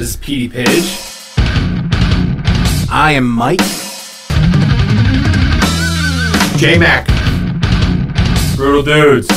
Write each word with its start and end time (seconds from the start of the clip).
This 0.00 0.12
is 0.12 0.16
Petey 0.16 0.48
Pidge. 0.48 1.36
I 2.90 3.12
am 3.12 3.28
Mike. 3.28 3.60
J 6.56 6.78
Mac. 6.78 7.06
Brutal 8.56 8.82
Dudes. 8.82 9.28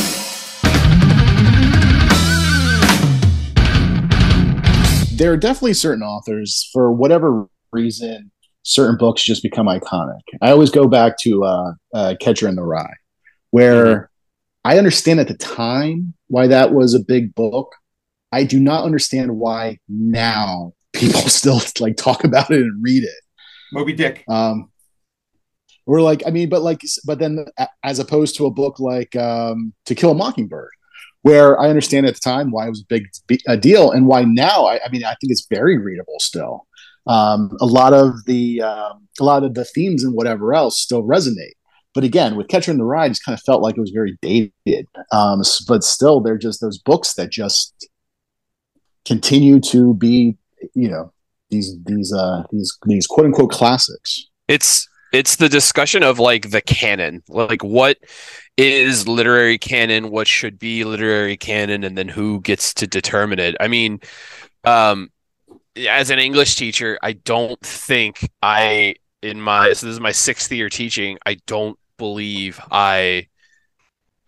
there 5.18 5.34
are 5.34 5.38
definitely 5.38 5.74
certain 5.74 6.02
authors 6.02 6.70
for 6.72 6.94
whatever 6.94 7.50
reason 7.74 8.32
certain 8.64 8.96
books 8.96 9.22
just 9.22 9.44
become 9.44 9.68
iconic 9.68 10.22
i 10.42 10.50
always 10.50 10.70
go 10.70 10.88
back 10.88 11.18
to 11.18 11.44
uh, 11.44 11.74
uh, 11.94 12.16
catcher 12.22 12.48
in 12.48 12.56
the 12.56 12.64
rye 12.64 12.96
where 13.52 13.86
mm-hmm. 13.86 14.06
i 14.64 14.78
understand 14.78 15.20
at 15.20 15.28
the 15.28 15.38
time 15.38 16.14
why 16.27 16.48
that 16.48 16.73
was 16.73 16.94
a 16.94 17.00
big 17.00 17.36
book 17.36 17.76
i 18.34 18.44
do 18.44 18.59
not 18.59 18.84
understand 18.84 19.31
why 19.38 19.77
now 19.88 20.73
people 20.94 21.21
still 21.39 21.62
like 21.80 21.98
talk 21.98 22.23
about 22.23 22.52
it 22.52 22.62
and 22.62 22.84
read 22.84 23.03
it 23.03 23.21
moby 23.71 23.94
dick 23.94 24.23
um 24.27 24.70
we're 25.85 26.02
like 26.02 26.23
i 26.26 26.30
mean 26.30 26.49
but 26.49 26.62
like 26.62 26.81
but 27.05 27.20
then 27.20 27.45
as 27.84 27.99
opposed 27.99 28.35
to 28.35 28.45
a 28.45 28.52
book 28.52 28.80
like 28.80 29.16
um 29.16 29.73
to 29.85 29.95
kill 29.95 30.12
a 30.12 30.16
mockingbird 30.16 30.70
where 31.23 31.59
I 31.59 31.70
understand 31.70 32.05
at 32.05 32.13
the 32.13 32.20
time 32.20 32.52
why 32.52 32.67
it 32.67 32.70
was 32.70 32.81
a 32.81 32.85
big 32.88 33.07
a 33.48 33.57
deal 33.57 33.91
and 33.91 34.05
why 34.05 34.23
now 34.23 34.65
I, 34.65 34.79
I 34.85 34.90
mean 34.91 35.04
I 35.04 35.15
think 35.20 35.31
it's 35.31 35.48
very 35.49 35.77
readable 35.77 36.20
still. 36.20 36.68
Um, 37.07 37.52
a 37.59 37.65
lot 37.65 37.93
of 37.93 38.13
the 38.26 38.62
um, 38.62 39.07
a 39.20 39.23
lot 39.23 39.43
of 39.43 39.55
the 39.55 39.65
themes 39.65 40.04
and 40.04 40.13
whatever 40.13 40.54
else 40.54 40.79
still 40.79 41.04
resonate. 41.04 41.55
But 41.93 42.04
again, 42.04 42.35
with 42.35 42.48
Catcher 42.48 42.71
in 42.71 42.77
the 42.77 42.85
Rye, 42.85 43.05
it 43.05 43.09
just 43.09 43.26
kind 43.26 43.38
of 43.38 43.43
felt 43.43 43.62
like 43.62 43.77
it 43.77 43.81
was 43.81 43.91
very 43.91 44.18
dated. 44.21 44.88
Um, 45.12 45.41
but 45.68 45.84
still, 45.84 46.21
they're 46.21 46.38
just 46.38 46.59
those 46.59 46.79
books 46.79 47.13
that 47.15 47.29
just 47.29 47.88
continue 49.05 49.59
to 49.59 49.93
be, 49.93 50.38
you 50.73 50.89
know, 50.89 51.12
these 51.49 51.75
these 51.85 52.13
uh, 52.13 52.43
these 52.52 52.77
these 52.85 53.07
quote 53.07 53.27
unquote 53.27 53.51
classics. 53.51 54.27
It's 54.48 54.87
it's 55.13 55.35
the 55.35 55.49
discussion 55.49 56.04
of 56.04 56.20
like 56.20 56.49
the 56.49 56.62
canon, 56.62 57.24
like 57.29 57.63
what 57.63 57.98
is 58.57 59.07
literary 59.07 59.57
canon, 59.57 60.09
what 60.09 60.27
should 60.27 60.57
be 60.57 60.84
literary 60.84 61.37
canon, 61.37 61.84
and 61.84 61.98
then 61.98 62.07
who 62.07 62.41
gets 62.41 62.74
to 62.76 62.87
determine 62.87 63.40
it. 63.40 63.55
I 63.59 63.68
mean, 63.68 63.99
um, 64.64 65.12
as 65.88 66.09
an 66.09 66.20
English 66.20 66.56
teacher, 66.56 66.98
I 67.02 67.14
don't 67.14 67.59
think 67.62 68.28
I 68.42 68.96
in 69.22 69.40
my 69.40 69.74
so 69.74 69.86
this 69.86 69.94
is 69.94 70.00
my 70.00 70.12
sixth 70.12 70.52
year 70.52 70.70
teaching. 70.70 71.18
I 71.26 71.38
don't 71.46 71.78
believe 71.98 72.59
I 72.72 73.28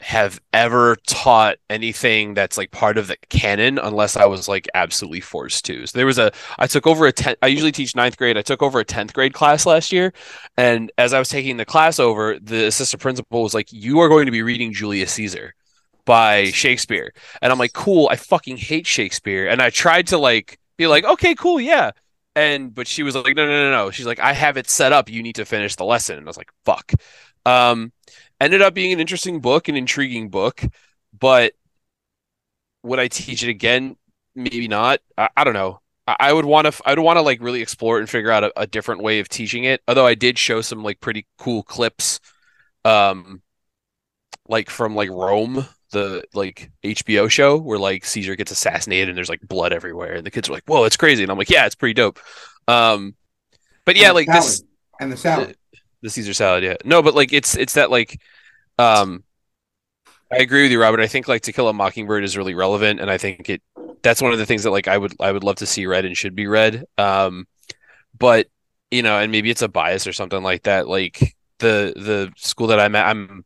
have 0.02 0.42
ever 0.52 0.98
taught 1.08 1.58
anything 1.70 2.34
that's 2.34 2.58
like 2.58 2.70
part 2.72 2.98
of 2.98 3.08
the 3.08 3.16
canon 3.30 3.80
unless 3.80 4.18
I 4.18 4.26
was 4.26 4.48
like 4.48 4.68
absolutely 4.74 5.22
forced 5.22 5.66
to. 5.66 5.88
So 5.88 5.98
there 5.98 6.06
was 6.06 6.20
a 6.20 6.32
I 6.60 6.68
took 6.68 6.86
over 6.86 7.06
a 7.06 7.12
10 7.12 7.36
I 7.42 7.48
usually 7.48 7.72
teach 7.72 7.96
ninth 7.96 8.18
grade. 8.18 8.38
I 8.38 8.42
took 8.42 8.62
over 8.62 8.80
a 8.80 8.86
10th 8.86 9.14
grade 9.14 9.34
class 9.34 9.66
last 9.66 9.92
year. 9.92 10.14
And 10.58 10.92
as 10.98 11.14
I 11.14 11.20
was 11.20 11.30
taking 11.30 11.58
the 11.58 11.66
class 11.66 12.00
over, 12.00 12.38
the 12.40 12.68
assistant 12.68 13.02
principal 13.02 13.44
was 13.44 13.54
like, 13.54 13.72
You 13.72 14.00
are 14.00 14.10
going 14.10 14.26
to 14.26 14.32
be 14.32 14.44
reading 14.44 14.74
Julius 14.74 15.14
Caesar 15.14 15.54
by 16.06 16.46
Shakespeare. 16.46 17.14
And 17.42 17.52
I'm 17.52 17.59
like, 17.59 17.74
cool, 17.74 18.08
I 18.12 18.16
fucking 18.16 18.58
hate 18.58 18.88
Shakespeare. 18.88 19.48
And 19.48 19.62
I 19.62 19.70
tried 19.72 20.08
to 20.08 20.18
like 20.18 20.59
be 20.78 20.88
like, 20.88 21.04
okay, 21.04 21.36
cool, 21.36 21.59
yeah. 21.59 21.92
And 22.36 22.74
but 22.74 22.88
she 22.88 23.04
was 23.04 23.16
like, 23.16 23.36
no, 23.36 23.46
no, 23.46 23.52
no, 23.52 23.72
no. 23.72 23.92
She's 23.92 24.06
like, 24.06 24.20
I 24.20 24.34
have 24.34 24.58
it 24.58 24.70
set 24.70 24.94
up. 24.94 25.09
You 25.09 25.24
need 25.24 25.36
to 25.36 25.46
finish 25.46 25.76
the 25.76 25.86
lesson. 25.86 26.18
And 26.18 26.28
I 26.28 26.30
was 26.30 26.38
like, 26.38 26.52
fuck. 26.66 26.92
Um, 27.46 27.92
ended 28.39 28.61
up 28.61 28.73
being 28.73 28.94
an 28.94 29.00
interesting 29.00 29.39
book, 29.41 29.67
an 29.67 29.75
intriguing 29.75 30.30
book, 30.30 30.64
but 31.17 31.53
would 32.83 33.00
I 33.00 33.08
teach 33.08 33.44
it 33.44 33.50
again? 33.50 33.97
Maybe 34.36 34.67
not. 34.67 35.00
I, 35.17 35.30
I 35.36 35.44
don't 35.44 35.53
know. 35.53 35.81
I, 36.08 36.16
I 36.19 36.33
would 36.33 36.45
want 36.45 36.72
to. 36.72 36.81
I 36.86 36.91
would 36.91 37.00
want 37.00 37.17
to 37.17 37.22
like 37.22 37.41
really 37.41 37.61
explore 37.61 37.97
it 37.97 38.02
and 38.02 38.09
figure 38.09 38.31
out 38.31 38.44
a, 38.44 38.53
a, 38.58 38.67
different 38.67 39.02
way 39.02 39.19
of 39.19 39.30
teaching 39.30 39.63
it. 39.63 39.81
Although 39.88 40.06
I 40.06 40.16
did 40.16 40.38
show 40.38 40.61
some 40.61 40.83
like 40.83 41.00
pretty 41.00 41.25
cool 41.38 41.63
clips, 41.63 42.19
um, 42.84 43.41
like 44.47 44.69
from 44.69 44.95
like 44.95 45.09
Rome, 45.09 45.66
the 45.91 46.24
like 46.34 46.72
HBO 46.84 47.29
show 47.29 47.57
where 47.57 47.79
like 47.79 48.06
Caesar 48.06 48.35
gets 48.35 48.51
assassinated 48.51 49.09
and 49.09 49.18
there's 49.18 49.29
like 49.29 49.41
blood 49.41 49.74
everywhere, 49.74 50.13
and 50.13 50.25
the 50.25 50.31
kids 50.31 50.50
are 50.50 50.53
like, 50.53 50.66
"Whoa, 50.66 50.84
it's 50.84 50.97
crazy!" 50.97 51.24
And 51.24 51.31
I'm 51.31 51.38
like, 51.38 51.50
"Yeah, 51.50 51.66
it's 51.66 51.75
pretty 51.75 51.94
dope." 51.94 52.19
Um, 52.68 53.16
but 53.85 53.95
yeah, 53.95 54.12
like 54.12 54.28
salad. 54.28 54.44
this 54.44 54.63
and 55.00 55.12
the 55.12 55.18
salad 55.18 55.57
the 56.01 56.09
Caesar 56.09 56.33
salad. 56.33 56.63
Yeah, 56.63 56.75
no, 56.83 57.01
but 57.01 57.16
like 57.16 57.33
it's 57.33 57.57
it's 57.57 57.73
that 57.73 57.91
like, 57.91 58.19
um, 58.79 59.23
I 60.31 60.38
agree 60.38 60.63
with 60.63 60.72
you, 60.72 60.81
Robert. 60.81 61.00
I 61.00 61.07
think 61.07 61.28
like 61.28 61.44
To 61.44 61.53
Kill 61.53 61.69
a 61.69 61.73
Mockingbird 61.73 62.23
is 62.23 62.38
really 62.38 62.56
relevant, 62.56 63.00
and 63.00 63.09
I 63.11 63.17
think 63.17 63.50
it 63.50 63.61
that's 64.01 64.22
one 64.22 64.33
of 64.33 64.39
the 64.39 64.45
things 64.45 64.63
that 64.63 64.72
like 64.72 64.88
I 64.88 64.97
would 64.97 65.13
I 65.19 65.31
would 65.31 65.44
love 65.44 65.57
to 65.57 65.66
see 65.66 65.85
read 65.85 66.06
and 66.06 66.17
should 66.17 66.35
be 66.35 66.47
read. 66.47 66.85
Um, 66.97 67.45
but 68.17 68.47
you 68.91 69.03
know, 69.03 69.19
and 69.19 69.31
maybe 69.31 69.50
it's 69.50 69.61
a 69.61 69.67
bias 69.67 70.07
or 70.07 70.13
something 70.13 70.44
like 70.44 70.63
that. 70.63 70.88
Like 70.88 71.35
the 71.59 71.94
the 71.95 72.31
school 72.38 72.67
that 72.67 72.79
I'm 72.79 72.95
at, 72.95 73.07
I'm, 73.07 73.45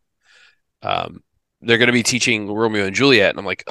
um, 0.84 1.24
they're 1.62 1.78
going 1.78 1.88
to 1.88 1.94
be 1.94 2.04
teaching 2.04 2.52
Romeo 2.52 2.86
and 2.86 2.96
Juliet, 2.96 3.32
and 3.32 3.40
I'm 3.40 3.46
like. 3.46 3.68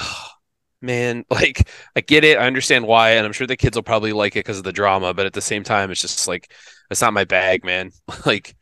Man 0.81 1.25
like 1.31 1.69
i 1.97 2.01
get 2.01 2.23
it 2.23 2.39
i 2.39 2.47
understand 2.47 2.87
why 2.87 3.11
and 3.11 3.27
i'm 3.27 3.33
sure 3.33 3.49
the 3.49 3.57
kids 3.57 3.77
will 3.77 3.83
probably 3.83 4.13
like 4.13 4.37
it 4.37 4.45
because 4.45 4.59
of 4.59 4.63
the 4.63 4.73
drama 4.73 5.13
but 5.13 5.27
at 5.27 5.33
the 5.33 5.41
same 5.41 5.65
time 5.65 5.91
it's 5.91 6.01
just 6.01 6.29
like 6.29 6.53
it's 6.89 7.01
not 7.01 7.13
my 7.13 7.25
bag 7.25 7.65
man 7.65 7.91
like 8.27 8.55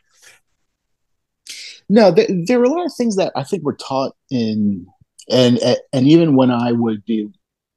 no, 1.89 2.11
there, 2.11 2.27
there 2.47 2.59
were 2.59 2.65
a 2.65 2.71
lot 2.71 2.87
of 2.87 2.93
things 2.97 3.17
that 3.17 3.33
I 3.37 3.45
think 3.45 3.65
were 3.65 3.77
taught 3.77 4.17
in, 4.31 4.87
and 5.31 5.59
and 5.93 6.09
even 6.09 6.37
when 6.37 6.51
I 6.51 6.73
would 6.73 7.05
be 7.05 7.29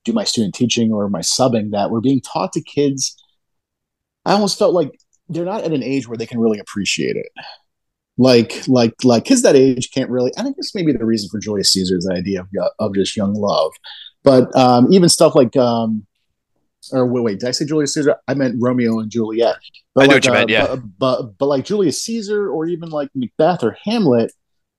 do 0.06 0.14
my 0.14 0.24
student 0.24 0.56
teaching 0.56 0.92
or 0.92 1.10
my 1.10 1.20
subbing, 1.20 1.72
that 1.72 1.92
were 1.92 2.02
being 2.02 2.22
taught 2.22 2.54
to 2.54 2.62
kids. 2.62 3.16
I 4.26 4.34
almost 4.34 4.60
felt 4.60 4.74
like 4.74 4.92
they're 5.28 5.46
not 5.46 5.64
at 5.64 5.74
an 5.74 5.84
age 5.84 6.08
where 6.08 6.18
they 6.18 6.26
can 6.26 6.40
really 6.40 6.60
appreciate 6.60 7.16
it. 7.16 7.28
Like 8.18 8.68
like 8.68 8.94
like 9.04 9.26
kids 9.26 9.44
that 9.44 9.56
age 9.56 9.92
can't 9.92 10.10
really. 10.10 10.32
I 10.38 10.44
think 10.44 10.58
this 10.58 10.76
may 10.76 10.84
be 10.84 10.92
the 10.92 11.06
reason 11.06 11.30
for 11.30 11.40
Julius 11.40 11.72
Caesar's 11.74 12.08
idea 12.10 12.42
of 12.42 12.48
of 12.80 12.96
just 12.96 13.16
young 13.16 13.34
love, 13.34 13.72
but 14.24 14.54
um, 14.56 14.92
even 14.92 15.08
stuff 15.08 15.36
like 15.36 15.56
um, 15.56 16.06
or 16.92 17.06
wait, 17.06 17.24
wait, 17.24 17.40
did 17.40 17.50
I 17.50 17.52
say 17.52 17.66
Julius 17.66 17.94
Caesar? 17.94 18.16
I 18.28 18.34
meant 18.34 18.56
Romeo 18.60 19.00
and 19.00 19.10
Juliet. 19.10 19.56
But 19.96 20.02
I 20.02 20.08
like, 20.08 20.16
what 20.16 20.26
you 20.26 20.32
uh, 20.32 20.34
meant, 20.36 20.50
yeah. 20.50 20.68
But, 20.68 20.82
but, 20.98 21.38
but 21.38 21.46
like 21.48 21.66
Julius 21.66 22.04
Caesar 22.04 22.50
or 22.50 22.66
even 22.66 22.90
like 22.90 23.10
Macbeth 23.16 23.64
or 23.64 23.78
Hamlet, 23.84 24.32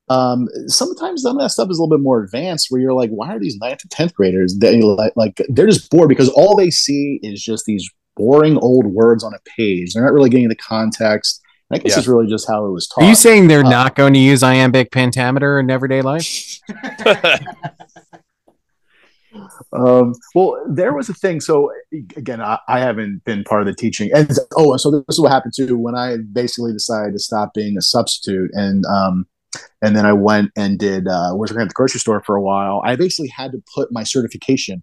um, 0.09 0.49
sometimes 0.67 1.23
some 1.23 1.37
of 1.37 1.43
that 1.43 1.51
stuff 1.51 1.71
is 1.71 1.79
a 1.79 1.83
little 1.83 1.97
bit 1.97 2.03
more 2.03 2.23
advanced 2.23 2.67
where 2.71 2.81
you're 2.81 2.93
like, 2.93 3.11
why 3.11 3.35
are 3.35 3.39
these 3.39 3.57
ninth 3.59 3.83
and 3.83 3.91
tenth 3.91 4.13
graders 4.15 4.59
they 4.59 4.81
like, 4.83 5.13
like 5.15 5.41
they're 5.49 5.67
just 5.67 5.89
bored 5.91 6.09
because 6.09 6.29
all 6.31 6.57
they 6.57 6.71
see 6.71 7.21
is 7.23 7.41
just 7.41 7.65
these 7.65 7.89
boring 8.17 8.59
old 8.59 8.87
words 8.87 9.23
on 9.23 9.33
a 9.35 9.39
page. 9.57 9.95
They're 9.95 10.05
not 10.05 10.13
really 10.13 10.31
getting 10.31 10.49
the 10.49 10.57
context. 10.57 11.41
I 11.73 11.79
guess 11.79 11.93
yeah. 11.93 11.99
it's 12.01 12.09
really 12.09 12.27
just 12.27 12.49
how 12.49 12.67
it 12.67 12.71
was 12.71 12.89
taught. 12.89 13.05
Are 13.05 13.09
you 13.09 13.15
saying 13.15 13.47
they're 13.47 13.65
uh, 13.65 13.71
not 13.71 13.95
going 13.95 14.13
to 14.15 14.19
use 14.19 14.43
iambic 14.43 14.91
pentameter 14.91 15.61
in 15.61 15.71
everyday 15.71 16.03
life? 16.03 16.59
um, 19.73 20.15
well, 20.35 20.63
there 20.69 20.95
was 20.95 21.09
a 21.09 21.15
thing. 21.15 21.41
So 21.41 21.73
again, 22.17 22.41
I, 22.41 22.59
I, 22.69 22.81
haven't 22.81 23.25
been 23.25 23.45
part 23.45 23.63
of 23.63 23.67
the 23.67 23.75
teaching, 23.75 24.11
and 24.15 24.31
oh, 24.57 24.77
so 24.77 24.91
this 24.91 25.05
is 25.09 25.21
what 25.21 25.31
happened 25.31 25.55
too 25.57 25.77
when 25.79 25.95
I 25.95 26.17
basically 26.33 26.73
decided 26.73 27.13
to 27.13 27.19
stop 27.19 27.55
being 27.55 27.77
a 27.77 27.83
substitute, 27.83 28.51
and 28.55 28.85
um, 28.87 29.27
and 29.83 29.97
then 29.97 30.07
I 30.07 30.13
went 30.13 30.51
and 30.57 30.79
did 30.79 31.07
uh, 31.07 31.33
working 31.35 31.59
at 31.59 31.69
the 31.69 31.75
grocery 31.75 32.01
store 32.01 32.23
for 32.23 32.37
a 32.37 32.43
while. 32.43 32.83
I 32.85 32.97
basically 32.97 33.29
had 33.29 33.53
to 33.53 33.63
put 33.75 33.93
my 33.93 34.03
certification 34.03 34.83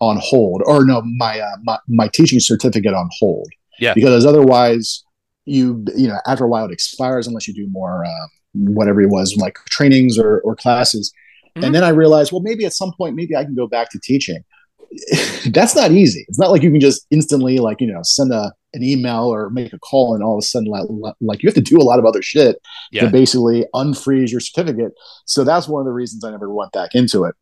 on 0.00 0.18
hold, 0.20 0.62
or 0.66 0.84
no, 0.84 1.02
my 1.02 1.40
uh, 1.40 1.56
my, 1.62 1.78
my 1.88 2.08
teaching 2.08 2.40
certificate 2.40 2.94
on 2.94 3.08
hold. 3.18 3.48
Yeah, 3.78 3.94
because 3.94 4.26
otherwise, 4.26 5.04
you 5.44 5.84
you 5.96 6.08
know, 6.08 6.18
after 6.26 6.44
a 6.44 6.48
while 6.48 6.64
it 6.66 6.72
expires 6.72 7.26
unless 7.26 7.46
you 7.46 7.54
do 7.54 7.68
more 7.70 8.04
uh, 8.04 8.26
whatever 8.54 9.00
it 9.02 9.08
was 9.08 9.36
like 9.36 9.56
trainings 9.68 10.18
or 10.18 10.40
or 10.40 10.56
classes 10.56 11.12
Mm-hmm. 11.56 11.64
And 11.64 11.74
then 11.74 11.84
I 11.84 11.90
realized, 11.90 12.32
well, 12.32 12.42
maybe 12.42 12.64
at 12.64 12.72
some 12.72 12.92
point, 12.96 13.14
maybe 13.14 13.36
I 13.36 13.44
can 13.44 13.54
go 13.54 13.66
back 13.66 13.90
to 13.90 14.00
teaching. 14.00 14.44
That's 15.46 15.74
not 15.74 15.92
easy. 15.92 16.24
It's 16.28 16.38
not 16.38 16.50
like 16.50 16.62
you 16.62 16.70
can 16.70 16.80
just 16.80 17.06
instantly, 17.10 17.58
like, 17.58 17.80
you 17.80 17.86
know, 17.86 18.00
send 18.02 18.32
a 18.32 18.52
an 18.74 18.82
email 18.82 19.32
or 19.32 19.50
make 19.50 19.72
a 19.72 19.78
call 19.78 20.14
and 20.14 20.24
all 20.24 20.34
of 20.34 20.42
a 20.42 20.46
sudden, 20.46 20.68
like, 20.68 20.84
like 21.20 21.42
you 21.42 21.46
have 21.46 21.54
to 21.54 21.60
do 21.60 21.78
a 21.78 21.84
lot 21.84 22.00
of 22.00 22.04
other 22.04 22.22
shit 22.22 22.56
yeah. 22.90 23.02
to 23.02 23.08
basically 23.08 23.64
unfreeze 23.72 24.32
your 24.32 24.40
certificate. 24.40 24.92
So 25.26 25.44
that's 25.44 25.68
one 25.68 25.80
of 25.80 25.86
the 25.86 25.92
reasons 25.92 26.24
I 26.24 26.32
never 26.32 26.52
went 26.52 26.72
back 26.72 26.94
into 26.94 27.22
it. 27.24 27.36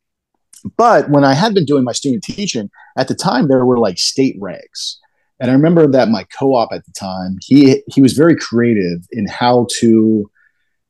But 0.77 1.09
when 1.09 1.25
I 1.25 1.33
had 1.33 1.55
been 1.55 1.65
doing 1.65 1.85
my 1.85 1.93
student 1.93 2.23
teaching 2.23 2.71
at 2.97 3.09
the 3.09 3.15
time, 3.15 3.49
there 3.49 3.65
were 3.65 3.79
like 3.79 3.99
state 3.99 4.39
regs. 4.41 4.97
And 5.41 5.51
I 5.51 5.55
remember 5.55 5.89
that 5.89 6.09
my 6.09 6.25
co-op 6.39 6.73
at 6.73 6.85
the 6.85 6.93
time, 6.93 7.39
he 7.41 7.83
he 7.89 8.01
was 8.01 8.13
very 8.13 8.37
creative 8.37 9.01
in 9.11 9.27
how 9.27 9.67
to 9.79 10.31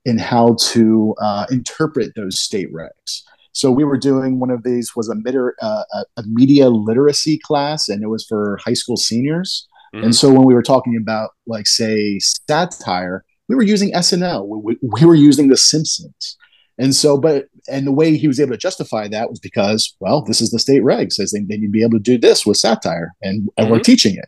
in 0.05 0.19
how 0.19 0.57
to 0.61 1.15
uh, 1.21 1.47
interpret 1.51 2.15
those 2.17 2.41
state 2.41 2.73
regs. 2.73 3.23
So 3.53 3.71
we 3.71 3.85
were 3.85 3.99
doing 3.99 4.41
one 4.41 4.51
of 4.51 4.63
these 4.63 4.97
was 4.97 5.09
a, 5.09 5.65
uh, 5.65 5.83
a 6.17 6.23
media 6.27 6.71
literacy 6.71 7.39
class, 7.39 7.89
and 7.89 8.03
it 8.03 8.09
was 8.09 8.25
for 8.27 8.59
high 8.65 8.73
school 8.73 8.97
seniors. 8.97 9.69
Mm-hmm. 9.95 10.07
And 10.07 10.15
so 10.15 10.33
when 10.33 10.45
we 10.45 10.55
were 10.55 10.63
talking 10.63 10.97
about, 10.97 11.31
like, 11.47 11.67
say, 11.67 12.19
satire, 12.19 13.25
we 13.49 13.55
were 13.55 13.63
using 13.63 13.93
SNL. 13.93 14.47
We, 14.47 14.59
we, 14.59 14.79
we 14.83 15.07
were 15.07 15.15
using 15.15 15.49
The 15.49 15.57
Simpsons. 15.57 16.39
And 16.79 16.95
so, 16.95 17.19
but 17.19 17.47
and 17.69 17.87
the 17.87 17.93
way 17.93 18.17
he 18.17 18.27
was 18.27 18.41
able 18.41 18.53
to 18.53 18.57
justify 18.57 19.07
that 19.09 19.29
was 19.29 19.39
because, 19.39 19.95
well, 20.01 20.23
this 20.23 20.41
is 20.41 20.51
the 20.51 20.59
state 20.59 20.83
reg 20.83 21.13
says 21.13 21.31
they, 21.31 21.41
they 21.41 21.59
need 21.59 21.67
to 21.67 21.71
be 21.71 21.83
able 21.83 21.93
to 21.93 22.01
do 22.01 22.17
this 22.17 22.47
with 22.47 22.57
satire, 22.57 23.13
and, 23.21 23.49
and 23.57 23.71
we're 23.71 23.79
teaching 23.79 24.17
it. 24.17 24.25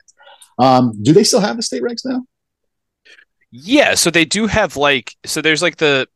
Um, 0.63 0.93
do 1.03 1.13
they 1.13 1.25
still 1.25 1.41
have 1.41 1.57
the 1.57 1.63
state 1.63 1.83
regs 1.83 2.03
now? 2.05 2.23
Yeah, 3.57 3.95
so 3.95 4.11
they 4.11 4.25
do 4.25 4.47
have 4.49 4.77
like 4.77 5.15
so 5.25 5.41
there's 5.41 5.63
like 5.63 5.77
the 5.77 6.09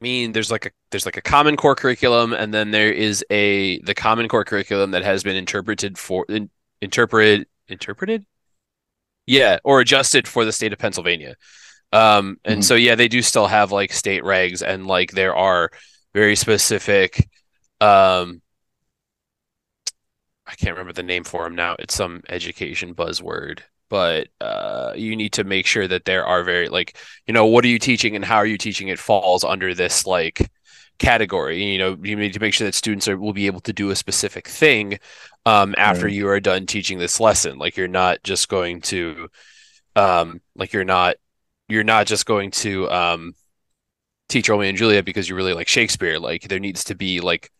I 0.00 0.02
mean 0.02 0.32
there's 0.32 0.50
like 0.50 0.66
a 0.66 0.70
there's 0.90 1.04
like 1.06 1.16
a 1.16 1.22
common 1.22 1.56
core 1.56 1.74
curriculum 1.74 2.32
and 2.32 2.52
then 2.52 2.70
there 2.70 2.90
is 2.92 3.24
a 3.30 3.78
the 3.82 3.94
common 3.94 4.26
core 4.28 4.44
curriculum 4.44 4.92
that 4.92 5.02
has 5.04 5.22
been 5.22 5.36
interpreted 5.36 5.98
for 5.98 6.24
in, 6.28 6.50
interpreted 6.80 7.46
interpreted 7.68 8.24
yeah 9.26 9.58
or 9.64 9.80
adjusted 9.80 10.26
for 10.26 10.44
the 10.44 10.52
state 10.52 10.72
of 10.72 10.78
Pennsylvania. 10.78 11.36
Um 11.92 12.38
and 12.44 12.62
Mhm. 12.62 12.64
so 12.64 12.74
yeah 12.74 12.94
they 12.96 13.08
do 13.08 13.22
still 13.22 13.46
have 13.48 13.72
like 13.72 13.92
state 13.92 14.22
regs 14.24 14.62
and 14.66 14.86
like 14.86 15.12
there 15.12 15.36
are 15.36 15.70
very 16.14 16.36
specific 16.36 17.28
um 17.80 18.42
I 20.46 20.54
can't 20.54 20.72
remember 20.76 20.92
the 20.92 21.02
name 21.02 21.24
for 21.24 21.42
them 21.44 21.56
now. 21.56 21.74
It's 21.80 21.94
some 21.96 22.22
education 22.28 22.94
buzzword, 22.94 23.62
but 23.92 24.28
uh, 24.40 24.94
you 24.96 25.16
need 25.16 25.34
to 25.34 25.44
make 25.44 25.66
sure 25.66 25.86
that 25.86 26.06
there 26.06 26.26
are 26.26 26.42
very 26.44 26.68
like 26.70 26.96
you 27.28 27.34
know 27.34 27.46
what 27.46 27.64
are 27.66 27.68
you 27.68 27.78
teaching 27.78 28.16
and 28.16 28.24
how 28.24 28.38
are 28.38 28.46
you 28.46 28.58
teaching 28.58 28.88
it 28.88 28.98
falls 28.98 29.44
under 29.44 29.74
this 29.74 30.06
like 30.06 30.50
category. 30.98 31.62
You 31.64 31.78
know 31.78 31.98
you 32.02 32.16
need 32.16 32.32
to 32.34 32.40
make 32.40 32.54
sure 32.54 32.66
that 32.66 32.74
students 32.74 33.08
are 33.08 33.18
will 33.18 33.34
be 33.34 33.46
able 33.46 33.60
to 33.62 33.72
do 33.74 33.90
a 33.90 33.96
specific 33.96 34.48
thing 34.48 34.98
um, 35.46 35.74
after 35.78 36.08
Right. 36.08 36.16
you 36.16 36.28
are 36.28 36.40
done 36.40 36.66
teaching 36.66 36.98
this 36.98 37.20
lesson. 37.20 37.58
Like 37.58 37.76
you're 37.76 37.88
not 37.88 38.22
just 38.24 38.48
going 38.48 38.80
to 38.82 39.28
um, 39.96 40.40
like 40.56 40.72
you're 40.72 40.84
not 40.84 41.16
you're 41.68 41.84
not 41.84 42.06
just 42.06 42.26
going 42.26 42.50
to 42.52 42.90
um, 42.90 43.34
teach 44.28 44.48
Romeo 44.48 44.68
and 44.68 44.78
Juliet 44.78 45.04
because 45.04 45.28
you 45.28 45.36
really 45.36 45.54
like 45.54 45.68
Shakespeare. 45.68 46.18
Like 46.18 46.48
there 46.48 46.60
needs 46.60 46.84
to 46.84 46.94
be 46.94 47.20
like 47.20 47.50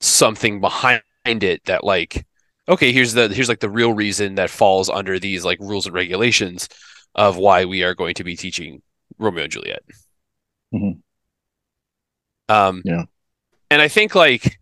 something 0.00 0.60
behind 0.60 1.02
it 1.26 1.64
that 1.66 1.84
like 1.84 2.26
okay 2.68 2.92
here's 2.92 3.12
the 3.12 3.28
here's 3.28 3.48
like 3.48 3.60
the 3.60 3.70
real 3.70 3.92
reason 3.92 4.36
that 4.36 4.50
falls 4.50 4.88
under 4.88 5.18
these 5.18 5.44
like 5.44 5.58
rules 5.60 5.86
and 5.86 5.94
regulations 5.94 6.68
of 7.14 7.36
why 7.36 7.64
we 7.64 7.82
are 7.82 7.94
going 7.94 8.14
to 8.14 8.24
be 8.24 8.36
teaching 8.36 8.80
Romeo 9.18 9.44
and 9.44 9.52
Juliet. 9.52 9.82
Mhm. 10.74 11.02
Um 12.48 12.82
Yeah. 12.84 13.04
and 13.70 13.82
I 13.82 13.88
think 13.88 14.14
like 14.14 14.58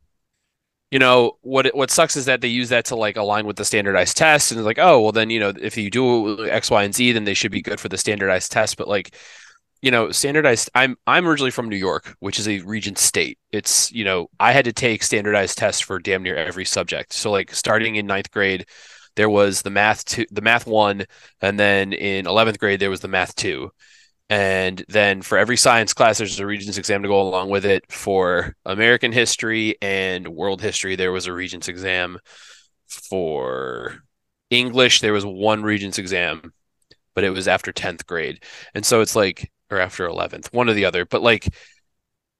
you 0.90 0.98
know 0.98 1.38
what 1.42 1.66
what 1.74 1.90
sucks 1.90 2.16
is 2.16 2.24
that 2.26 2.40
they 2.40 2.48
use 2.48 2.68
that 2.70 2.86
to 2.86 2.96
like 2.96 3.16
align 3.16 3.46
with 3.46 3.56
the 3.56 3.64
standardized 3.64 4.16
test 4.16 4.50
and 4.50 4.58
it's 4.58 4.66
like 4.66 4.78
oh 4.78 5.00
well 5.00 5.12
then 5.12 5.30
you 5.30 5.40
know 5.40 5.52
if 5.60 5.76
you 5.76 5.90
do 5.90 6.46
X 6.48 6.70
Y 6.70 6.82
and 6.82 6.94
Z 6.94 7.12
then 7.12 7.24
they 7.24 7.34
should 7.34 7.52
be 7.52 7.62
good 7.62 7.80
for 7.80 7.88
the 7.88 7.98
standardized 7.98 8.50
test 8.52 8.76
but 8.76 8.88
like 8.88 9.14
you 9.82 9.90
know 9.90 10.10
standardized 10.10 10.70
i'm 10.74 10.96
i'm 11.06 11.26
originally 11.26 11.50
from 11.50 11.68
new 11.68 11.76
york 11.76 12.14
which 12.20 12.38
is 12.38 12.48
a 12.48 12.60
regents 12.60 13.02
state. 13.02 13.38
It's 13.52 13.90
you 13.92 14.04
know 14.04 14.28
i 14.38 14.52
had 14.52 14.64
to 14.66 14.72
take 14.72 15.02
standardized 15.02 15.58
tests 15.58 15.80
for 15.80 15.98
damn 15.98 16.22
near 16.22 16.36
every 16.36 16.64
subject. 16.64 17.12
So 17.12 17.30
like 17.30 17.54
starting 17.54 17.96
in 17.96 18.06
ninth 18.06 18.30
grade 18.30 18.66
there 19.16 19.30
was 19.30 19.62
the 19.62 19.70
math 19.70 20.04
two 20.04 20.26
the 20.30 20.42
math 20.42 20.66
one 20.66 21.04
and 21.40 21.58
then 21.58 21.92
in 21.92 22.26
11th 22.26 22.58
grade 22.58 22.80
there 22.80 22.90
was 22.90 23.00
the 23.00 23.08
math 23.08 23.34
two. 23.34 23.70
And 24.28 24.84
then 24.88 25.22
for 25.22 25.38
every 25.38 25.56
science 25.56 25.92
class 25.92 26.18
there's 26.18 26.38
a 26.38 26.46
regents 26.46 26.78
exam 26.78 27.02
to 27.02 27.08
go 27.08 27.20
along 27.20 27.50
with 27.50 27.64
it. 27.64 27.90
For 27.90 28.54
american 28.64 29.12
history 29.12 29.76
and 29.82 30.28
world 30.28 30.60
history 30.60 30.96
there 30.96 31.12
was 31.12 31.26
a 31.26 31.32
regents 31.32 31.68
exam. 31.68 32.18
For 32.86 34.02
english 34.50 35.00
there 35.00 35.12
was 35.12 35.24
one 35.24 35.62
regents 35.62 35.98
exam 35.98 36.52
but 37.14 37.24
it 37.24 37.30
was 37.30 37.48
after 37.48 37.72
10th 37.72 38.06
grade. 38.06 38.44
And 38.74 38.86
so 38.86 39.00
it's 39.00 39.16
like 39.16 39.50
or 39.70 39.80
after 39.80 40.06
11th 40.06 40.52
one 40.52 40.68
or 40.68 40.74
the 40.74 40.84
other 40.84 41.04
but 41.04 41.22
like 41.22 41.48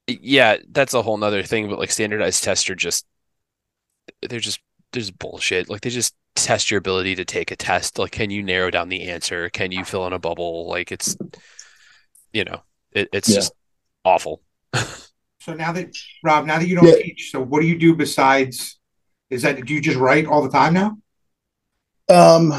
yeah 0.09 0.57
that's 0.71 0.95
a 0.95 1.03
whole 1.03 1.17
nother 1.17 1.43
thing 1.43 1.69
but 1.69 1.79
like 1.79 1.91
standardized 1.91 2.43
tests 2.43 2.69
are 2.71 2.75
just 2.75 3.07
they're 4.29 4.41
just 4.41 4.61
there's 4.93 5.11
bullshit 5.11 5.69
like 5.69 5.81
they 5.83 5.91
just 5.91 6.15
test 6.35 6.71
your 6.71 6.79
ability 6.79 7.15
to 7.15 7.25
take 7.25 7.51
a 7.51 7.57
test 7.57 7.99
like 7.99 8.13
can 8.13 8.31
you 8.31 8.43
narrow 8.43 8.71
down 8.71 8.89
the 8.89 9.09
answer 9.09 9.49
can 9.51 9.73
you 9.73 9.85
fill 9.85 10.07
in 10.07 10.13
a 10.13 10.19
bubble 10.19 10.69
like 10.69 10.91
it's 10.93 11.17
you 12.33 12.45
know 12.45 12.63
it, 12.93 13.09
it's 13.13 13.29
Yeah. 13.29 13.37
just 13.37 13.53
awful 14.05 14.43
So 15.41 15.55
now 15.55 15.73
that 15.73 15.97
Rob, 16.23 16.45
now 16.47 16.59
that 16.59 16.69
you 16.69 16.77
don't 16.77 16.87
Yeah. 16.87 17.03
teach, 17.03 17.31
so 17.31 17.41
what 17.41 17.61
do 17.63 17.67
you 17.67 17.79
do 17.79 17.95
besides? 17.95 18.79
Is 19.31 19.43
that 19.43 19.65
do 19.65 19.73
you 19.73 19.81
just 19.81 19.97
write 19.97 20.27
all 20.27 20.43
the 20.43 20.51
time 20.51 20.75
now? 20.75 20.99
Um, 22.09 22.53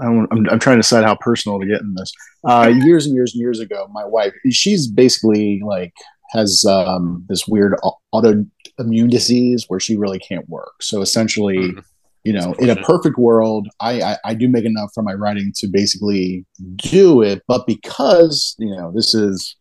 I 0.00 0.04
don't, 0.04 0.28
I'm, 0.32 0.48
I'm 0.48 0.58
trying 0.58 0.76
to 0.76 0.80
decide 0.82 1.04
how 1.04 1.16
personal 1.16 1.60
to 1.60 1.66
get 1.66 1.80
in 1.80 1.94
this. 1.94 2.12
Uh, 2.44 2.72
years 2.84 3.06
and 3.06 3.14
years 3.14 3.34
and 3.34 3.40
years 3.40 3.60
ago, 3.60 3.88
my 3.92 4.04
wife, 4.04 4.32
she's 4.50 4.86
basically 4.86 5.60
like 5.64 5.92
has 6.30 6.64
um, 6.66 7.24
this 7.28 7.46
weird 7.46 7.74
autoimmune 8.14 9.10
disease 9.10 9.66
where 9.68 9.80
she 9.80 9.96
really 9.96 10.18
can't 10.18 10.48
work. 10.48 10.82
So 10.82 11.02
essentially, 11.02 11.56
Mhm. 11.58 11.84
you 12.24 12.32
know, 12.32 12.54
in 12.54 12.70
a 12.70 12.76
perfect 12.76 13.18
world, 13.18 13.68
I, 13.80 14.00
I 14.00 14.16
I 14.24 14.34
do 14.34 14.48
make 14.48 14.64
enough 14.64 14.90
for 14.94 15.02
my 15.02 15.12
writing 15.12 15.52
to 15.56 15.66
basically 15.68 16.46
do 16.76 17.20
it. 17.20 17.42
But 17.46 17.66
because 17.66 18.54
you 18.58 18.74
know 18.74 18.92
this 18.94 19.14
is 19.14 19.56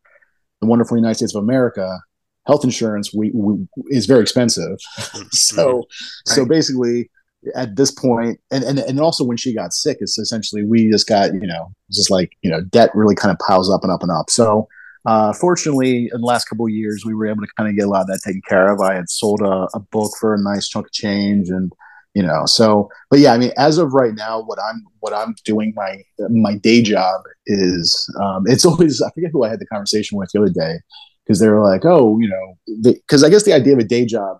the 0.61 0.67
wonderful 0.67 0.95
United 0.95 1.15
States 1.15 1.35
of 1.35 1.43
America, 1.43 1.99
health 2.47 2.63
insurance 2.63 3.13
we, 3.13 3.31
we 3.33 3.67
is 3.89 4.05
very 4.05 4.21
expensive. 4.21 4.77
so 5.31 5.83
so 6.25 6.45
basically 6.45 7.09
at 7.55 7.75
this 7.75 7.91
point 7.91 8.39
and, 8.51 8.63
and 8.63 8.79
and 8.79 8.99
also 8.99 9.23
when 9.23 9.37
she 9.37 9.53
got 9.53 9.73
sick 9.73 9.97
it's 9.99 10.17
essentially 10.19 10.63
we 10.63 10.89
just 10.91 11.07
got 11.07 11.33
you 11.33 11.47
know 11.47 11.71
just 11.91 12.11
like 12.11 12.31
you 12.41 12.49
know 12.49 12.61
debt 12.61 12.91
really 12.93 13.15
kind 13.15 13.31
of 13.31 13.39
piles 13.39 13.71
up 13.71 13.83
and 13.83 13.91
up 13.91 14.03
and 14.03 14.11
up. 14.11 14.29
So 14.29 14.67
uh 15.05 15.33
fortunately 15.33 16.09
in 16.13 16.21
the 16.21 16.27
last 16.27 16.45
couple 16.45 16.65
of 16.65 16.71
years 16.71 17.03
we 17.05 17.13
were 17.13 17.27
able 17.27 17.41
to 17.41 17.51
kind 17.57 17.69
of 17.69 17.75
get 17.75 17.87
a 17.87 17.89
lot 17.89 18.01
of 18.01 18.07
that 18.07 18.21
taken 18.23 18.41
care 18.47 18.71
of. 18.71 18.79
I 18.79 18.95
had 18.95 19.09
sold 19.09 19.41
a, 19.41 19.67
a 19.73 19.79
book 19.91 20.11
for 20.19 20.33
a 20.33 20.41
nice 20.41 20.67
chunk 20.67 20.87
of 20.87 20.91
change 20.91 21.49
and 21.49 21.71
you 22.13 22.21
know 22.21 22.45
so 22.45 22.89
but 23.09 23.19
yeah 23.19 23.33
i 23.33 23.37
mean 23.37 23.51
as 23.57 23.77
of 23.77 23.93
right 23.93 24.15
now 24.15 24.41
what 24.41 24.59
i'm 24.61 24.83
what 24.99 25.13
i'm 25.13 25.33
doing 25.45 25.71
my 25.75 26.03
my 26.29 26.57
day 26.57 26.81
job 26.81 27.21
is 27.45 28.05
um 28.21 28.43
it's 28.47 28.65
always 28.71 29.01
i 29.01 29.09
forget 29.11 29.31
who 29.31 29.45
i 29.45 29.49
had 29.49 29.59
the 29.59 29.65
conversation 29.67 30.17
with 30.17 30.29
the 30.33 30.39
other 30.39 30.51
day 30.51 30.75
because 31.25 31.39
they 31.39 31.47
were 31.47 31.63
like 31.63 31.85
oh 31.85 32.19
you 32.19 32.27
know 32.27 32.91
because 32.91 33.23
i 33.23 33.29
guess 33.29 33.43
the 33.43 33.53
idea 33.53 33.73
of 33.73 33.79
a 33.79 33.83
day 33.83 34.05
job 34.05 34.37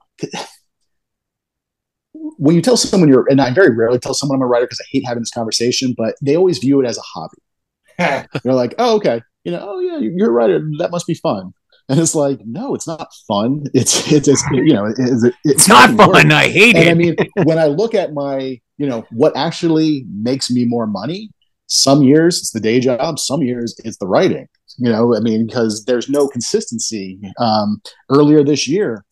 when 2.41 2.55
you 2.55 2.61
tell 2.61 2.75
someone 2.75 3.07
you're, 3.07 3.27
and 3.29 3.39
I 3.39 3.53
very 3.53 3.75
rarely 3.75 3.99
tell 3.99 4.15
someone 4.15 4.37
I'm 4.37 4.41
a 4.41 4.47
writer 4.47 4.65
because 4.65 4.81
I 4.81 4.87
hate 4.91 5.03
having 5.05 5.21
this 5.21 5.29
conversation, 5.29 5.93
but 5.95 6.15
they 6.23 6.35
always 6.35 6.57
view 6.57 6.81
it 6.81 6.87
as 6.87 6.97
a 6.97 7.01
hobby. 7.01 7.37
They're 8.43 8.53
like, 8.55 8.73
oh, 8.79 8.95
okay, 8.95 9.21
you 9.43 9.51
know, 9.51 9.59
oh 9.61 9.79
yeah, 9.79 9.99
you're 9.99 10.29
a 10.29 10.31
writer. 10.31 10.59
That 10.79 10.89
must 10.89 11.05
be 11.05 11.13
fun. 11.13 11.53
And 11.87 11.99
it's 11.99 12.15
like, 12.15 12.39
no, 12.45 12.73
it's 12.73 12.87
not 12.87 13.09
fun. 13.27 13.65
It's 13.75 14.11
it's, 14.11 14.27
it's 14.27 14.43
you 14.51 14.73
know, 14.73 14.85
it's, 14.85 15.23
it's, 15.23 15.37
It's 15.45 15.67
not 15.67 15.91
fucking 15.91 15.97
work. 15.97 16.15
fun. 16.15 16.31
I 16.31 16.47
hate 16.49 16.75
And 16.75 16.87
it. 16.87 16.91
I 16.91 16.93
mean, 16.95 17.15
when 17.43 17.59
I 17.59 17.65
look 17.65 17.93
at 17.93 18.13
my, 18.13 18.59
you 18.77 18.87
know, 18.87 19.05
what 19.11 19.37
actually 19.37 20.05
makes 20.11 20.49
me 20.49 20.65
more 20.65 20.87
money, 20.87 21.29
some 21.67 22.01
years 22.01 22.39
it's 22.39 22.51
the 22.51 22.59
day 22.59 22.79
job, 22.79 23.19
some 23.19 23.43
years 23.43 23.75
it's 23.83 23.97
the 23.97 24.07
writing. 24.07 24.47
You 24.77 24.89
know, 24.91 25.15
I 25.15 25.19
mean, 25.19 25.45
because 25.45 25.85
there's 25.85 26.09
no 26.09 26.27
consistency. 26.27 27.19
Um, 27.39 27.81
earlier 28.09 28.43
this 28.43 28.67
year, 28.67 29.05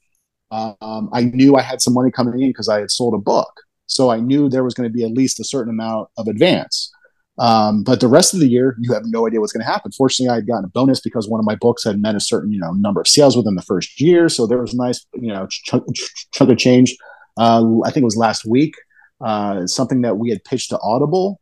um, 0.52 1.10
I 1.14 1.24
knew 1.24 1.56
I 1.56 1.62
had 1.62 1.82
some 1.82 1.94
money 1.94 2.12
coming 2.12 2.40
in 2.42 2.50
because 2.50 2.70
I 2.70 2.80
had 2.80 2.92
sold 2.92 3.14
a 3.14 3.18
book. 3.18 3.62
So 3.88 4.10
I 4.10 4.20
knew 4.20 4.50
there 4.50 4.64
was 4.64 4.74
going 4.74 4.88
to 4.88 4.94
be 4.94 5.04
at 5.04 5.12
least 5.12 5.40
a 5.40 5.44
certain 5.44 5.72
amount 5.72 6.10
of 6.18 6.28
advance. 6.28 6.92
Um, 7.40 7.84
but 7.84 8.02
the 8.02 8.08
rest 8.08 8.34
of 8.34 8.42
the 8.42 8.48
year, 8.48 8.76
you 8.82 8.94
have 8.94 9.04
no 9.06 9.26
idea 9.26 9.40
what's 9.40 9.54
going 9.54 9.66
to 9.66 9.72
happen. 9.72 9.92
Fortunately, 9.94 10.30
I 10.30 10.36
had 10.36 10.48
gotten 10.48 10.66
a 10.66 10.70
bonus 10.70 11.00
because 11.00 11.28
one 11.28 11.40
of 11.40 11.46
my 11.46 11.56
books 11.56 11.86
had 11.86 12.02
met 12.02 12.16
a 12.16 12.20
certain, 12.20 12.52
you 12.52 12.60
know, 12.60 12.74
number 12.74 13.00
of 13.00 13.08
sales 13.08 13.38
within 13.38 13.56
the 13.56 13.62
first 13.62 14.00
year. 14.00 14.28
So 14.28 14.46
there 14.46 14.60
was 14.60 14.74
a 14.74 14.78
nice, 14.78 15.06
you 15.14 15.32
know, 15.32 15.48
chunk, 15.50 15.86
chunk 16.34 16.52
of 16.52 16.58
change. 16.58 16.96
Uh, 17.38 17.66
I 17.86 17.92
think 17.92 18.04
it 18.04 18.06
was 18.06 18.18
last 18.18 18.46
week. 18.46 18.76
Uh, 19.22 19.66
something 19.68 20.02
that 20.02 20.18
we 20.18 20.30
had 20.30 20.44
pitched 20.44 20.70
to 20.70 20.80
Audible. 20.82 21.40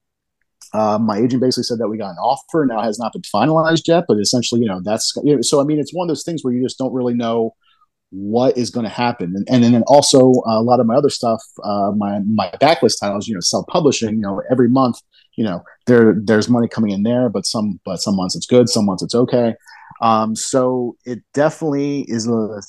Uh, 0.74 1.00
my 1.00 1.18
agent 1.18 1.42
basically 1.42 1.64
said 1.64 1.80
that 1.80 1.88
we 1.88 1.98
got 1.98 2.12
an 2.12 2.18
offer. 2.18 2.66
Now 2.66 2.82
it 2.82 2.86
has 2.86 3.00
not 3.00 3.14
been 3.14 3.22
finalized 3.24 3.88
yet, 3.88 4.06
but 4.08 4.20
essentially, 4.20 4.62
you 4.62 4.68
know, 4.68 4.82
that's 4.84 5.14
you 5.24 5.36
know, 5.36 5.42
so. 5.42 5.62
I 5.62 5.64
mean, 5.64 5.80
it's 5.80 5.94
one 5.94 6.06
of 6.06 6.10
those 6.10 6.24
things 6.24 6.44
where 6.44 6.54
you 6.54 6.62
just 6.62 6.78
don't 6.78 6.94
really 6.94 7.14
know 7.14 7.56
what 8.10 8.58
is 8.58 8.70
going 8.70 8.86
to 8.86 8.90
happen, 8.90 9.34
and, 9.48 9.64
and 9.64 9.74
then 9.74 9.84
also 9.88 10.32
uh, 10.48 10.60
a 10.60 10.64
lot 10.64 10.80
of 10.80 10.86
my 10.86 10.96
other 10.96 11.10
stuff, 11.10 11.42
uh, 11.64 11.92
my 11.96 12.20
my 12.20 12.50
backlist 12.62 13.00
titles, 13.00 13.28
you 13.28 13.34
know, 13.34 13.42
self 13.42 13.66
publishing. 13.68 14.16
You 14.16 14.22
know, 14.22 14.42
every 14.50 14.70
month, 14.70 15.02
you 15.36 15.44
know, 15.44 15.64
there 15.86 16.16
there's 16.18 16.50
money 16.50 16.68
coming 16.68 16.92
in 16.92 17.04
there, 17.04 17.30
but 17.30 17.46
some 17.46 17.80
but 17.86 17.98
some 17.98 18.16
months 18.16 18.36
it's 18.36 18.46
good, 18.46 18.70
some 18.70 18.86
months 18.86 19.04
it's 19.04 19.16
okay. 19.16 19.56
Um, 20.02 20.36
so 20.36 20.96
it 21.06 21.20
definitely 21.34 22.06
is. 22.08 22.28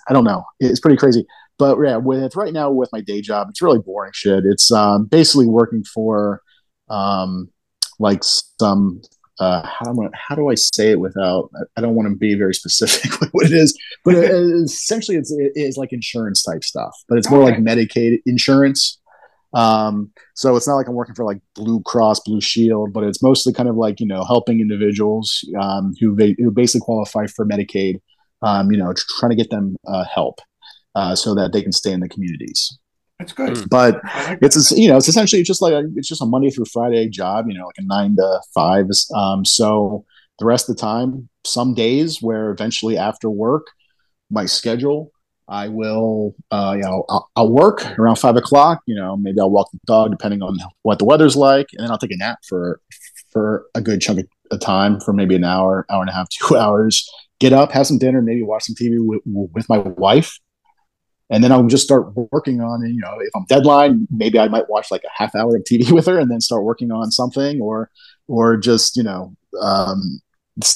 I 0.08 0.12
don't 0.12 0.24
know. 0.24 0.44
It's 0.60 0.80
pretty 0.80 0.96
crazy. 0.96 1.26
But 1.58 1.78
yeah, 1.82 1.96
with 1.96 2.36
right 2.36 2.52
now 2.52 2.70
with 2.70 2.90
my 2.92 3.00
day 3.00 3.20
job, 3.20 3.48
it's 3.50 3.62
really 3.62 3.80
boring 3.80 4.12
shit. 4.14 4.44
It's 4.44 4.70
um, 4.70 5.06
basically 5.06 5.46
working 5.46 5.84
for 5.84 6.42
um, 6.88 7.50
like 7.98 8.22
some 8.22 9.02
uh, 9.40 9.62
how 9.64 9.92
do 9.92 10.04
I, 10.04 10.08
how 10.14 10.34
do 10.34 10.48
I 10.48 10.54
say 10.54 10.90
it 10.90 11.00
without 11.00 11.50
I 11.76 11.80
don't 11.80 11.94
want 11.94 12.08
to 12.08 12.16
be 12.16 12.34
very 12.34 12.54
specific 12.54 13.20
with 13.20 13.30
what 13.30 13.46
it 13.46 13.52
is, 13.52 13.78
but 14.04 14.14
it, 14.14 14.30
essentially 14.30 15.16
it's 15.16 15.30
it 15.32 15.52
is 15.54 15.76
like 15.76 15.92
insurance 15.92 16.42
type 16.42 16.64
stuff, 16.64 16.96
but 17.08 17.18
it's 17.18 17.30
more 17.30 17.42
like 17.42 17.56
Medicaid 17.56 18.20
insurance. 18.26 18.98
Um, 19.54 20.10
so 20.34 20.56
it's 20.56 20.68
not 20.68 20.74
like 20.74 20.88
I'm 20.88 20.94
working 20.94 21.14
for 21.14 21.24
like 21.24 21.40
Blue 21.54 21.80
Cross, 21.80 22.20
Blue 22.20 22.40
Shield, 22.40 22.92
but 22.92 23.04
it's 23.04 23.22
mostly 23.22 23.52
kind 23.52 23.68
of 23.68 23.76
like 23.76 24.00
you 24.00 24.06
know 24.06 24.24
helping 24.24 24.60
individuals 24.60 25.44
um, 25.60 25.94
who 26.00 26.14
they, 26.14 26.34
who 26.38 26.50
basically 26.50 26.84
qualify 26.84 27.26
for 27.26 27.46
Medicaid. 27.46 28.00
Um, 28.40 28.70
you 28.70 28.78
know, 28.78 28.92
trying 29.18 29.30
to 29.30 29.36
get 29.36 29.50
them 29.50 29.76
uh, 29.88 30.04
help 30.04 30.38
uh, 30.94 31.16
so 31.16 31.34
that 31.34 31.52
they 31.52 31.62
can 31.62 31.72
stay 31.72 31.92
in 31.92 32.00
the 32.00 32.08
communities. 32.08 32.78
That's 33.18 33.32
good. 33.32 33.54
Mm. 33.54 33.68
But 33.68 34.00
like 34.04 34.38
it's 34.42 34.70
you 34.72 34.88
know 34.88 34.96
it's 34.96 35.08
essentially 35.08 35.42
just 35.42 35.60
like 35.60 35.72
a, 35.72 35.84
it's 35.96 36.08
just 36.08 36.22
a 36.22 36.26
Monday 36.26 36.50
through 36.50 36.66
Friday 36.66 37.08
job. 37.08 37.46
You 37.48 37.58
know, 37.58 37.66
like 37.66 37.78
a 37.78 37.82
nine 37.82 38.16
to 38.16 38.40
five. 38.54 38.86
Um, 39.14 39.44
so 39.44 40.04
the 40.38 40.46
rest 40.46 40.68
of 40.68 40.76
the 40.76 40.80
time, 40.80 41.28
some 41.44 41.74
days 41.74 42.22
where 42.22 42.50
eventually 42.50 42.96
after 42.96 43.28
work, 43.28 43.66
my 44.30 44.46
schedule, 44.46 45.10
I 45.48 45.68
will, 45.68 46.36
uh, 46.50 46.74
you 46.76 46.82
know, 46.82 47.04
I'll, 47.08 47.30
I'll 47.34 47.52
work 47.52 47.98
around 47.98 48.16
five 48.16 48.36
o'clock. 48.36 48.82
You 48.86 48.94
know, 48.94 49.16
maybe 49.16 49.40
I'll 49.40 49.50
walk 49.50 49.70
the 49.72 49.80
dog 49.86 50.12
depending 50.12 50.42
on 50.42 50.56
what 50.82 51.00
the 51.00 51.04
weather's 51.04 51.36
like, 51.36 51.66
and 51.72 51.84
then 51.84 51.90
I'll 51.90 51.98
take 51.98 52.12
a 52.12 52.16
nap 52.16 52.38
for 52.46 52.80
for 53.32 53.66
a 53.74 53.80
good 53.80 54.00
chunk 54.00 54.20
of, 54.20 54.26
of 54.52 54.60
time, 54.60 55.00
for 55.00 55.12
maybe 55.12 55.34
an 55.34 55.44
hour, 55.44 55.86
hour 55.90 56.02
and 56.02 56.10
a 56.10 56.14
half, 56.14 56.28
two 56.48 56.56
hours. 56.56 57.08
Get 57.40 57.52
up, 57.52 57.70
have 57.72 57.86
some 57.86 57.98
dinner, 57.98 58.20
maybe 58.20 58.42
watch 58.42 58.64
some 58.64 58.74
TV 58.74 58.96
with, 58.98 59.20
with 59.24 59.68
my 59.68 59.78
wife, 59.78 60.38
and 61.30 61.44
then 61.44 61.52
I'll 61.52 61.66
just 61.66 61.84
start 61.84 62.12
working 62.32 62.60
on. 62.60 62.84
It, 62.84 62.90
you 62.90 63.00
know, 63.00 63.16
if 63.20 63.30
I'm 63.36 63.44
deadline, 63.46 64.06
maybe 64.10 64.38
I 64.38 64.48
might 64.48 64.68
watch 64.68 64.90
like 64.90 65.04
a 65.04 65.22
half 65.22 65.34
hour 65.34 65.56
of 65.56 65.64
TV 65.64 65.90
with 65.92 66.06
her, 66.06 66.18
and 66.18 66.30
then 66.30 66.40
start 66.40 66.64
working 66.64 66.90
on 66.90 67.10
something, 67.10 67.60
or 67.60 67.90
or 68.26 68.56
just 68.56 68.96
you 68.96 69.02
know, 69.02 69.34
um, 69.60 70.20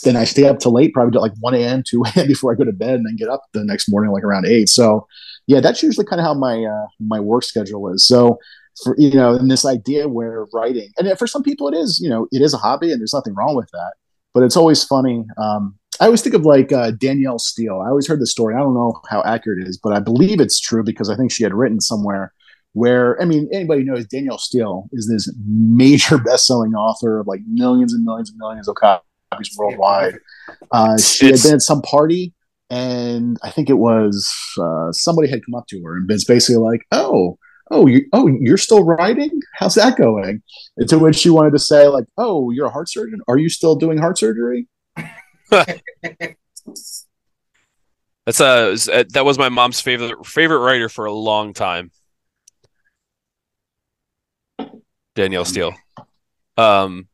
then 0.04 0.16
I 0.16 0.24
stay 0.24 0.44
up 0.44 0.58
till 0.58 0.72
late, 0.72 0.92
probably 0.92 1.18
like 1.20 1.32
1 1.40 1.54
a.m., 1.54 1.82
2 1.86 2.04
a.m. 2.16 2.26
before 2.26 2.52
I 2.52 2.56
go 2.56 2.64
to 2.64 2.72
bed 2.72 2.94
and 2.94 3.06
then 3.06 3.16
get 3.16 3.28
up 3.28 3.42
the 3.52 3.64
next 3.64 3.88
morning, 3.88 4.12
like 4.12 4.24
around 4.24 4.46
eight. 4.46 4.68
So 4.68 5.06
yeah, 5.46 5.60
that's 5.60 5.82
usually 5.82 6.06
kind 6.06 6.20
of 6.20 6.26
how 6.26 6.34
my, 6.34 6.64
uh, 6.64 6.86
my 7.00 7.20
work 7.20 7.44
schedule 7.44 7.92
is. 7.92 8.04
So 8.04 8.38
for, 8.82 8.94
you 8.98 9.14
know, 9.14 9.34
and 9.34 9.50
this 9.50 9.66
idea 9.66 10.08
where 10.08 10.46
writing, 10.52 10.90
and 10.98 11.18
for 11.18 11.26
some 11.26 11.42
people 11.42 11.68
it 11.68 11.74
is, 11.74 12.00
you 12.02 12.08
know, 12.08 12.28
it 12.32 12.42
is 12.42 12.54
a 12.54 12.58
hobby 12.58 12.92
and 12.92 13.00
there's 13.00 13.14
nothing 13.14 13.34
wrong 13.34 13.56
with 13.56 13.68
that, 13.72 13.94
but 14.34 14.42
it's 14.42 14.56
always 14.56 14.84
funny. 14.84 15.24
Um, 15.36 15.76
I 16.02 16.06
always 16.06 16.20
think 16.20 16.34
of 16.34 16.44
like 16.44 16.72
uh, 16.72 16.90
Danielle 16.90 17.38
Steel. 17.38 17.80
I 17.80 17.88
always 17.88 18.08
heard 18.08 18.20
the 18.20 18.26
story. 18.26 18.56
I 18.56 18.58
don't 18.58 18.74
know 18.74 19.00
how 19.08 19.22
accurate 19.24 19.60
it 19.60 19.68
is, 19.68 19.78
but 19.78 19.92
I 19.92 20.00
believe 20.00 20.40
it's 20.40 20.58
true 20.58 20.82
because 20.82 21.08
I 21.08 21.14
think 21.14 21.30
she 21.30 21.44
had 21.44 21.54
written 21.54 21.80
somewhere 21.80 22.32
where 22.72 23.20
I 23.22 23.24
mean 23.24 23.48
anybody 23.52 23.84
knows 23.84 24.04
Danielle 24.06 24.38
Steel 24.38 24.88
is 24.90 25.06
this 25.06 25.32
major 25.46 26.18
best-selling 26.24 26.74
author 26.74 27.20
of 27.20 27.28
like 27.28 27.38
millions 27.46 27.94
and 27.94 28.04
millions 28.04 28.30
and 28.30 28.38
millions 28.38 28.66
of 28.66 28.74
copies 28.74 29.54
worldwide. 29.56 30.18
Uh, 30.72 30.98
she 30.98 31.26
had 31.26 31.40
been 31.40 31.54
at 31.54 31.62
some 31.62 31.82
party, 31.82 32.34
and 32.68 33.38
I 33.44 33.50
think 33.50 33.70
it 33.70 33.78
was 33.78 34.28
uh, 34.60 34.90
somebody 34.90 35.28
had 35.28 35.46
come 35.46 35.54
up 35.54 35.68
to 35.68 35.80
her 35.84 35.96
and 35.98 36.08
been 36.08 36.18
basically 36.26 36.60
like, 36.60 36.84
"Oh, 36.90 37.38
oh, 37.70 37.86
you, 37.86 38.06
oh, 38.12 38.26
you're 38.40 38.58
still 38.58 38.82
writing? 38.82 39.30
How's 39.54 39.76
that 39.76 39.96
going?" 39.96 40.42
And 40.76 40.88
to 40.88 40.98
which 40.98 41.14
she 41.14 41.30
wanted 41.30 41.52
to 41.52 41.60
say, 41.60 41.86
like, 41.86 42.06
"Oh, 42.18 42.50
you're 42.50 42.66
a 42.66 42.70
heart 42.70 42.90
surgeon? 42.90 43.20
Are 43.28 43.38
you 43.38 43.48
still 43.48 43.76
doing 43.76 43.98
heart 43.98 44.18
surgery?" 44.18 44.66
That's 48.26 48.40
uh 48.40 48.76
that 49.10 49.24
was 49.24 49.38
my 49.38 49.48
mom's 49.48 49.80
favorite 49.80 50.26
favorite 50.26 50.60
writer 50.60 50.88
for 50.88 51.06
a 51.06 51.12
long 51.12 51.52
time. 51.52 51.90
Danielle 55.14 55.44
Steel. 55.44 55.74
Um 56.56 57.08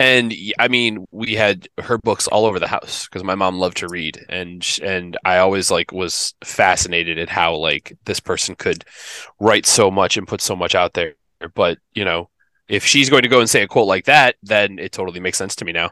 and 0.00 0.34
I 0.58 0.68
mean 0.68 1.06
we 1.12 1.34
had 1.34 1.68
her 1.78 1.98
books 1.98 2.28
all 2.28 2.46
over 2.46 2.60
the 2.60 2.68
house 2.68 3.06
because 3.06 3.24
my 3.24 3.34
mom 3.34 3.58
loved 3.58 3.78
to 3.78 3.88
read 3.88 4.24
and 4.28 4.66
and 4.82 5.16
I 5.24 5.38
always 5.38 5.70
like 5.70 5.92
was 5.92 6.34
fascinated 6.44 7.18
at 7.18 7.30
how 7.30 7.56
like 7.56 7.96
this 8.04 8.20
person 8.20 8.56
could 8.56 8.84
write 9.40 9.66
so 9.66 9.90
much 9.90 10.16
and 10.16 10.28
put 10.28 10.40
so 10.42 10.56
much 10.56 10.74
out 10.74 10.94
there. 10.94 11.14
But, 11.54 11.78
you 11.94 12.04
know, 12.04 12.30
if 12.68 12.84
she's 12.86 13.10
going 13.10 13.22
to 13.22 13.28
go 13.28 13.40
and 13.40 13.50
say 13.50 13.62
a 13.62 13.68
quote 13.68 13.88
like 13.88 14.06
that, 14.06 14.36
then 14.42 14.78
it 14.78 14.92
totally 14.92 15.20
makes 15.20 15.38
sense 15.38 15.56
to 15.56 15.64
me 15.66 15.72
now. 15.72 15.90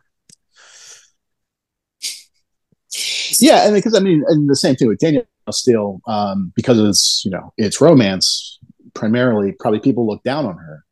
Yeah, 3.45 3.67
and 3.67 3.75
because 3.75 3.95
I 3.95 4.01
mean, 4.01 4.25
and 4.29 4.49
the 4.49 4.57
same 4.57 4.75
thing 4.75 4.89
with 4.89 5.01
Danielle 5.01 5.27
Steel, 5.51 6.01
um, 6.07 6.51
because 6.57 6.79
it's 6.81 7.23
you 7.27 7.31
know 7.31 7.53
it's 7.59 7.79
romance 7.79 8.59
primarily. 8.95 9.53
Probably 9.61 9.81
people 9.81 10.07
look 10.07 10.23
down 10.23 10.47
on 10.47 10.57
her 10.57 10.83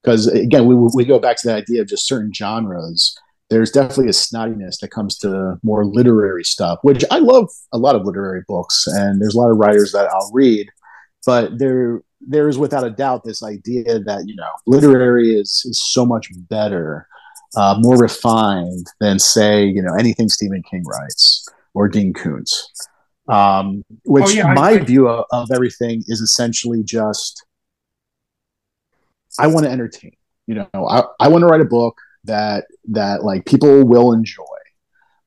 because 0.00 0.28
again, 0.28 0.66
we 0.66 0.76
we 0.94 1.04
go 1.04 1.18
back 1.18 1.36
to 1.38 1.48
the 1.48 1.54
idea 1.54 1.82
of 1.82 1.88
just 1.88 2.06
certain 2.06 2.32
genres. 2.32 3.18
There's 3.50 3.72
definitely 3.72 4.06
a 4.06 4.10
snottiness 4.10 4.78
that 4.80 4.92
comes 4.92 5.18
to 5.18 5.58
more 5.64 5.84
literary 5.84 6.44
stuff, 6.44 6.78
which 6.82 7.04
I 7.10 7.18
love 7.18 7.48
a 7.72 7.78
lot 7.78 7.96
of 7.96 8.04
literary 8.04 8.42
books, 8.46 8.86
and 8.86 9.20
there's 9.20 9.34
a 9.34 9.38
lot 9.38 9.50
of 9.50 9.56
writers 9.56 9.90
that 9.90 10.08
I'll 10.08 10.30
read, 10.32 10.68
but 11.26 11.58
there 11.58 12.02
there 12.20 12.48
is 12.48 12.56
without 12.56 12.86
a 12.86 12.90
doubt 12.90 13.24
this 13.24 13.42
idea 13.42 13.98
that 13.98 14.28
you 14.28 14.36
know 14.36 14.50
literary 14.68 15.34
is 15.34 15.64
is 15.68 15.82
so 15.84 16.06
much 16.06 16.28
better 16.48 17.08
uh, 17.56 17.74
more 17.80 17.96
refined 17.96 18.86
than 19.00 19.18
say 19.18 19.64
you 19.64 19.82
know 19.82 19.94
anything 19.98 20.28
Stephen 20.28 20.62
King 20.70 20.84
writes 20.86 21.45
or 21.76 21.88
Dean 21.88 22.12
Koontz. 22.14 22.72
Um, 23.28 23.82
which 24.04 24.24
Oh, 24.26 24.30
yeah, 24.30 24.46
I- 24.46 24.54
my 24.54 24.70
I- 24.70 24.78
view 24.78 25.08
of, 25.08 25.26
of 25.30 25.50
everything 25.52 26.02
is 26.06 26.20
essentially 26.20 26.82
just 26.82 27.44
I 29.38 29.46
want 29.48 29.66
to 29.66 29.70
entertain. 29.70 30.12
You 30.46 30.54
know, 30.54 30.86
I, 30.88 31.02
I 31.20 31.28
want 31.28 31.42
to 31.42 31.46
write 31.46 31.60
a 31.60 31.64
book 31.66 31.98
that 32.24 32.64
that 32.88 33.22
like 33.24 33.44
people 33.44 33.84
will 33.86 34.12
enjoy. 34.12 34.42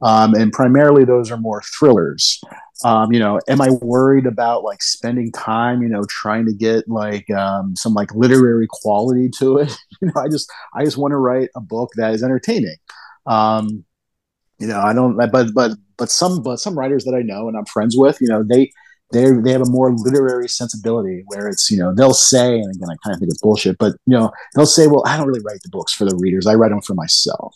Um, 0.01 0.33
and 0.33 0.51
primarily 0.51 1.03
those 1.03 1.29
are 1.29 1.37
more 1.37 1.61
thrillers. 1.61 2.41
Um, 2.85 3.11
you 3.11 3.19
know, 3.19 3.39
am 3.49 3.59
I 3.59 3.69
worried 3.81 4.25
about 4.25 4.63
like 4.63 4.81
spending 4.81 5.29
time, 5.33 5.81
you 5.81 5.89
know, 5.89 6.03
trying 6.07 6.45
to 6.45 6.53
get 6.53 6.87
like 6.87 7.29
um, 7.31 7.75
some 7.75 7.93
like 7.93 8.15
literary 8.15 8.67
quality 8.69 9.29
to 9.39 9.57
it? 9.57 9.77
you 10.01 10.07
know, 10.07 10.21
I 10.21 10.29
just 10.29 10.49
I 10.73 10.85
just 10.85 10.97
want 10.97 11.11
to 11.11 11.17
write 11.17 11.49
a 11.55 11.59
book 11.61 11.89
that 11.97 12.13
is 12.13 12.23
entertaining. 12.23 12.77
Um, 13.27 13.83
you 14.57 14.67
know, 14.67 14.79
I 14.79 14.93
don't, 14.93 15.17
but 15.31 15.53
but 15.53 15.71
but 15.99 16.09
some 16.09 16.41
but 16.41 16.59
some 16.59 16.79
writers 16.79 17.03
that 17.03 17.13
I 17.13 17.21
know 17.21 17.47
and 17.47 17.57
I'm 17.57 17.65
friends 17.65 17.95
with, 17.97 18.19
you 18.21 18.27
know, 18.27 18.41
they 18.41 18.71
they 19.11 19.31
they 19.31 19.51
have 19.51 19.61
a 19.61 19.69
more 19.69 19.93
literary 19.93 20.47
sensibility 20.47 21.23
where 21.27 21.47
it's 21.47 21.69
you 21.69 21.77
know 21.77 21.93
they'll 21.93 22.13
say, 22.13 22.55
and 22.55 22.73
again 22.73 22.89
I 22.89 22.95
kind 23.03 23.13
of 23.13 23.19
think 23.19 23.31
it's 23.31 23.41
bullshit, 23.41 23.77
but 23.77 23.93
you 24.05 24.17
know 24.17 24.31
they'll 24.55 24.65
say, 24.65 24.87
well, 24.87 25.03
I 25.05 25.17
don't 25.17 25.27
really 25.27 25.43
write 25.43 25.61
the 25.63 25.69
books 25.69 25.93
for 25.93 26.05
the 26.05 26.15
readers, 26.15 26.47
I 26.47 26.55
write 26.55 26.69
them 26.69 26.81
for 26.81 26.95
myself. 26.95 27.55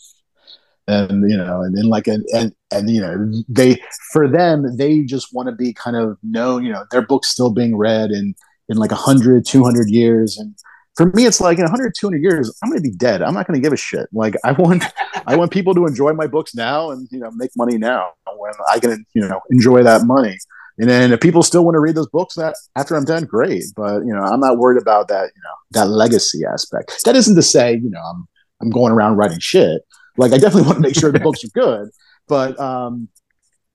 And 0.86 1.30
you 1.30 1.36
know 1.38 1.62
and 1.62 1.74
then 1.74 1.86
like 1.86 2.06
and, 2.06 2.26
and 2.34 2.54
and 2.70 2.90
you 2.90 3.00
know 3.00 3.32
they 3.48 3.80
for 4.12 4.28
them 4.28 4.76
they 4.76 5.00
just 5.00 5.32
want 5.32 5.48
to 5.48 5.54
be 5.54 5.72
kind 5.72 5.96
of 5.96 6.18
known 6.22 6.62
you 6.62 6.70
know 6.70 6.84
their 6.90 7.00
book's 7.00 7.28
still 7.28 7.50
being 7.50 7.74
read 7.74 8.10
in 8.10 8.34
in 8.68 8.76
like 8.76 8.90
100 8.90 9.46
200 9.46 9.88
years 9.88 10.36
and 10.36 10.54
for 10.96 11.06
me 11.06 11.26
it's 11.26 11.40
like 11.40 11.58
in 11.58 11.64
100 11.64 11.94
200 11.98 12.22
years 12.22 12.56
i'm 12.62 12.70
going 12.70 12.82
to 12.82 12.88
be 12.88 12.94
dead. 12.96 13.22
I'm 13.22 13.34
not 13.34 13.46
going 13.46 13.60
to 13.60 13.64
give 13.64 13.72
a 13.72 13.76
shit. 13.76 14.08
Like 14.12 14.34
i 14.44 14.52
want 14.52 14.84
i 15.26 15.36
want 15.36 15.52
people 15.52 15.74
to 15.74 15.86
enjoy 15.86 16.12
my 16.12 16.26
books 16.26 16.54
now 16.54 16.90
and 16.90 17.08
you 17.10 17.18
know 17.18 17.30
make 17.32 17.50
money 17.56 17.78
now 17.78 18.12
when 18.36 18.52
i 18.68 18.78
can 18.78 19.04
you 19.14 19.26
know 19.26 19.40
enjoy 19.50 19.82
that 19.82 20.02
money. 20.04 20.38
And 20.76 20.90
then 20.90 21.12
if 21.12 21.20
people 21.20 21.44
still 21.44 21.64
want 21.64 21.76
to 21.76 21.80
read 21.80 21.94
those 21.94 22.08
books 22.08 22.34
that 22.34 22.56
after 22.76 22.96
i'm 22.96 23.04
done 23.04 23.24
great. 23.24 23.64
But 23.76 24.00
you 24.04 24.12
know 24.14 24.22
i'm 24.22 24.40
not 24.40 24.58
worried 24.58 24.80
about 24.80 25.08
that 25.08 25.30
you 25.34 25.42
know 25.42 25.54
that 25.72 25.88
legacy 25.88 26.44
aspect. 26.44 27.02
That 27.04 27.16
isn't 27.16 27.36
to 27.36 27.42
say 27.42 27.74
you 27.74 27.90
know 27.90 28.00
i'm 28.00 28.28
i'm 28.60 28.70
going 28.70 28.92
around 28.92 29.16
writing 29.16 29.40
shit. 29.40 29.82
Like 30.16 30.32
I 30.32 30.38
definitely 30.38 30.62
want 30.68 30.76
to 30.76 30.82
make 30.82 30.94
sure 30.94 31.10
the 31.10 31.20
books 31.20 31.44
are 31.44 31.48
good, 31.48 31.90
but 32.28 32.58
um, 32.60 33.08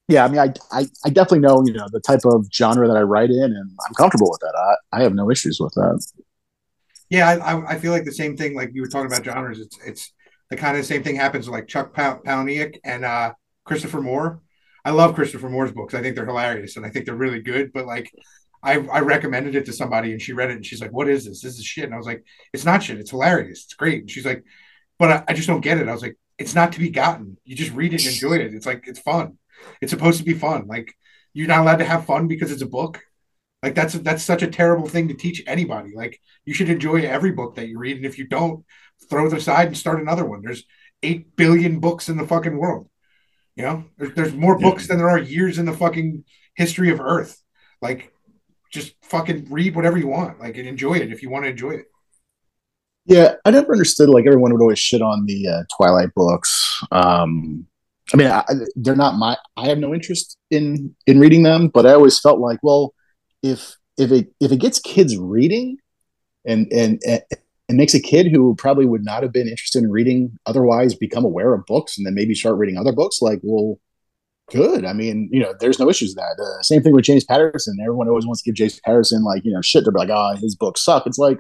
yeah, 0.10 0.26
I 0.26 0.28
mean, 0.28 0.40
I, 0.40 0.54
I 0.72 0.88
I 1.06 1.10
definitely 1.10 1.40
know 1.40 1.64
you 1.66 1.74
know 1.74 1.88
the 1.92 2.00
type 2.00 2.22
of 2.26 2.48
genre 2.52 2.88
that 2.88 2.98
I 2.98 3.02
write 3.02 3.30
in, 3.30 3.44
and 3.44 3.72
I'm 3.88 3.94
comfortable 3.94 4.30
with 4.32 4.40
that. 4.42 4.56
I, 4.58 4.98
I 4.98 5.04
have 5.04 5.14
no 5.14 5.30
issues 5.30 5.60
with 5.60 5.74
that. 5.76 6.04
Yeah, 7.10 7.28
I, 7.30 7.74
I- 7.76 7.80
feel 7.80 7.92
like 7.92 8.06
the 8.06 8.12
same 8.12 8.38
thing. 8.38 8.56
Like 8.56 8.72
you 8.74 8.82
were 8.82 8.88
talking 8.88 9.08
about 9.12 9.26
genres, 9.26 9.60
it's 9.60 9.78
it's 9.86 10.14
the 10.50 10.58
kind 10.58 10.78
of 10.78 10.86
same 10.86 11.04
thing 11.04 11.16
happens 11.16 11.48
with 11.48 11.54
like 11.54 11.68
Chuck 11.68 11.94
Pal- 11.94 12.22
Palahniuk 12.26 12.78
and 12.84 13.06
uh, 13.06 13.34
Christopher 13.66 14.02
Moore. 14.02 14.42
I 14.86 14.92
love 14.92 15.14
Christopher 15.16 15.50
Moore's 15.50 15.72
books. 15.72 15.94
I 15.94 16.02
think 16.02 16.16
they're 16.16 16.26
hilarious 16.26 16.78
and 16.78 16.86
I 16.86 16.90
think 16.90 17.06
they're 17.06 17.16
really 17.16 17.42
good. 17.42 17.72
But 17.74 17.86
like, 17.86 18.12
I 18.64 18.74
I 18.78 19.00
recommended 19.02 19.56
it 19.56 19.66
to 19.66 19.74
somebody 19.74 20.12
and 20.12 20.22
she 20.22 20.34
read 20.34 20.50
it 20.52 20.56
and 20.58 20.66
she's 20.66 20.82
like, 20.82 20.92
"What 20.92 21.10
is 21.10 21.26
this? 21.26 21.42
This 21.42 21.58
is 21.60 21.66
shit." 21.66 21.86
And 21.86 21.94
I 21.94 21.98
was 21.98 22.06
like, 22.08 22.24
"It's 22.54 22.66
not 22.66 22.84
shit. 22.84 23.00
It's 23.00 23.12
hilarious. 23.12 23.66
It's 23.66 23.74
great." 23.76 24.02
And 24.02 24.12
she's 24.12 24.26
like, 24.26 24.44
"But 25.00 25.12
I, 25.12 25.24
I 25.30 25.34
just 25.34 25.48
don't 25.48 25.62
get 25.62 25.78
it." 25.80 25.88
I 25.88 25.94
was 25.94 26.02
like, 26.02 26.18
"It's 26.38 26.56
not 26.56 26.74
to 26.74 26.80
be 26.80 26.90
gotten. 26.90 27.38
You 27.46 27.56
just 27.56 27.74
read 27.74 27.94
it 27.94 28.02
and 28.06 28.14
enjoy 28.14 28.36
it. 28.36 28.54
It's 28.54 28.66
like 28.66 28.84
it's 28.88 29.00
fun. 29.00 29.38
It's 29.82 29.92
supposed 29.92 30.20
to 30.20 30.26
be 30.26 30.34
fun. 30.34 30.68
Like 30.68 30.94
you're 31.34 31.48
not 31.48 31.62
allowed 31.62 31.78
to 31.78 31.86
have 31.86 32.06
fun 32.06 32.28
because 32.28 32.52
it's 32.52 32.62
a 32.62 32.68
book." 32.68 33.02
Like 33.62 33.76
that's 33.76 33.94
that's 33.94 34.24
such 34.24 34.42
a 34.42 34.48
terrible 34.48 34.88
thing 34.88 35.10
to 35.10 35.14
teach 35.14 35.44
anybody. 35.46 35.92
Like 35.96 36.20
you 36.46 36.54
should 36.54 36.70
enjoy 36.70 37.02
every 37.02 37.32
book 37.32 37.56
that 37.56 37.68
you 37.68 37.78
read, 37.78 37.98
and 37.98 38.06
if 38.06 38.18
you 38.18 38.28
don't, 38.28 38.64
throw 39.10 39.28
it 39.28 39.34
aside 39.34 39.68
and 39.68 39.78
start 39.78 40.00
another 40.02 40.26
one. 40.26 40.42
There's 40.42 40.64
eight 41.04 41.36
billion 41.36 41.80
books 41.80 42.10
in 42.10 42.18
the 42.18 42.28
fucking 42.28 42.58
world. 42.58 42.90
You 43.56 43.64
know, 43.64 43.84
there's, 43.98 44.14
there's 44.14 44.34
more 44.34 44.58
Yeah. 44.60 44.70
books 44.70 44.88
than 44.88 44.98
there 44.98 45.10
are 45.10 45.20
years 45.20 45.58
in 45.58 45.66
the 45.66 45.74
fucking 45.74 46.24
history 46.56 46.90
of 46.92 47.02
Earth. 47.02 47.42
Like, 47.82 48.14
just 48.72 48.94
fucking 49.04 49.48
read 49.50 49.76
whatever 49.76 49.98
you 49.98 50.08
want, 50.08 50.40
like, 50.40 50.58
and 50.58 50.68
enjoy 50.68 50.96
it 50.96 51.12
if 51.12 51.22
you 51.22 51.30
want 51.30 51.44
to 51.46 51.52
enjoy 51.52 51.72
it. 51.72 51.86
Yeah, 53.06 53.36
I 53.44 53.52
never 53.52 53.74
understood 53.74 54.10
like 54.10 54.26
everyone 54.28 54.54
would 54.54 54.62
always 54.62 54.80
shit 54.80 55.02
on 55.02 55.26
the 55.26 55.48
uh, 55.48 55.64
Twilight 55.76 56.14
books. 56.16 56.82
Um, 56.92 57.66
I 58.14 58.18
mean, 58.18 58.28
I, 58.28 58.44
they're 58.76 58.96
not 58.96 59.16
my. 59.16 59.36
I 59.58 59.68
have 59.68 59.80
no 59.80 59.94
interest 59.94 60.38
in 60.52 60.96
in 61.08 61.20
reading 61.20 61.44
them, 61.44 61.70
but 61.70 61.86
I 61.86 61.94
always 61.94 62.20
felt 62.20 62.40
like, 62.40 62.60
well, 62.62 62.94
if 63.44 63.76
if 63.98 64.12
it 64.12 64.32
if 64.40 64.52
it 64.52 64.58
gets 64.58 64.80
kids 64.80 65.18
reading, 65.18 65.78
and 66.46 66.72
and 66.72 67.02
and 67.04 67.78
makes 67.78 67.94
a 67.94 68.02
kid 68.02 68.28
who 68.28 68.56
probably 68.56 68.86
would 68.86 69.06
not 69.06 69.24
have 69.24 69.32
been 69.32 69.48
interested 69.48 69.84
in 69.84 69.92
reading 69.92 70.38
otherwise 70.46 70.96
become 70.96 71.24
aware 71.24 71.54
of 71.54 71.66
books 71.66 71.98
and 71.98 72.06
then 72.06 72.16
maybe 72.16 72.34
start 72.34 72.58
reading 72.58 72.78
other 72.78 72.92
books. 72.92 73.22
Like, 73.22 73.40
well, 73.44 73.80
good. 74.50 74.86
I 74.86 74.94
mean, 74.94 75.30
you 75.32 75.40
know, 75.40 75.54
there's 75.60 75.80
no 75.80 75.90
issues 75.90 76.16
with 76.16 76.18
that. 76.18 76.42
Uh, 76.42 76.62
same 76.64 76.82
thing 76.82 76.94
with 76.94 77.06
James 77.06 77.24
Patterson. 77.24 77.78
Everyone 77.80 78.08
always 78.08 78.26
wants 78.26 78.42
to 78.42 78.50
give 78.50 78.56
James 78.56 78.80
Patterson 78.80 79.24
like 79.24 79.46
you 79.46 79.52
know 79.52 79.62
shit. 79.62 79.84
They're 79.84 79.94
like, 79.94 80.10
oh, 80.12 80.36
his 80.38 80.56
books 80.56 80.82
suck. 80.82 81.06
It's 81.06 81.20
like, 81.20 81.40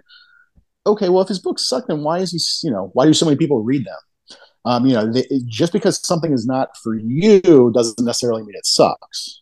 okay, 0.86 1.10
well, 1.10 1.24
if 1.24 1.27
his 1.27 1.39
books 1.39 1.68
suck, 1.68 1.88
then 1.88 2.03
why 2.03 2.20
is 2.20 2.32
he? 2.32 2.68
You 2.68 2.74
know, 2.74 2.91
why 2.94 3.06
do 3.06 3.13
so 3.13 3.25
many 3.25 3.38
people 3.38 3.63
read 3.63 3.86
them? 3.86 4.38
Um, 4.65 4.86
you 4.86 4.94
know, 4.94 5.12
they, 5.12 5.25
just 5.48 5.74
because 5.74 6.06
something 6.06 6.34
is 6.34 6.46
not 6.46 6.75
for 6.77 6.96
you 6.96 7.72
doesn't 7.74 8.03
necessarily 8.03 8.44
mean 8.44 8.56
it 8.56 8.65
sucks. 8.65 9.41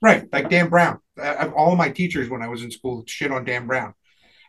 Right, 0.00 0.30
like 0.32 0.50
Dan 0.50 0.68
Brown. 0.68 1.00
I, 1.18 1.48
all 1.48 1.72
of 1.72 1.78
my 1.78 1.90
teachers 1.90 2.28
when 2.28 2.42
I 2.42 2.48
was 2.48 2.62
in 2.62 2.70
school 2.70 3.04
shit 3.06 3.32
on 3.32 3.44
Dan 3.44 3.66
Brown. 3.66 3.94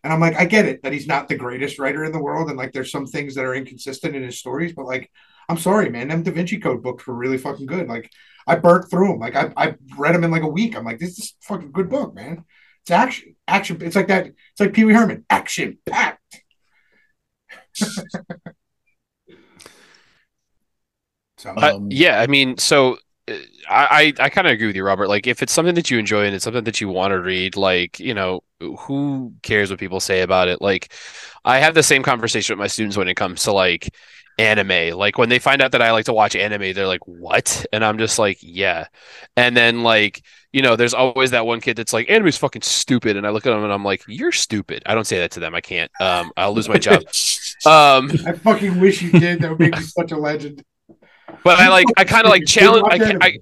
And 0.03 0.13
I'm 0.13 0.19
like, 0.19 0.35
I 0.35 0.45
get 0.45 0.65
it 0.65 0.83
that 0.83 0.93
he's 0.93 1.07
not 1.07 1.27
the 1.27 1.35
greatest 1.35 1.79
writer 1.79 2.03
in 2.03 2.11
the 2.11 2.21
world, 2.21 2.49
and 2.49 2.57
like 2.57 2.71
there's 2.71 2.91
some 2.91 3.07
things 3.07 3.35
that 3.35 3.45
are 3.45 3.55
inconsistent 3.55 4.15
in 4.15 4.23
his 4.23 4.39
stories, 4.39 4.73
but 4.73 4.85
like, 4.85 5.11
I'm 5.49 5.57
sorry, 5.57 5.89
man, 5.89 6.09
them 6.09 6.23
Da 6.23 6.31
Vinci 6.31 6.59
Code 6.59 6.83
books 6.83 7.07
were 7.07 7.15
really 7.15 7.37
fucking 7.37 7.65
good. 7.65 7.87
Like, 7.87 8.11
I 8.45 8.55
burnt 8.55 8.89
through 8.89 9.07
them. 9.09 9.19
Like, 9.19 9.35
I, 9.35 9.51
I 9.55 9.75
read 9.97 10.13
them 10.15 10.23
in 10.23 10.31
like 10.31 10.43
a 10.43 10.47
week. 10.47 10.75
I'm 10.75 10.85
like, 10.85 10.99
this 10.99 11.17
is 11.17 11.35
fucking 11.41 11.71
good 11.71 11.89
book, 11.89 12.13
man. 12.13 12.43
It's 12.81 12.91
action, 12.91 13.35
action. 13.47 13.81
It's 13.81 13.95
like 13.95 14.07
that. 14.07 14.27
It's 14.27 14.59
like 14.59 14.73
Pee 14.73 14.85
Wee 14.85 14.93
Herman, 14.93 15.25
action 15.29 15.77
packed. 15.85 16.43
so, 21.37 21.49
uh, 21.49 21.79
yeah, 21.89 22.21
I 22.21 22.27
mean, 22.27 22.57
so 22.57 22.97
I, 23.27 23.33
I, 23.69 24.13
I 24.19 24.29
kind 24.29 24.47
of 24.47 24.53
agree 24.53 24.67
with 24.67 24.75
you, 24.75 24.83
Robert. 24.83 25.07
Like, 25.09 25.27
if 25.27 25.43
it's 25.43 25.51
something 25.51 25.75
that 25.75 25.91
you 25.91 25.99
enjoy 25.99 26.25
and 26.25 26.33
it's 26.33 26.45
something 26.45 26.63
that 26.63 26.79
you 26.79 26.87
want 26.87 27.11
to 27.11 27.19
read, 27.19 27.57
like, 27.57 27.99
you 27.99 28.13
know, 28.13 28.41
who 28.59 29.33
cares 29.43 29.69
what 29.69 29.79
people 29.79 29.99
say 29.99 30.21
about 30.21 30.47
it? 30.47 30.61
Like, 30.61 30.93
I 31.43 31.59
have 31.59 31.73
the 31.73 31.83
same 31.83 32.03
conversation 32.03 32.53
with 32.53 32.63
my 32.63 32.67
students 32.67 32.95
when 32.97 33.07
it 33.07 33.15
comes 33.15 33.43
to 33.43 33.51
like 33.51 33.93
anime. 34.37 34.97
Like, 34.97 35.17
when 35.17 35.29
they 35.29 35.39
find 35.39 35.61
out 35.61 35.73
that 35.73 35.81
I 35.81 35.91
like 35.91 36.05
to 36.05 36.13
watch 36.13 36.35
anime, 36.35 36.73
they're 36.73 36.87
like, 36.87 37.05
what? 37.05 37.65
And 37.73 37.83
I'm 37.83 37.97
just 37.97 38.17
like, 38.17 38.37
yeah. 38.41 38.87
And 39.35 39.57
then, 39.57 39.83
like, 39.83 40.23
you 40.53 40.61
know, 40.61 40.77
there's 40.77 40.93
always 40.93 41.31
that 41.31 41.45
one 41.45 41.59
kid 41.59 41.75
that's 41.75 41.93
like, 41.93 42.09
anime's 42.09 42.37
fucking 42.37 42.61
stupid. 42.61 43.17
And 43.17 43.27
I 43.27 43.31
look 43.31 43.45
at 43.45 43.49
them 43.49 43.63
and 43.63 43.73
I'm 43.73 43.83
like, 43.83 44.03
you're 44.07 44.31
stupid. 44.31 44.83
I 44.85 44.95
don't 44.95 45.05
say 45.07 45.19
that 45.19 45.31
to 45.31 45.41
them. 45.41 45.53
I 45.53 45.61
can't. 45.61 45.91
Um, 45.99 46.31
I'll 46.37 46.53
lose 46.53 46.69
my 46.69 46.77
job. 46.77 47.01
um, 47.65 48.09
I 48.25 48.31
fucking 48.33 48.79
wish 48.79 49.01
you 49.01 49.11
did. 49.11 49.41
That 49.41 49.49
would 49.51 49.59
make 49.59 49.75
you 49.75 49.81
such 49.83 50.13
a 50.13 50.17
legend. 50.17 50.63
But 51.43 51.59
I 51.59 51.69
like 51.69 51.87
I 51.97 52.03
kind 52.03 52.25
of 52.25 52.31
like 52.31 52.45
challenge 52.45 52.85
I, 52.89 53.17
I 53.21 53.37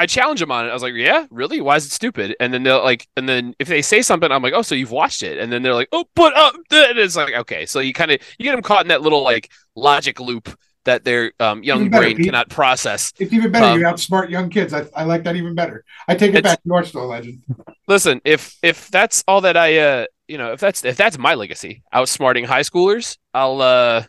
I 0.00 0.06
challenge 0.06 0.38
them 0.38 0.52
on 0.52 0.64
it. 0.64 0.70
I 0.70 0.72
was 0.72 0.82
like, 0.82 0.94
"Yeah, 0.94 1.26
really? 1.28 1.60
Why 1.60 1.74
is 1.74 1.84
it 1.84 1.90
stupid?" 1.90 2.36
And 2.38 2.54
then 2.54 2.62
they'll 2.62 2.84
like, 2.84 3.08
and 3.16 3.28
then 3.28 3.54
if 3.58 3.66
they 3.66 3.82
say 3.82 4.00
something, 4.00 4.30
I'm 4.30 4.42
like, 4.42 4.52
"Oh, 4.54 4.62
so 4.62 4.76
you've 4.76 4.92
watched 4.92 5.24
it?" 5.24 5.38
And 5.38 5.52
then 5.52 5.62
they're 5.62 5.74
like, 5.74 5.88
"Oh, 5.90 6.04
but 6.14 6.36
uh," 6.36 6.52
and 6.70 6.98
it's 6.98 7.16
like, 7.16 7.34
okay, 7.34 7.66
so 7.66 7.80
you 7.80 7.92
kind 7.92 8.12
of 8.12 8.20
you 8.38 8.44
get 8.44 8.52
them 8.52 8.62
caught 8.62 8.82
in 8.82 8.88
that 8.88 9.02
little 9.02 9.24
like 9.24 9.50
logic 9.74 10.20
loop 10.20 10.56
that 10.84 11.04
their 11.04 11.32
um, 11.40 11.64
young 11.64 11.90
better, 11.90 12.04
brain 12.04 12.16
Pete. 12.16 12.26
cannot 12.26 12.48
process. 12.48 13.12
It's 13.18 13.32
even 13.32 13.50
better. 13.50 13.66
Um, 13.66 13.80
you 13.80 13.84
outsmart 13.86 14.30
young 14.30 14.50
kids. 14.50 14.72
I, 14.72 14.86
I 14.94 15.02
like 15.02 15.24
that 15.24 15.34
even 15.34 15.56
better. 15.56 15.84
I 16.06 16.14
take 16.14 16.32
it 16.32 16.44
back. 16.44 16.60
You're 16.64 16.84
still 16.84 17.04
a 17.04 17.06
legend. 17.06 17.42
Listen, 17.88 18.20
if 18.24 18.56
if 18.62 18.88
that's 18.92 19.24
all 19.26 19.40
that 19.40 19.56
I 19.56 19.78
uh 19.78 20.06
you 20.28 20.38
know 20.38 20.52
if 20.52 20.60
that's 20.60 20.84
if 20.84 20.96
that's 20.96 21.18
my 21.18 21.34
legacy, 21.34 21.82
outsmarting 21.92 22.46
high 22.46 22.62
schoolers, 22.62 23.18
I'll 23.34 23.60
uh 23.60 24.04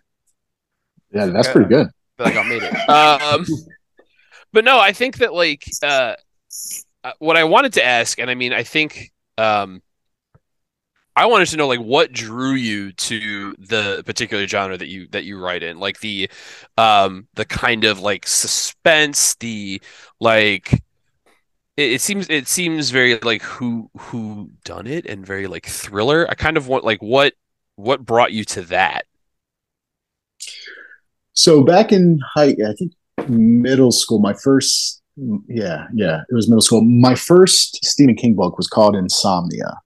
yeah, 1.12 1.26
that's 1.26 1.48
pretty 1.48 1.70
good 1.70 1.88
like 2.20 2.36
I 2.36 2.44
made 2.44 2.64
it. 2.64 2.74
Um, 2.90 3.46
but 4.52 4.66
no, 4.66 4.80
I 4.80 4.94
think 4.94 5.18
that 5.18 5.34
like 5.34 5.66
uh, 5.84 6.16
uh, 7.04 7.12
what 7.20 7.38
I 7.38 7.44
wanted 7.44 7.74
to 7.74 7.86
ask, 7.86 8.20
and 8.20 8.30
I 8.30 8.36
mean, 8.36 8.54
I 8.54 8.64
think 8.64 9.12
um, 9.38 9.82
I 11.16 11.26
wanted 11.26 11.48
to 11.50 11.58
know 11.58 11.68
like 11.68 11.80
what 11.80 12.12
drew 12.12 12.54
you 12.54 12.92
to 12.94 13.54
the 13.60 14.04
particular 14.06 14.48
genre 14.48 14.78
that 14.78 14.88
you 14.88 15.08
that 15.12 15.26
you 15.26 15.40
write 15.40 15.64
in, 15.64 15.80
like 15.80 16.00
the 16.00 16.30
um, 16.78 17.28
the 17.36 17.46
kind 17.46 17.84
of 17.84 18.00
like 18.00 18.26
suspense, 18.26 19.36
the 19.36 19.82
like 20.20 20.82
it 21.78 22.02
seems 22.02 22.30
it 22.30 22.48
seems 22.48 22.90
very 22.90 23.20
like 23.20 23.42
who 23.42 23.90
who 23.98 24.50
done 24.64 24.88
it 24.88 25.06
and 25.06 25.26
very 25.26 25.48
like 25.48 25.66
thriller. 25.66 26.26
I 26.30 26.36
kind 26.36 26.58
of 26.58 26.68
want 26.68 26.84
like 26.84 27.02
what 27.02 27.34
what 27.76 28.06
brought 28.06 28.32
you 28.34 28.44
to 28.46 28.62
that 28.64 29.06
so 31.40 31.64
back 31.64 31.94
in 31.94 32.20
high, 32.34 32.54
I 32.68 32.74
think 32.78 32.92
middle 33.30 33.94
school, 33.94 34.20
my 34.20 34.34
first, 34.34 35.02
yeah, 35.48 35.88
yeah, 35.94 36.24
it 36.30 36.36
was 36.36 36.50
middle 36.50 36.62
school. 36.62 36.82
My 36.82 37.16
first 37.16 37.80
Stephen 37.86 38.16
King 38.16 38.36
book 38.36 38.58
was 38.58 38.68
called 38.68 38.94
Insomnia, 38.94 39.80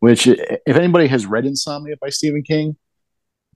which, 0.00 0.26
if 0.26 0.76
anybody 0.76 1.06
has 1.06 1.24
read 1.24 1.46
Insomnia 1.46 1.94
by 2.00 2.08
Stephen 2.08 2.42
King, 2.42 2.76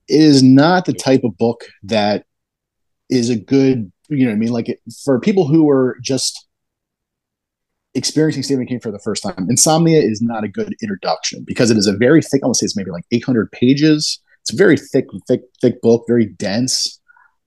it 0.07 0.21
is 0.21 0.41
not 0.41 0.85
the 0.85 0.93
type 0.93 1.25
of 1.25 1.37
book 1.37 1.65
that 1.83 2.23
is 3.09 3.29
a 3.29 3.35
good, 3.35 3.91
you 4.07 4.25
know, 4.25 4.31
I 4.31 4.35
mean, 4.35 4.53
like 4.53 4.69
it, 4.69 4.79
for 5.03 5.19
people 5.19 5.45
who 5.45 5.69
are 5.69 5.97
just 6.01 6.47
experiencing 7.95 8.43
Stephen 8.43 8.65
King 8.65 8.79
for 8.79 8.93
the 8.93 8.99
first 8.99 9.23
time, 9.23 9.47
Insomnia 9.49 9.99
is 9.99 10.21
not 10.21 10.45
a 10.45 10.47
good 10.47 10.73
introduction 10.81 11.43
because 11.45 11.69
it 11.69 11.75
is 11.75 11.87
a 11.87 11.97
very 11.97 12.21
thick. 12.21 12.43
I 12.43 12.45
want 12.45 12.55
to 12.55 12.59
say 12.59 12.65
it's 12.65 12.77
maybe 12.77 12.91
like 12.91 13.03
800 13.11 13.51
pages. 13.51 14.21
It's 14.39 14.53
a 14.53 14.55
very 14.55 14.77
thick, 14.77 15.07
thick, 15.27 15.41
thick 15.61 15.81
book, 15.81 16.05
very 16.07 16.27
dense. 16.27 17.00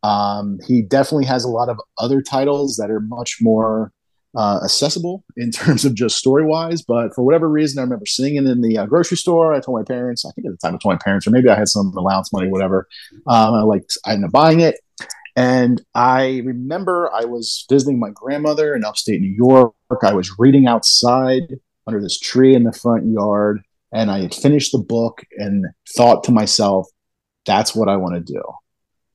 Um, 0.04 0.58
he 0.66 0.82
definitely 0.82 1.24
has 1.24 1.44
a 1.44 1.48
lot 1.48 1.70
of 1.70 1.80
other 1.98 2.20
titles 2.20 2.76
that 2.76 2.90
are 2.90 3.00
much 3.00 3.38
more 3.40 3.90
uh, 4.36 4.60
accessible 4.62 5.24
in 5.36 5.50
terms 5.52 5.86
of 5.86 5.94
just 5.94 6.18
story 6.18 6.44
wise. 6.44 6.82
But 6.82 7.14
for 7.14 7.24
whatever 7.24 7.48
reason, 7.48 7.78
I 7.78 7.82
remember 7.82 8.04
seeing 8.04 8.36
it 8.36 8.44
in 8.44 8.60
the 8.60 8.76
uh, 8.76 8.86
grocery 8.86 9.16
store. 9.16 9.54
I 9.54 9.60
told 9.60 9.78
my 9.78 9.84
parents, 9.84 10.26
I 10.26 10.30
think 10.32 10.46
at 10.46 10.52
the 10.52 10.58
time 10.58 10.74
I 10.74 10.78
told 10.78 10.94
my 10.94 11.00
parents, 11.02 11.26
or 11.26 11.30
maybe 11.30 11.48
I 11.48 11.56
had 11.56 11.68
some 11.68 11.92
allowance 11.96 12.32
money, 12.34 12.48
whatever. 12.48 12.86
Um, 13.26 13.54
I 13.54 13.62
like 13.62 13.88
I 14.04 14.12
ended 14.12 14.26
up 14.26 14.32
buying 14.32 14.60
it. 14.60 14.76
And 15.36 15.82
I 15.94 16.42
remember 16.44 17.10
I 17.12 17.24
was 17.24 17.64
visiting 17.68 17.98
my 17.98 18.10
grandmother 18.14 18.74
in 18.74 18.84
upstate 18.84 19.20
New 19.20 19.34
York. 19.34 19.74
I 20.02 20.12
was 20.12 20.30
reading 20.38 20.66
outside 20.66 21.42
under 21.86 22.00
this 22.00 22.20
tree 22.20 22.54
in 22.54 22.64
the 22.64 22.72
front 22.72 23.06
yard, 23.06 23.62
and 23.92 24.10
I 24.10 24.20
had 24.20 24.34
finished 24.34 24.72
the 24.72 24.78
book 24.78 25.22
and 25.38 25.64
thought 25.96 26.24
to 26.24 26.32
myself, 26.32 26.88
that's 27.46 27.74
what 27.74 27.88
I 27.88 27.96
want 27.96 28.14
to 28.14 28.32
do 28.32 28.42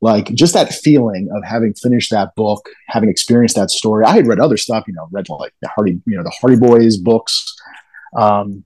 like 0.01 0.33
just 0.33 0.53
that 0.53 0.73
feeling 0.73 1.29
of 1.35 1.43
having 1.43 1.73
finished 1.73 2.11
that 2.11 2.33
book, 2.35 2.69
having 2.87 3.09
experienced 3.09 3.55
that 3.55 3.69
story. 3.69 4.05
I 4.05 4.13
had 4.13 4.27
read 4.27 4.39
other 4.39 4.57
stuff, 4.57 4.85
you 4.87 4.93
know, 4.93 5.07
read 5.11 5.27
like 5.29 5.53
the 5.61 5.67
Hardy, 5.67 6.01
you 6.05 6.15
know, 6.15 6.23
the 6.23 6.35
Hardy 6.39 6.57
Boys 6.57 6.97
books. 6.97 7.55
Um, 8.15 8.63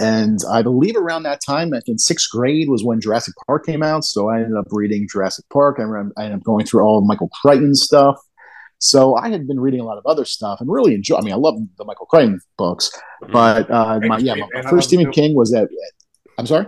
and 0.00 0.38
I 0.48 0.62
believe 0.62 0.94
around 0.94 1.24
that 1.24 1.40
time, 1.44 1.74
I 1.74 1.80
think 1.80 1.98
sixth 2.00 2.30
grade 2.30 2.68
was 2.68 2.84
when 2.84 3.00
Jurassic 3.00 3.34
Park 3.46 3.66
came 3.66 3.82
out. 3.82 4.04
So 4.04 4.28
I 4.28 4.36
ended 4.40 4.56
up 4.56 4.66
reading 4.70 5.08
Jurassic 5.10 5.46
Park. 5.50 5.76
I, 5.78 5.82
remember, 5.82 6.14
I 6.16 6.24
ended 6.24 6.38
up 6.38 6.44
going 6.44 6.66
through 6.66 6.82
all 6.82 6.98
of 6.98 7.04
Michael 7.04 7.30
Crichton 7.42 7.74
stuff. 7.74 8.16
So 8.78 9.16
I 9.16 9.28
had 9.28 9.48
been 9.48 9.58
reading 9.58 9.80
a 9.80 9.84
lot 9.84 9.98
of 9.98 10.06
other 10.06 10.24
stuff 10.24 10.60
and 10.60 10.70
really 10.70 10.94
enjoy. 10.94 11.16
I 11.16 11.22
mean, 11.22 11.32
I 11.32 11.36
love 11.36 11.58
the 11.78 11.84
Michael 11.84 12.06
Crichton 12.06 12.40
books, 12.56 12.92
mm-hmm. 13.22 13.32
but 13.32 13.68
uh, 13.70 13.98
my, 14.04 14.18
yeah, 14.18 14.34
my, 14.36 14.62
first 14.70 14.88
Stephen 14.88 15.10
King 15.10 15.34
was 15.34 15.50
that. 15.50 15.68
I'm 16.38 16.46
sorry. 16.46 16.66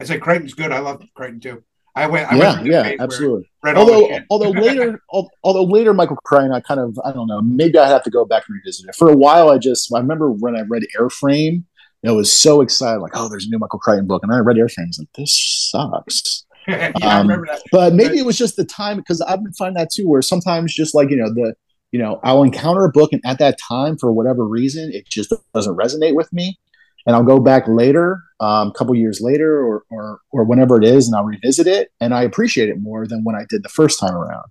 I 0.00 0.04
said 0.04 0.22
Crichton's 0.22 0.54
good. 0.54 0.72
I 0.72 0.78
love 0.78 1.02
Crichton 1.14 1.40
too. 1.40 1.62
I 1.94 2.06
went. 2.06 2.32
I 2.32 2.36
yeah, 2.36 2.54
went 2.54 2.66
yeah, 2.66 2.92
absolutely. 3.00 3.50
Although, 3.64 4.18
although 4.30 4.50
later, 4.50 5.00
although 5.44 5.64
later, 5.64 5.92
Michael 5.92 6.16
Crichton, 6.16 6.52
I 6.52 6.60
kind 6.60 6.80
of, 6.80 6.98
I 7.04 7.12
don't 7.12 7.26
know, 7.26 7.42
maybe 7.42 7.78
I 7.78 7.88
have 7.88 8.02
to 8.04 8.10
go 8.10 8.24
back 8.24 8.44
and 8.48 8.56
revisit 8.56 8.88
it. 8.88 8.94
For 8.94 9.10
a 9.10 9.16
while, 9.16 9.50
I 9.50 9.58
just, 9.58 9.92
I 9.94 9.98
remember 9.98 10.30
when 10.30 10.56
I 10.56 10.62
read 10.62 10.84
Airframe, 10.98 11.64
I 12.06 12.12
was 12.12 12.32
so 12.32 12.62
excited, 12.62 13.00
like, 13.00 13.12
oh, 13.14 13.28
there's 13.28 13.46
a 13.46 13.50
new 13.50 13.58
Michael 13.58 13.78
Crichton 13.78 14.06
book, 14.06 14.22
and 14.22 14.32
I 14.32 14.38
read 14.38 14.56
Airframe, 14.56 14.84
I 14.84 14.86
was 14.86 14.98
like, 14.98 15.12
this 15.16 15.70
sucks. 15.70 16.44
yeah, 16.68 16.92
um, 16.96 17.02
I 17.02 17.18
remember 17.20 17.46
that. 17.46 17.62
But 17.70 17.92
maybe 17.92 18.18
it 18.18 18.24
was 18.24 18.38
just 18.38 18.56
the 18.56 18.64
time 18.64 18.96
because 18.96 19.20
I've 19.20 19.42
been 19.42 19.52
finding 19.52 19.78
that 19.78 19.90
too, 19.92 20.08
where 20.08 20.22
sometimes 20.22 20.74
just 20.74 20.94
like 20.94 21.10
you 21.10 21.16
know 21.16 21.28
the, 21.28 21.54
you 21.90 21.98
know, 21.98 22.20
I'll 22.22 22.42
encounter 22.42 22.84
a 22.84 22.90
book, 22.90 23.12
and 23.12 23.20
at 23.24 23.38
that 23.40 23.58
time, 23.58 23.98
for 23.98 24.12
whatever 24.12 24.46
reason, 24.46 24.90
it 24.92 25.06
just 25.08 25.32
doesn't 25.54 25.76
resonate 25.76 26.14
with 26.14 26.32
me 26.32 26.58
and 27.06 27.16
I'll 27.16 27.24
go 27.24 27.38
back 27.38 27.64
later, 27.66 28.22
um, 28.40 28.68
a 28.68 28.72
couple 28.72 28.94
years 28.94 29.20
later, 29.20 29.60
or, 29.60 29.84
or 29.90 30.20
or 30.30 30.44
whenever 30.44 30.76
it 30.76 30.84
is, 30.84 31.06
and 31.06 31.16
I'll 31.16 31.24
revisit 31.24 31.66
it, 31.66 31.90
and 32.00 32.14
I 32.14 32.22
appreciate 32.22 32.68
it 32.68 32.80
more 32.80 33.06
than 33.06 33.24
when 33.24 33.36
I 33.36 33.44
did 33.48 33.62
the 33.62 33.68
first 33.68 33.98
time 34.00 34.14
around, 34.14 34.44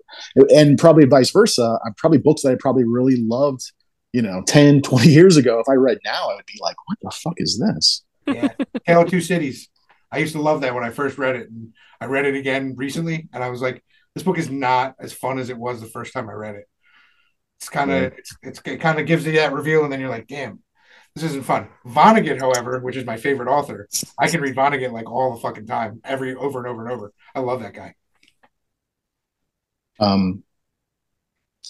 and 0.54 0.78
probably 0.78 1.06
vice 1.06 1.32
versa. 1.32 1.80
I'm 1.86 1.94
probably 1.96 2.18
books 2.18 2.44
that 2.44 2.52
I 2.52 2.56
probably 2.60 2.84
really 2.84 3.18
loved, 3.18 3.72
you 4.14 4.22
know, 4.22 4.44
10, 4.48 4.82
20 4.84 5.10
years 5.10 5.38
ago. 5.38 5.60
If 5.60 5.70
I 5.70 5.74
read 5.74 6.00
now, 6.04 6.30
I 6.30 6.36
would 6.36 6.46
be 6.46 6.60
like, 6.62 6.76
"What 6.88 6.98
the 7.02 7.12
fuck 7.12 7.36
is 7.38 7.60
this?" 7.60 8.04
Yeah, 8.28 8.50
Tale 8.88 9.02
of 9.02 9.10
Two 9.10 9.22
Cities. 9.22 9.70
I 10.12 10.18
used 10.18 10.34
to 10.34 10.42
love 10.42 10.62
that 10.62 10.76
when 10.76 10.84
I 10.84 10.90
first 10.90 11.18
read 11.18 11.36
it, 11.36 11.50
and 11.50 11.74
I 12.00 12.06
read 12.06 12.26
it 12.26 12.36
again 12.36 12.76
recently, 12.76 13.30
and 13.34 13.44
I 13.44 13.50
was 13.50 13.62
like, 13.62 13.84
"This 14.14 14.24
book 14.24 14.38
is 14.38 14.50
not 14.50 14.96
as 15.00 15.14
fun 15.14 15.40
as 15.40 15.50
it 15.50 15.58
was 15.58 15.80
the 15.80 15.88
first 15.88 16.14
time 16.14 16.30
I 16.30 16.34
read 16.34 16.56
it." 16.56 16.66
It's 17.60 17.70
kind 17.70 17.92
of, 17.92 18.14
it's, 18.18 18.36
it's, 18.42 18.62
it 18.66 18.78
kind 18.82 19.00
of 19.00 19.06
gives 19.06 19.24
you 19.26 19.34
that 19.34 19.54
reveal, 19.54 19.84
and 19.84 19.94
then 19.94 20.00
you're 20.00 20.10
like, 20.10 20.28
"Damn, 20.28 20.64
this 21.16 21.26
isn't 21.26 21.46
fun. 21.46 21.68
Vonnegut, 21.86 22.40
however, 22.40 22.80
which 22.80 22.96
is 22.96 23.06
my 23.06 23.18
favorite 23.18 23.50
author, 23.50 23.88
I 24.18 24.28
can 24.28 24.42
read 24.42 24.56
Vonnegut 24.56 24.92
like 24.92 25.10
all 25.10 25.34
the 25.34 25.42
fucking 25.42 25.68
time, 25.68 26.02
every 26.04 26.36
over 26.36 26.60
and 26.60 26.68
over 26.68 26.86
and 26.86 26.94
over. 26.94 27.14
I 27.36 27.40
love 27.40 27.62
that 27.62 27.74
guy. 27.74 27.96
Um, 30.00 30.44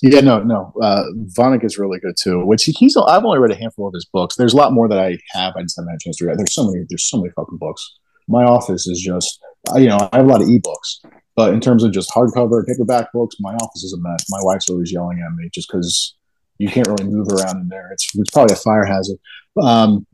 yeah, 0.02 0.22
no, 0.22 0.42
no. 0.42 0.74
Uh, 0.82 1.04
Vonnegut's 1.38 1.78
really 1.78 2.00
good 2.00 2.16
too. 2.20 2.44
Which 2.44 2.64
he's 2.64 2.98
I've 2.98 3.24
only 3.24 3.38
read 3.38 3.52
a 3.52 3.56
handful 3.56 3.88
of 3.88 3.94
his 3.94 4.06
books. 4.06 4.36
There's 4.36 4.54
a 4.54 4.58
lot 4.58 4.74
more 4.74 4.88
that 4.88 4.98
I 4.98 5.20
have. 5.32 5.56
I 5.56 5.62
just 5.62 5.76
haven't 5.78 5.92
had 5.92 5.98
a 5.98 6.04
chance 6.04 6.18
to 6.18 6.26
read. 6.26 6.40
There's 6.40 6.54
so 6.54 6.66
many. 6.66 6.86
There's 6.90 7.08
so 7.08 7.18
many 7.18 7.30
fucking 7.36 7.58
books. 7.58 7.98
my 8.28 8.44
office 8.44 8.88
is 8.88 9.00
just 9.00 9.40
you 9.76 9.88
know 9.88 10.10
I 10.12 10.18
have 10.18 10.26
a 10.26 10.30
lot 10.30 10.42
of 10.42 10.48
ebooks, 10.48 11.06
but 11.36 11.54
in 11.54 11.60
terms 11.60 11.84
of 11.84 11.92
just 11.92 12.10
hardcover 12.10 12.66
paperback 12.66 13.14
books, 13.14 13.36
my 13.40 13.54
office 13.54 13.84
is 13.84 13.94
a 13.94 14.02
mess. 14.02 14.26
My 14.30 14.40
wife's 14.42 14.70
always 14.70 14.92
yelling 14.92 15.22
at 15.24 15.36
me 15.36 15.50
just 15.54 15.70
because 15.72 16.16
you 16.62 16.70
can't 16.70 16.88
really 16.88 17.06
move 17.06 17.28
around 17.30 17.62
in 17.62 17.68
there. 17.70 17.90
It's 17.92 18.08
it's 18.16 18.30
probably 18.30 18.54
a 18.54 18.58
fire 18.58 18.86
hazard. 18.86 19.18
Um, 19.62 20.06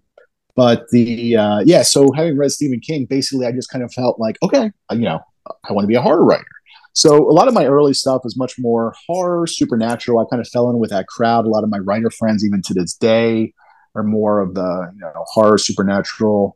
but 0.55 0.89
the 0.91 1.35
uh, 1.35 1.59
yeah, 1.65 1.83
so 1.83 2.11
having 2.13 2.37
read 2.37 2.51
Stephen 2.51 2.79
King, 2.79 3.05
basically, 3.05 3.45
I 3.45 3.51
just 3.51 3.69
kind 3.69 3.83
of 3.83 3.93
felt 3.93 4.19
like, 4.19 4.37
okay, 4.41 4.71
you 4.91 4.99
know, 4.99 5.19
I 5.69 5.73
want 5.73 5.83
to 5.83 5.87
be 5.87 5.95
a 5.95 6.01
horror 6.01 6.23
writer. 6.23 6.43
So 6.93 7.29
a 7.29 7.33
lot 7.33 7.47
of 7.47 7.53
my 7.53 7.67
early 7.67 7.93
stuff 7.93 8.21
was 8.23 8.35
much 8.35 8.55
more 8.57 8.95
horror, 9.05 9.45
supernatural. 9.45 10.19
I 10.19 10.25
kind 10.31 10.41
of 10.41 10.47
fell 10.47 10.69
in 10.71 10.79
with 10.79 10.89
that 10.89 11.05
crowd. 11.07 11.45
A 11.45 11.49
lot 11.49 11.63
of 11.63 11.69
my 11.69 11.77
writer 11.77 12.09
friends, 12.09 12.43
even 12.43 12.63
to 12.63 12.73
this 12.73 12.95
day, 12.95 13.53
are 13.93 14.03
more 14.03 14.39
of 14.39 14.55
the 14.55 14.91
you 14.95 15.01
know 15.01 15.11
horror, 15.27 15.57
supernatural. 15.57 16.55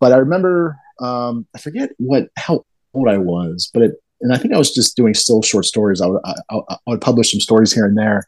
But 0.00 0.12
I 0.12 0.16
remember, 0.16 0.78
um, 1.00 1.46
I 1.54 1.58
forget 1.58 1.90
what 1.98 2.28
how 2.36 2.64
old 2.94 3.08
I 3.08 3.18
was, 3.18 3.68
but 3.74 3.82
it, 3.82 3.92
and 4.20 4.32
I 4.32 4.38
think 4.38 4.54
I 4.54 4.58
was 4.58 4.72
just 4.72 4.96
doing 4.96 5.12
still 5.12 5.42
short 5.42 5.66
stories. 5.66 6.00
I 6.00 6.06
would 6.06 6.20
I, 6.24 6.34
I 6.50 6.76
would 6.86 7.00
publish 7.00 7.32
some 7.32 7.40
stories 7.40 7.72
here 7.72 7.84
and 7.84 7.98
there, 7.98 8.24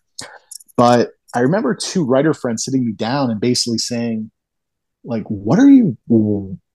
but 0.80 1.10
I 1.34 1.40
remember 1.40 1.74
two 1.74 2.06
writer 2.06 2.32
friends 2.32 2.64
sitting 2.64 2.86
me 2.86 2.92
down 2.92 3.30
and 3.30 3.38
basically 3.38 3.76
saying, 3.76 4.30
like, 5.04 5.24
what 5.24 5.58
are 5.58 5.68
you 5.68 5.98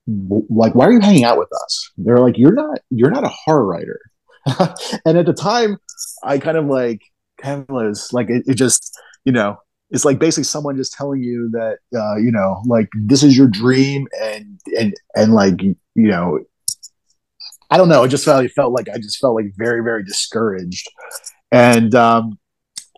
like? 0.05 0.75
Why 0.75 0.85
are 0.85 0.91
you 0.91 0.99
hanging 0.99 1.23
out 1.23 1.39
with 1.39 1.49
us? 1.63 1.91
They're 1.97 2.19
like, 2.19 2.37
you're 2.37 2.53
not, 2.53 2.77
you're 2.91 3.09
not 3.09 3.23
a 3.23 3.29
horror 3.29 3.65
writer. 3.65 3.99
and 5.07 5.17
at 5.17 5.25
the 5.25 5.33
time, 5.33 5.79
I 6.23 6.37
kind 6.37 6.55
of 6.55 6.67
like, 6.67 7.01
kind 7.41 7.61
of 7.61 7.69
was 7.73 8.13
like, 8.13 8.29
it, 8.29 8.43
it 8.45 8.53
just, 8.53 8.95
you 9.23 9.31
know, 9.31 9.57
it's 9.89 10.05
like 10.05 10.19
basically 10.19 10.43
someone 10.43 10.77
just 10.77 10.93
telling 10.93 11.23
you 11.23 11.49
that, 11.53 11.79
uh, 11.97 12.17
you 12.17 12.31
know, 12.31 12.61
like 12.67 12.89
this 13.07 13.23
is 13.23 13.35
your 13.35 13.47
dream, 13.47 14.07
and 14.21 14.59
and 14.79 14.93
and 15.15 15.33
like, 15.33 15.63
you 15.63 15.75
know, 15.95 16.41
I 17.71 17.77
don't 17.77 17.89
know. 17.89 18.03
It 18.03 18.09
just 18.09 18.25
felt, 18.25 18.45
it 18.45 18.51
felt 18.51 18.71
like 18.71 18.87
I 18.87 18.97
just 18.97 19.17
felt 19.17 19.33
like 19.33 19.47
very, 19.57 19.83
very 19.83 20.03
discouraged. 20.03 20.87
And 21.51 21.95
um, 21.95 22.37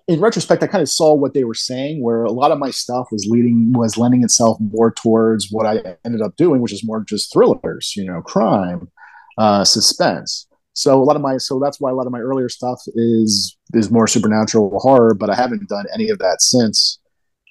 in 0.07 0.21
retrospect, 0.21 0.63
I 0.63 0.67
kind 0.67 0.81
of 0.81 0.89
saw 0.89 1.13
what 1.13 1.33
they 1.33 1.43
were 1.43 1.53
saying, 1.53 2.01
where 2.01 2.23
a 2.23 2.31
lot 2.31 2.51
of 2.51 2.59
my 2.59 2.71
stuff 2.71 3.07
was 3.11 3.27
leading 3.29 3.73
was 3.73 3.97
lending 3.97 4.23
itself 4.23 4.57
more 4.59 4.91
towards 4.91 5.51
what 5.51 5.65
I 5.65 5.97
ended 6.05 6.21
up 6.21 6.37
doing, 6.37 6.61
which 6.61 6.71
is 6.71 6.83
more 6.83 7.03
just 7.03 7.31
thrillers, 7.33 7.93
you 7.95 8.05
know, 8.05 8.21
crime, 8.21 8.89
uh, 9.37 9.65
suspense. 9.65 10.47
So 10.73 11.01
a 11.01 11.03
lot 11.03 11.15
of 11.15 11.21
my 11.21 11.37
so 11.37 11.59
that's 11.59 11.81
why 11.81 11.91
a 11.91 11.93
lot 11.93 12.05
of 12.05 12.13
my 12.13 12.19
earlier 12.19 12.47
stuff 12.47 12.81
is 12.95 13.57
is 13.73 13.91
more 13.91 14.07
supernatural 14.07 14.79
horror, 14.79 15.13
but 15.13 15.29
I 15.29 15.35
haven't 15.35 15.67
done 15.67 15.85
any 15.93 16.09
of 16.09 16.19
that 16.19 16.41
since. 16.41 16.99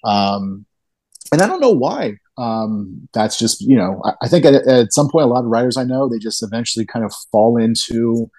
Um, 0.05 0.64
and 1.33 1.42
I 1.42 1.47
don't 1.47 1.61
know 1.61 1.73
why. 1.73 2.14
Um, 2.38 3.09
that's 3.12 3.38
just 3.38 3.61
you 3.61 3.77
know 3.77 4.01
I, 4.05 4.12
I 4.23 4.29
think 4.29 4.47
at, 4.47 4.55
at 4.66 4.92
some 4.95 5.11
point 5.11 5.25
a 5.25 5.29
lot 5.29 5.45
of 5.45 5.51
writers 5.51 5.77
I 5.77 5.85
know 5.85 6.09
they 6.09 6.19
just 6.19 6.42
eventually 6.42 6.87
kind 6.87 7.05
of 7.05 7.12
fall 7.33 7.59
into 7.59 8.31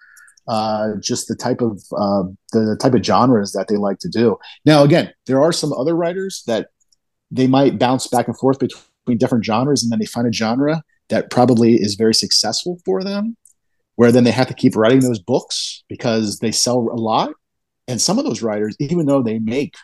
uh, 0.48 0.90
just 1.02 1.28
the 1.28 1.36
type 1.36 1.62
of 1.62 1.82
uh, 1.98 2.24
the 2.54 2.78
type 2.80 2.94
of 2.94 3.04
genres 3.04 3.52
that 3.52 3.68
they 3.68 3.76
like 3.78 4.00
to 4.00 4.10
do. 4.10 4.38
Now, 4.66 4.84
again, 4.84 5.14
there 5.26 5.42
are 5.42 5.52
some 5.52 5.74
other 5.74 5.96
writers 5.96 6.44
that 6.48 6.70
they 7.32 7.48
might 7.48 7.80
bounce 7.80 8.08
back 8.08 8.28
and 8.28 8.38
forth 8.38 8.60
between 8.60 9.18
different 9.18 9.46
genres, 9.46 9.84
and 9.84 9.92
then 9.92 10.00
they 10.00 10.06
find 10.06 10.28
a 10.28 10.34
genre 10.34 10.84
that 11.10 11.30
probably 11.32 11.76
is 11.76 11.96
very 11.96 12.14
successful 12.14 12.80
for 12.86 13.04
them, 13.04 13.36
where 13.96 14.12
then 14.12 14.24
they 14.24 14.32
have 14.32 14.48
to 14.48 14.54
keep 14.54 14.76
writing 14.76 15.00
those 15.00 15.20
books 15.20 15.84
because 15.90 16.40
they 16.40 16.52
sell 16.52 16.90
a 16.92 17.00
lot. 17.00 17.32
And 17.88 18.02
some 18.02 18.20
of 18.20 18.26
those 18.26 18.42
writers, 18.42 18.76
even 18.80 19.06
though 19.06 19.22
they 19.22 19.40
make 19.40 19.76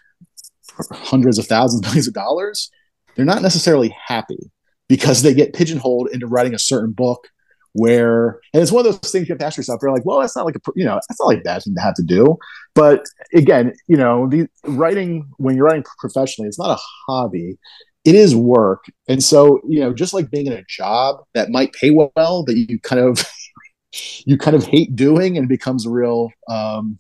hundreds 0.92 1.38
of 1.38 1.48
thousands, 1.48 1.82
millions 1.86 2.08
of 2.08 2.14
dollars, 2.14 2.70
they're 3.16 3.26
not 3.26 3.42
necessarily 3.42 3.96
happy 4.08 4.52
because 4.88 5.22
they 5.22 5.34
get 5.34 5.54
pigeonholed 5.54 6.10
into 6.12 6.28
writing 6.28 6.54
a 6.54 6.60
certain 6.60 6.92
book 6.92 7.28
where 7.74 8.40
and 8.54 8.62
it's 8.62 8.72
one 8.72 8.86
of 8.86 8.92
those 8.92 9.12
things 9.12 9.28
you 9.28 9.34
have 9.34 9.40
to 9.40 9.46
ask 9.46 9.58
yourself. 9.58 9.80
You're 9.82 9.92
like 9.92 10.06
well 10.06 10.20
that's 10.20 10.36
not 10.36 10.46
like 10.46 10.56
a 10.56 10.60
you 10.76 10.86
know 10.86 10.96
that's 10.96 11.20
not 11.20 11.28
like 11.28 11.40
a 11.40 11.44
bad 11.44 11.64
thing 11.64 11.76
to 11.76 11.82
have 11.82 11.96
to 11.96 12.04
do. 12.04 12.38
But 12.76 13.06
again 13.34 13.74
you 13.88 13.98
know 13.98 14.28
the 14.28 14.48
writing 14.66 15.28
when 15.38 15.56
you're 15.56 15.66
writing 15.66 15.84
professionally 16.00 16.48
it's 16.48 16.60
not 16.60 16.80
a 16.80 16.82
hobby. 17.08 17.58
It 18.06 18.16
is 18.16 18.36
work. 18.36 18.84
And 19.08 19.24
so 19.24 19.60
you 19.68 19.80
know 19.80 19.94
just 19.94 20.14
like 20.14 20.30
being 20.30 20.48
in 20.48 20.54
a 20.54 20.64
job 20.68 21.24
that 21.34 21.50
might 21.50 21.74
pay 21.74 21.92
well 21.92 22.44
that 22.46 22.56
you 22.56 22.80
kind 22.80 23.02
of 23.02 23.26
you 24.26 24.38
kind 24.38 24.56
of 24.56 24.66
hate 24.66 24.96
doing 24.96 25.38
and 25.38 25.48
becomes 25.48 25.86
a 25.86 25.90
real 25.90 26.30
um 26.48 26.98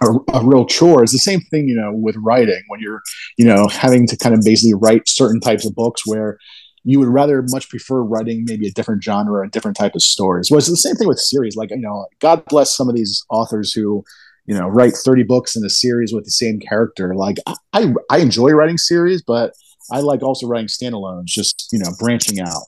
a, 0.00 0.06
a, 0.34 0.44
real 0.44 0.64
chore. 0.64 1.02
It's 1.02 1.12
the 1.12 1.18
same 1.18 1.40
thing 1.50 1.68
you 1.68 1.74
know 1.74 1.92
with 1.92 2.16
writing 2.18 2.62
when 2.68 2.80
you're 2.80 3.02
you 3.36 3.44
know 3.44 3.68
having 3.68 4.06
to 4.08 4.16
kind 4.16 4.34
of 4.34 4.42
basically 4.44 4.74
write 4.74 5.08
certain 5.08 5.40
types 5.40 5.64
of 5.66 5.74
books 5.74 6.06
where 6.06 6.38
you 6.84 6.98
would 6.98 7.08
rather 7.08 7.42
much 7.48 7.68
prefer 7.68 8.02
writing 8.02 8.44
maybe 8.46 8.66
a 8.66 8.72
different 8.72 9.02
genre, 9.02 9.40
or 9.40 9.44
a 9.44 9.50
different 9.50 9.76
type 9.76 9.94
of 9.94 10.02
stories. 10.02 10.50
It's 10.50 10.68
the 10.68 10.76
same 10.76 10.94
thing 10.94 11.08
with 11.08 11.18
series. 11.18 11.56
Like, 11.56 11.70
you 11.70 11.78
know, 11.78 12.06
God 12.20 12.44
bless 12.46 12.76
some 12.76 12.88
of 12.88 12.94
these 12.94 13.24
authors 13.30 13.72
who, 13.72 14.04
you 14.46 14.54
know, 14.54 14.68
write 14.68 14.94
30 14.94 15.24
books 15.24 15.56
in 15.56 15.64
a 15.64 15.70
series 15.70 16.12
with 16.12 16.24
the 16.24 16.30
same 16.30 16.60
character. 16.60 17.14
Like 17.14 17.36
I, 17.72 17.92
I 18.10 18.18
enjoy 18.18 18.50
writing 18.50 18.78
series, 18.78 19.22
but 19.22 19.52
I 19.90 20.00
like 20.00 20.22
also 20.22 20.46
writing 20.46 20.68
standalones, 20.68 21.26
just, 21.26 21.68
you 21.72 21.78
know, 21.78 21.90
branching 21.98 22.40
out. 22.40 22.64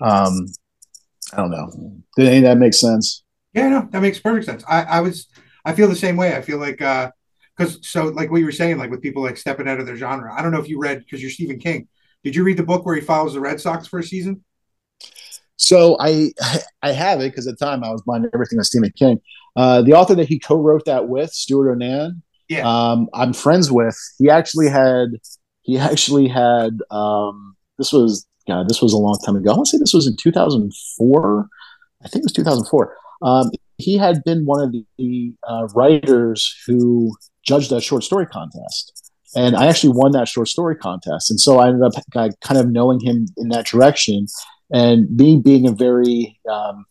Um, 0.00 0.46
I 1.32 1.38
don't 1.38 1.50
know. 1.50 1.70
Did 2.16 2.28
any 2.28 2.36
of 2.38 2.42
that 2.44 2.58
make 2.58 2.74
sense? 2.74 3.22
Yeah, 3.54 3.68
no, 3.68 3.88
that 3.90 4.02
makes 4.02 4.18
perfect 4.18 4.46
sense. 4.46 4.64
I, 4.68 4.82
I 4.82 5.00
was, 5.00 5.28
I 5.64 5.74
feel 5.74 5.88
the 5.88 5.96
same 5.96 6.16
way. 6.16 6.36
I 6.36 6.42
feel 6.42 6.58
like, 6.58 6.80
uh, 6.82 7.10
because 7.56 7.78
so 7.88 8.04
like 8.04 8.30
what 8.30 8.38
you 8.38 8.44
were 8.44 8.52
saying, 8.52 8.78
like 8.78 8.90
with 8.90 9.02
people 9.02 9.22
like 9.22 9.36
stepping 9.36 9.68
out 9.68 9.80
of 9.80 9.86
their 9.86 9.96
genre. 9.96 10.32
I 10.32 10.42
don't 10.42 10.52
know 10.52 10.60
if 10.60 10.68
you 10.68 10.78
read 10.78 10.98
because 10.98 11.22
you're 11.22 11.30
Stephen 11.30 11.58
King. 11.58 11.88
Did 12.26 12.34
you 12.34 12.42
read 12.42 12.56
the 12.56 12.64
book 12.64 12.84
where 12.84 12.96
he 12.96 13.00
follows 13.00 13.34
the 13.34 13.40
Red 13.40 13.60
Sox 13.60 13.86
for 13.86 14.00
a 14.00 14.02
season? 14.02 14.42
So 15.54 15.96
I 16.00 16.32
I 16.82 16.90
have 16.90 17.20
it 17.20 17.30
because 17.30 17.46
at 17.46 17.56
the 17.56 17.64
time 17.64 17.84
I 17.84 17.90
was 17.90 18.02
buying 18.02 18.26
everything 18.34 18.58
on 18.58 18.64
Stephen 18.64 18.90
King. 18.98 19.20
Uh, 19.54 19.80
the 19.82 19.92
author 19.92 20.16
that 20.16 20.28
he 20.28 20.40
co-wrote 20.40 20.86
that 20.86 21.06
with, 21.06 21.30
Stewart 21.30 21.70
O'Nan, 21.70 22.22
yeah, 22.48 22.68
um, 22.68 23.08
I'm 23.14 23.32
friends 23.32 23.70
with. 23.70 23.96
He 24.18 24.28
actually 24.28 24.68
had 24.68 25.10
he 25.62 25.78
actually 25.78 26.26
had 26.26 26.80
um, 26.90 27.54
this 27.78 27.92
was 27.92 28.26
God, 28.48 28.68
this 28.68 28.82
was 28.82 28.92
a 28.92 28.98
long 28.98 29.16
time 29.24 29.36
ago. 29.36 29.52
I 29.52 29.54
want 29.54 29.66
to 29.66 29.76
say 29.76 29.78
this 29.78 29.94
was 29.94 30.08
in 30.08 30.16
2004. 30.16 31.48
I 32.02 32.08
think 32.08 32.22
it 32.22 32.24
was 32.24 32.32
2004. 32.32 32.96
Um, 33.22 33.50
he 33.78 33.96
had 33.96 34.24
been 34.24 34.46
one 34.46 34.60
of 34.60 34.74
the 34.98 35.32
uh, 35.48 35.68
writers 35.76 36.60
who 36.66 37.14
judged 37.44 37.70
that 37.70 37.82
short 37.82 38.02
story 38.02 38.26
contest 38.26 39.05
and 39.36 39.54
I 39.54 39.66
actually 39.66 39.92
won 39.94 40.12
that 40.12 40.28
short 40.28 40.48
story 40.48 40.76
contest. 40.76 41.30
And 41.30 41.38
so 41.38 41.58
I 41.58 41.68
ended 41.68 41.82
up 41.82 41.92
kind 42.10 42.58
of 42.58 42.70
knowing 42.70 43.00
him 43.00 43.26
in 43.36 43.50
that 43.50 43.66
direction, 43.66 44.26
and 44.72 45.14
me 45.14 45.36
being 45.36 45.68
a 45.68 45.72
very 45.72 46.40
um, 46.50 46.86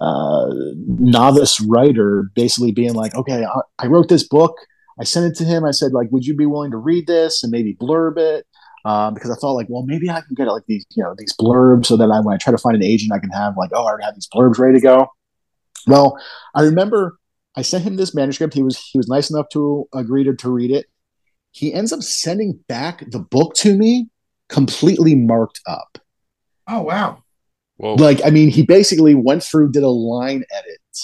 uh, 0.00 0.48
novice 0.86 1.60
writer, 1.60 2.30
basically 2.34 2.70
being 2.70 2.94
like, 2.94 3.14
okay, 3.16 3.44
I, 3.44 3.60
I, 3.80 3.86
wrote 3.88 4.08
this 4.08 4.26
book. 4.26 4.56
I 4.98 5.04
sent 5.04 5.26
it 5.26 5.36
to 5.38 5.44
him. 5.44 5.64
I 5.64 5.72
said, 5.72 5.92
like, 5.92 6.10
would 6.12 6.24
you 6.24 6.34
be 6.34 6.46
willing 6.46 6.70
to 6.70 6.76
read 6.76 7.06
this 7.06 7.42
and 7.42 7.50
maybe 7.50 7.74
blurb 7.74 8.16
it? 8.16 8.46
Um, 8.84 9.12
because 9.12 9.30
I 9.30 9.34
thought, 9.34 9.54
like, 9.54 9.66
well, 9.68 9.82
maybe 9.82 10.08
I 10.08 10.22
can 10.22 10.34
get 10.34 10.46
like 10.46 10.64
these, 10.66 10.86
you 10.94 11.02
know, 11.02 11.14
these 11.18 11.34
blurbs, 11.36 11.86
so 11.86 11.96
that 11.96 12.10
I, 12.10 12.20
when 12.20 12.34
I 12.34 12.38
try 12.38 12.52
to 12.52 12.58
find 12.58 12.76
an 12.76 12.84
agent, 12.84 13.12
I 13.12 13.18
can 13.18 13.30
have 13.30 13.56
like, 13.58 13.70
oh, 13.74 13.82
I 13.82 13.90
already 13.90 14.04
have 14.04 14.14
these 14.14 14.28
blurbs 14.32 14.58
ready 14.58 14.78
to 14.78 14.80
go. 14.80 15.08
Well, 15.86 16.18
I 16.54 16.62
remember 16.62 17.18
I 17.56 17.62
sent 17.62 17.84
him 17.84 17.96
this 17.96 18.14
manuscript. 18.14 18.54
He 18.54 18.62
was 18.62 18.78
he 18.78 18.96
was 18.96 19.08
nice 19.08 19.28
enough 19.28 19.48
to 19.52 19.86
agree 19.92 20.24
to, 20.24 20.34
to 20.36 20.50
read 20.50 20.70
it 20.70 20.86
he 21.52 21.72
ends 21.72 21.92
up 21.92 22.02
sending 22.02 22.58
back 22.68 23.04
the 23.10 23.18
book 23.18 23.54
to 23.54 23.76
me 23.76 24.08
completely 24.48 25.14
marked 25.14 25.60
up. 25.66 25.98
Oh 26.68 26.82
wow. 26.82 27.22
Whoa. 27.76 27.94
Like, 27.94 28.20
I 28.24 28.30
mean, 28.30 28.50
he 28.50 28.62
basically 28.62 29.14
went 29.14 29.42
through, 29.42 29.72
did 29.72 29.82
a 29.82 29.88
line 29.88 30.44
edit 30.54 30.98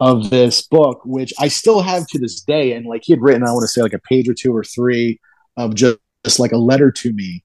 of 0.00 0.30
this 0.30 0.62
book, 0.62 1.02
which 1.04 1.32
I 1.38 1.48
still 1.48 1.82
have 1.82 2.06
to 2.06 2.18
this 2.18 2.40
day. 2.40 2.72
And 2.72 2.86
like 2.86 3.02
he 3.04 3.12
had 3.12 3.20
written, 3.20 3.42
I 3.42 3.52
want 3.52 3.64
to 3.64 3.68
say 3.68 3.82
like 3.82 3.92
a 3.92 3.98
page 3.98 4.28
or 4.30 4.34
two 4.34 4.56
or 4.56 4.64
three 4.64 5.20
of 5.58 5.74
just, 5.74 5.98
just 6.24 6.40
like 6.40 6.52
a 6.52 6.56
letter 6.56 6.90
to 6.90 7.12
me. 7.12 7.44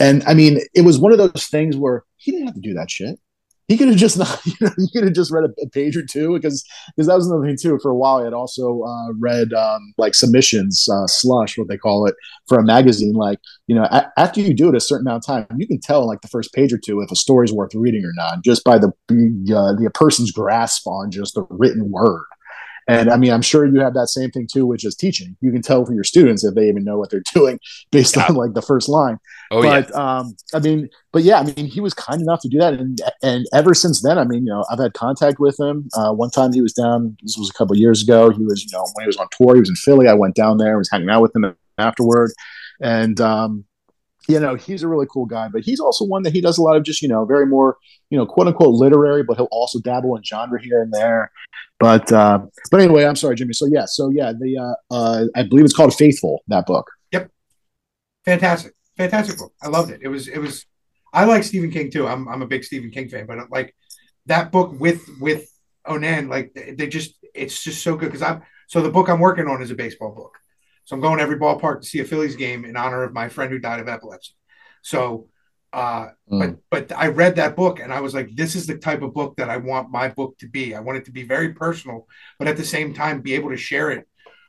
And 0.00 0.24
I 0.24 0.34
mean, 0.34 0.58
it 0.74 0.80
was 0.80 0.98
one 0.98 1.12
of 1.12 1.18
those 1.18 1.46
things 1.46 1.76
where 1.76 2.02
he 2.16 2.32
didn't 2.32 2.46
have 2.46 2.56
to 2.56 2.60
do 2.60 2.74
that 2.74 2.90
shit 2.90 3.20
he 3.68 3.78
could 3.78 3.88
have 3.88 3.96
just 3.96 4.18
not, 4.18 4.40
you 4.46 4.52
know, 4.60 4.70
he 4.76 4.88
could 4.92 5.04
have 5.04 5.14
just 5.14 5.30
read 5.32 5.44
a, 5.44 5.68
page 5.68 5.96
or 5.96 6.04
two 6.04 6.34
because 6.34 6.64
because 6.94 7.06
that 7.06 7.14
was 7.14 7.26
another 7.26 7.46
thing 7.46 7.56
too. 7.60 7.78
For 7.80 7.90
a 7.90 7.96
while, 7.96 8.20
I 8.20 8.24
had 8.24 8.32
also 8.32 8.82
uh, 8.82 9.12
read 9.18 9.52
um, 9.52 9.94
like 9.98 10.14
submissions, 10.14 10.88
uh, 10.92 11.06
slush, 11.06 11.56
what 11.56 11.68
they 11.68 11.78
call 11.78 12.06
it, 12.06 12.14
for 12.46 12.58
a 12.58 12.64
magazine. 12.64 13.14
Like 13.14 13.38
you 13.66 13.74
know, 13.74 13.84
a- 13.90 14.10
after 14.18 14.40
you 14.40 14.54
do 14.54 14.68
it 14.68 14.74
a 14.74 14.80
certain 14.80 15.06
amount 15.06 15.24
of 15.24 15.26
time, 15.26 15.58
you 15.58 15.66
can 15.66 15.80
tell 15.80 16.06
like 16.06 16.20
the 16.20 16.28
first 16.28 16.52
page 16.52 16.72
or 16.72 16.78
two 16.78 17.00
if 17.00 17.10
a 17.10 17.16
story's 17.16 17.52
worth 17.52 17.74
reading 17.74 18.04
or 18.04 18.12
not 18.14 18.44
just 18.44 18.64
by 18.64 18.78
the 18.78 18.88
uh, 18.88 19.72
the 19.72 19.90
person's 19.94 20.30
grasp 20.30 20.86
on 20.86 21.10
just 21.10 21.34
the 21.34 21.46
written 21.50 21.90
word. 21.90 22.24
And 22.86 23.10
I 23.10 23.16
mean, 23.16 23.32
I'm 23.32 23.42
sure 23.42 23.64
you 23.64 23.80
have 23.80 23.94
that 23.94 24.08
same 24.08 24.30
thing 24.30 24.46
too, 24.50 24.66
which 24.66 24.84
is 24.84 24.94
teaching. 24.94 25.36
You 25.40 25.52
can 25.52 25.62
tell 25.62 25.84
from 25.84 25.94
your 25.94 26.04
students 26.04 26.44
if 26.44 26.54
they 26.54 26.68
even 26.68 26.84
know 26.84 26.98
what 26.98 27.10
they're 27.10 27.22
doing 27.34 27.58
based 27.90 28.16
yeah. 28.16 28.26
on 28.28 28.34
like 28.34 28.54
the 28.54 28.62
first 28.62 28.88
line. 28.88 29.18
Oh, 29.50 29.62
but 29.62 29.88
yeah. 29.90 30.18
um, 30.18 30.36
I 30.52 30.58
mean, 30.58 30.88
but 31.12 31.22
yeah, 31.22 31.38
I 31.38 31.44
mean, 31.44 31.66
he 31.66 31.80
was 31.80 31.94
kind 31.94 32.20
enough 32.20 32.40
to 32.40 32.48
do 32.48 32.58
that, 32.58 32.74
and 32.74 33.00
and 33.22 33.46
ever 33.52 33.74
since 33.74 34.02
then, 34.02 34.18
I 34.18 34.24
mean, 34.24 34.46
you 34.46 34.52
know, 34.52 34.64
I've 34.70 34.78
had 34.78 34.94
contact 34.94 35.38
with 35.38 35.58
him. 35.58 35.88
Uh, 35.94 36.12
one 36.12 36.30
time 36.30 36.52
he 36.52 36.60
was 36.60 36.72
down. 36.72 37.16
This 37.22 37.36
was 37.38 37.50
a 37.50 37.52
couple 37.54 37.76
years 37.76 38.02
ago. 38.02 38.30
He 38.30 38.42
was, 38.42 38.64
you 38.64 38.70
know, 38.72 38.86
when 38.94 39.04
he 39.04 39.06
was 39.06 39.16
on 39.16 39.28
tour, 39.32 39.54
he 39.54 39.60
was 39.60 39.68
in 39.68 39.76
Philly. 39.76 40.08
I 40.08 40.14
went 40.14 40.34
down 40.34 40.58
there, 40.58 40.76
was 40.76 40.90
hanging 40.90 41.10
out 41.10 41.22
with 41.22 41.34
him 41.34 41.54
afterward, 41.78 42.32
and 42.80 43.20
um, 43.20 43.64
you 44.28 44.40
know, 44.40 44.54
he's 44.54 44.82
a 44.82 44.88
really 44.88 45.06
cool 45.10 45.26
guy, 45.26 45.48
but 45.48 45.62
he's 45.62 45.80
also 45.80 46.04
one 46.04 46.22
that 46.22 46.32
he 46.32 46.40
does 46.40 46.58
a 46.58 46.62
lot 46.62 46.76
of 46.76 46.82
just, 46.82 47.02
you 47.02 47.08
know, 47.08 47.24
very 47.24 47.46
more, 47.46 47.76
you 48.10 48.18
know, 48.18 48.26
quote 48.26 48.46
unquote 48.46 48.74
literary, 48.74 49.22
but 49.22 49.36
he'll 49.36 49.48
also 49.50 49.78
dabble 49.80 50.16
in 50.16 50.22
genre 50.22 50.60
here 50.62 50.82
and 50.82 50.92
there. 50.92 51.30
But, 51.78 52.10
uh, 52.12 52.40
but 52.70 52.80
anyway, 52.80 53.04
I'm 53.04 53.16
sorry, 53.16 53.36
Jimmy. 53.36 53.52
So 53.52 53.66
yeah, 53.66 53.84
so 53.86 54.10
yeah, 54.10 54.32
the, 54.32 54.58
uh, 54.58 54.94
uh, 54.94 55.24
I 55.34 55.42
believe 55.42 55.64
it's 55.64 55.74
called 55.74 55.94
Faithful, 55.94 56.42
that 56.48 56.66
book. 56.66 56.90
Yep. 57.12 57.30
Fantastic, 58.24 58.72
fantastic 58.96 59.38
book. 59.38 59.52
I 59.62 59.68
loved 59.68 59.90
it. 59.90 60.00
It 60.02 60.08
was, 60.08 60.28
it 60.28 60.38
was. 60.38 60.64
I 61.12 61.24
like 61.26 61.44
Stephen 61.44 61.70
King 61.70 61.90
too. 61.90 62.08
I'm, 62.08 62.26
I'm 62.28 62.42
a 62.42 62.46
big 62.46 62.64
Stephen 62.64 62.90
King 62.90 63.08
fan, 63.08 63.26
but 63.26 63.50
like 63.50 63.74
that 64.26 64.50
book 64.50 64.80
with 64.80 65.02
with 65.20 65.48
O'Nan, 65.86 66.28
like 66.28 66.54
they 66.54 66.86
just, 66.86 67.14
it's 67.34 67.62
just 67.62 67.82
so 67.82 67.96
good 67.96 68.06
because 68.06 68.22
I'm. 68.22 68.42
So 68.66 68.80
the 68.80 68.90
book 68.90 69.08
I'm 69.08 69.20
working 69.20 69.46
on 69.46 69.62
is 69.62 69.70
a 69.70 69.74
baseball 69.74 70.12
book. 70.12 70.38
So 70.84 70.94
I'm 70.94 71.00
going 71.02 71.20
every 71.20 71.38
ballpark 71.38 71.80
to 71.80 71.86
see 71.86 72.00
a 72.00 72.04
Phillies 72.04 72.36
game 72.36 72.64
in 72.64 72.76
honor 72.76 73.02
of 73.02 73.12
my 73.12 73.28
friend 73.28 73.50
who 73.50 73.58
died 73.58 73.80
of 73.80 73.88
epilepsy. 73.88 74.34
So, 74.82 75.28
uh, 75.72 76.08
Mm. 76.30 76.58
but 76.70 76.88
but 76.88 76.98
I 76.98 77.08
read 77.08 77.36
that 77.36 77.56
book 77.56 77.80
and 77.80 77.92
I 77.92 78.00
was 78.00 78.14
like, 78.14 78.34
this 78.34 78.54
is 78.54 78.66
the 78.66 78.78
type 78.78 79.02
of 79.02 79.12
book 79.14 79.36
that 79.36 79.50
I 79.50 79.56
want 79.56 79.90
my 79.90 80.08
book 80.08 80.36
to 80.38 80.48
be. 80.48 80.74
I 80.74 80.80
want 80.80 80.98
it 80.98 81.06
to 81.06 81.12
be 81.12 81.24
very 81.24 81.52
personal, 81.54 82.06
but 82.38 82.48
at 82.48 82.56
the 82.56 82.64
same 82.64 82.94
time, 82.94 83.20
be 83.22 83.34
able 83.34 83.50
to 83.50 83.56
share 83.56 83.90
it 83.90 84.06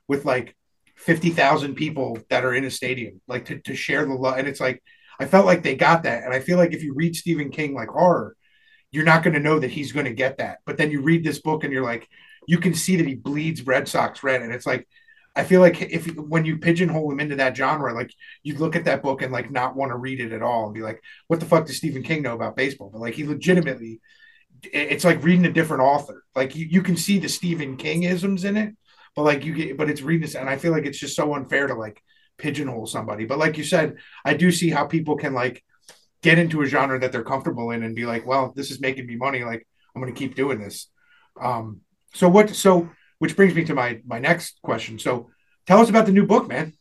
with 0.07 0.25
like 0.25 0.55
fifty 0.95 1.29
thousand 1.31 1.75
people 1.75 2.19
that 2.29 2.45
are 2.45 2.53
in 2.53 2.65
a 2.65 2.69
stadium, 2.71 3.21
like 3.27 3.45
to 3.45 3.59
to 3.59 3.75
share 3.75 4.05
the 4.05 4.13
love. 4.13 4.37
And 4.37 4.47
it's 4.47 4.59
like 4.59 4.83
I 5.19 5.25
felt 5.25 5.45
like 5.45 5.63
they 5.63 5.75
got 5.75 6.03
that, 6.03 6.23
and 6.25 6.33
I 6.33 6.39
feel 6.41 6.57
like 6.57 6.73
if 6.73 6.83
you 6.83 6.93
read 6.93 7.15
Stephen 7.15 7.49
King 7.49 7.73
like 7.73 7.89
horror, 7.89 8.35
you're 8.91 9.05
not 9.05 9.23
going 9.23 9.33
to 9.35 9.39
know 9.47 9.57
that 9.59 9.71
he's 9.71 9.93
going 9.93 10.05
to 10.05 10.13
get 10.13 10.37
that. 10.37 10.59
But 10.65 10.77
then 10.77 10.91
you 10.91 11.01
read 11.01 11.23
this 11.23 11.39
book 11.39 11.63
and 11.63 11.71
you're 11.73 11.83
like, 11.83 12.07
you 12.47 12.57
can 12.59 12.73
see 12.73 12.97
that 12.97 13.07
he 13.07 13.15
bleeds 13.15 13.65
Red 13.65 13.87
Sox 13.87 14.21
red, 14.23 14.41
and 14.41 14.53
it's 14.53 14.65
like. 14.67 14.87
I 15.35 15.43
feel 15.43 15.59
like 15.59 15.81
if 15.81 16.15
when 16.15 16.45
you 16.45 16.57
pigeonhole 16.57 17.11
him 17.11 17.19
into 17.19 17.35
that 17.35 17.57
genre, 17.57 17.93
like 17.93 18.11
you'd 18.43 18.59
look 18.59 18.75
at 18.75 18.85
that 18.85 19.03
book 19.03 19.21
and 19.21 19.33
like 19.33 19.51
not 19.51 19.75
want 19.75 19.91
to 19.91 19.97
read 19.97 20.21
it 20.21 20.31
at 20.31 20.41
all 20.41 20.65
and 20.65 20.73
be 20.73 20.81
like, 20.81 21.01
what 21.27 21.39
the 21.39 21.45
fuck 21.45 21.65
does 21.65 21.77
Stephen 21.77 22.03
King 22.03 22.21
know 22.21 22.35
about 22.35 22.55
baseball? 22.55 22.89
But 22.89 23.01
like 23.01 23.15
he 23.15 23.25
legitimately, 23.25 23.99
it's 24.63 25.03
like 25.03 25.23
reading 25.23 25.45
a 25.45 25.51
different 25.51 25.83
author. 25.83 26.23
Like 26.35 26.55
you, 26.55 26.65
you 26.65 26.81
can 26.81 26.95
see 26.95 27.19
the 27.19 27.27
Stephen 27.27 27.75
King 27.75 28.03
isms 28.03 28.45
in 28.45 28.55
it, 28.55 28.75
but 29.15 29.23
like 29.23 29.43
you 29.43 29.53
get, 29.53 29.77
but 29.77 29.89
it's 29.89 30.01
reading 30.01 30.21
this, 30.21 30.35
and 30.35 30.49
I 30.49 30.57
feel 30.57 30.71
like 30.71 30.85
it's 30.85 30.99
just 30.99 31.15
so 31.15 31.35
unfair 31.35 31.67
to 31.67 31.75
like 31.75 32.01
pigeonhole 32.37 32.87
somebody. 32.87 33.25
But 33.25 33.37
like 33.37 33.57
you 33.57 33.63
said, 33.63 33.97
I 34.23 34.35
do 34.35 34.51
see 34.51 34.69
how 34.69 34.85
people 34.85 35.17
can 35.17 35.33
like 35.33 35.63
get 36.21 36.39
into 36.39 36.61
a 36.61 36.65
genre 36.65 36.99
that 36.99 37.11
they're 37.11 37.23
comfortable 37.23 37.71
in 37.71 37.83
and 37.83 37.95
be 37.95 38.05
like, 38.05 38.25
well, 38.25 38.53
this 38.55 38.71
is 38.71 38.79
making 38.79 39.05
me 39.05 39.15
money. 39.15 39.43
Like 39.43 39.67
I'm 39.93 40.01
going 40.01 40.13
to 40.13 40.17
keep 40.17 40.35
doing 40.35 40.59
this. 40.59 40.89
Um, 41.41 41.81
so 42.13 42.29
what? 42.29 42.49
So 42.49 42.89
which 43.19 43.35
brings 43.35 43.55
me 43.55 43.63
to 43.65 43.73
my 43.73 44.01
my 44.05 44.19
next 44.19 44.59
question. 44.61 44.99
So 44.99 45.29
tell 45.65 45.79
us 45.79 45.89
about 45.89 46.05
the 46.05 46.11
new 46.11 46.25
book, 46.25 46.47
man. 46.47 46.73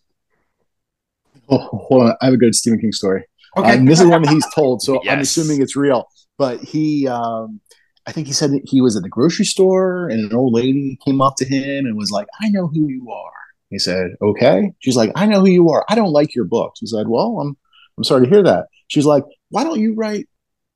Oh, 1.49 1.59
hold 1.59 2.03
on. 2.03 2.17
I 2.21 2.27
have 2.27 2.35
a 2.35 2.39
good 2.39 2.55
Stephen 2.55 2.81
King 2.81 2.93
story. 2.93 3.25
Okay, 3.57 3.69
Uh, 3.71 3.75
and 3.75 3.89
this 3.89 4.01
is 4.01 4.07
one 4.07 4.23
that 4.23 4.31
he's 4.31 4.47
told, 4.55 4.83
so 4.83 5.01
I'm 5.09 5.21
assuming 5.21 5.63
it's 5.63 5.77
real. 5.77 6.09
But 6.39 6.61
he, 6.61 7.07
um, 7.07 7.61
I 8.07 8.13
think 8.13 8.27
he 8.27 8.33
said 8.33 8.51
that 8.51 8.63
he 8.65 8.81
was 8.81 8.97
at 8.97 9.03
the 9.03 9.09
grocery 9.09 9.45
store 9.45 10.09
and 10.09 10.31
an 10.31 10.37
old 10.37 10.53
lady 10.53 10.99
came 11.05 11.21
up 11.21 11.37
to 11.37 11.45
him 11.45 11.87
and 11.87 11.97
was 11.97 12.11
like, 12.11 12.27
I 12.43 12.49
know 12.49 12.67
who 12.67 12.89
you 12.89 13.11
are. 13.13 13.31
He 13.71 13.79
said, 13.79 14.13
Okay. 14.23 14.73
She's 14.81 14.97
like, 14.97 15.13
I 15.15 15.27
know 15.27 15.41
who 15.41 15.51
you 15.51 15.69
are. 15.71 15.85
I 15.89 15.95
don't 15.95 16.13
like 16.13 16.35
your 16.35 16.45
books. 16.45 16.81
He 16.81 16.87
said, 16.87 17.09
Well, 17.09 17.39
I'm 17.41 17.57
I'm 17.97 18.05
sorry 18.05 18.25
to 18.25 18.31
hear 18.31 18.43
that. 18.43 18.67
She's 18.89 19.07
like, 19.07 19.25
Why 19.51 19.65
don't 19.65 19.81
you 19.81 19.95
write 19.95 20.29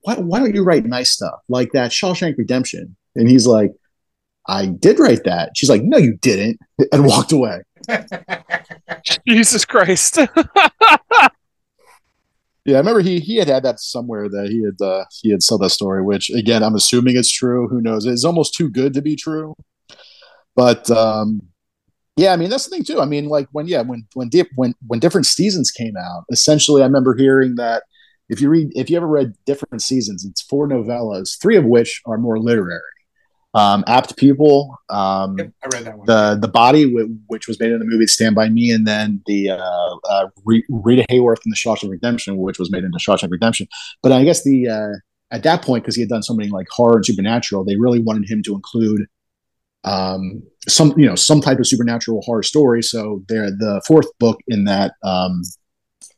why, 0.02 0.14
why 0.14 0.38
don't 0.38 0.54
you 0.54 0.62
write 0.62 0.84
nice 0.84 1.10
stuff 1.10 1.40
like 1.48 1.72
that 1.72 1.90
Shawshank 1.90 2.38
Redemption? 2.38 2.96
And 3.16 3.28
he's 3.28 3.46
like, 3.46 3.72
I 4.48 4.66
did 4.66 4.98
write 4.98 5.24
that. 5.24 5.50
She's 5.56 5.68
like, 5.68 5.82
No, 5.82 5.98
you 5.98 6.16
didn't, 6.16 6.58
and 6.92 7.06
walked 7.06 7.32
away. 7.32 7.62
Jesus 9.26 9.64
Christ. 9.64 10.18
Yeah, 12.68 12.74
I 12.74 12.80
remember 12.80 13.00
he 13.00 13.18
he 13.20 13.36
had 13.36 13.48
had 13.48 13.62
that 13.62 13.80
somewhere 13.80 14.28
that 14.28 14.50
he 14.50 14.62
had 14.62 14.86
uh, 14.86 15.06
he 15.22 15.30
had 15.30 15.42
said 15.42 15.58
that 15.60 15.70
story, 15.70 16.02
which 16.02 16.28
again 16.28 16.62
I'm 16.62 16.74
assuming 16.74 17.16
it's 17.16 17.32
true. 17.32 17.66
Who 17.66 17.80
knows? 17.80 18.04
It's 18.04 18.26
almost 18.26 18.52
too 18.52 18.68
good 18.68 18.92
to 18.92 19.00
be 19.00 19.16
true. 19.16 19.54
But 20.54 20.90
um, 20.90 21.40
yeah, 22.18 22.34
I 22.34 22.36
mean 22.36 22.50
that's 22.50 22.64
the 22.66 22.70
thing 22.70 22.84
too. 22.84 23.00
I 23.00 23.06
mean, 23.06 23.24
like 23.28 23.48
when 23.52 23.68
yeah 23.68 23.80
when 23.80 24.06
when 24.12 24.28
di- 24.28 24.50
when 24.56 24.74
when 24.86 25.00
different 25.00 25.26
seasons 25.26 25.70
came 25.70 25.96
out, 25.96 26.24
essentially 26.30 26.82
I 26.82 26.84
remember 26.84 27.14
hearing 27.16 27.54
that 27.54 27.84
if 28.28 28.42
you 28.42 28.50
read 28.50 28.68
if 28.74 28.90
you 28.90 28.98
ever 28.98 29.08
read 29.08 29.32
different 29.46 29.80
seasons, 29.80 30.26
it's 30.26 30.42
four 30.42 30.68
novellas, 30.68 31.40
three 31.40 31.56
of 31.56 31.64
which 31.64 32.02
are 32.04 32.18
more 32.18 32.38
literary. 32.38 32.82
Um, 33.54 33.82
Apt 33.86 34.16
Pupil 34.18 34.78
um, 34.90 35.38
Yep, 35.38 35.52
I 35.64 35.66
read 35.76 35.84
that 35.86 35.96
one. 35.98 36.06
the 36.06 36.38
the 36.40 36.48
body 36.48 36.84
wh- 36.92 37.30
which 37.30 37.48
was 37.48 37.58
made 37.58 37.72
in 37.72 37.78
the 37.78 37.86
movie 37.86 38.06
Stand 38.06 38.34
by 38.34 38.48
Me, 38.50 38.70
and 38.70 38.86
then 38.86 39.22
the 39.26 39.50
uh, 39.50 39.96
uh, 40.10 40.28
Re- 40.44 40.66
Rita 40.68 41.06
Hayworth 41.10 41.38
in 41.46 41.50
the 41.50 41.56
Shawshank 41.56 41.90
Redemption, 41.90 42.36
which 42.36 42.58
was 42.58 42.70
made 42.70 42.84
into 42.84 42.98
Shawshank 42.98 43.30
Redemption. 43.30 43.66
But 44.02 44.12
I 44.12 44.22
guess 44.24 44.44
the 44.44 44.68
uh, 44.68 44.92
at 45.30 45.42
that 45.44 45.62
point, 45.62 45.82
because 45.82 45.94
he 45.94 46.02
had 46.02 46.10
done 46.10 46.22
so 46.22 46.34
many 46.34 46.50
like 46.50 46.66
horror 46.70 46.96
and 46.96 47.06
supernatural, 47.06 47.64
they 47.64 47.76
really 47.76 48.00
wanted 48.00 48.30
him 48.30 48.42
to 48.42 48.54
include 48.54 49.06
um, 49.84 50.42
some 50.68 50.92
you 50.98 51.06
know 51.06 51.14
some 51.14 51.40
type 51.40 51.58
of 51.58 51.66
supernatural 51.66 52.20
horror 52.22 52.42
story. 52.42 52.82
So 52.82 53.24
there, 53.28 53.50
the 53.50 53.80
fourth 53.86 54.06
book 54.18 54.38
in 54.48 54.64
that 54.64 54.92
um, 55.02 55.42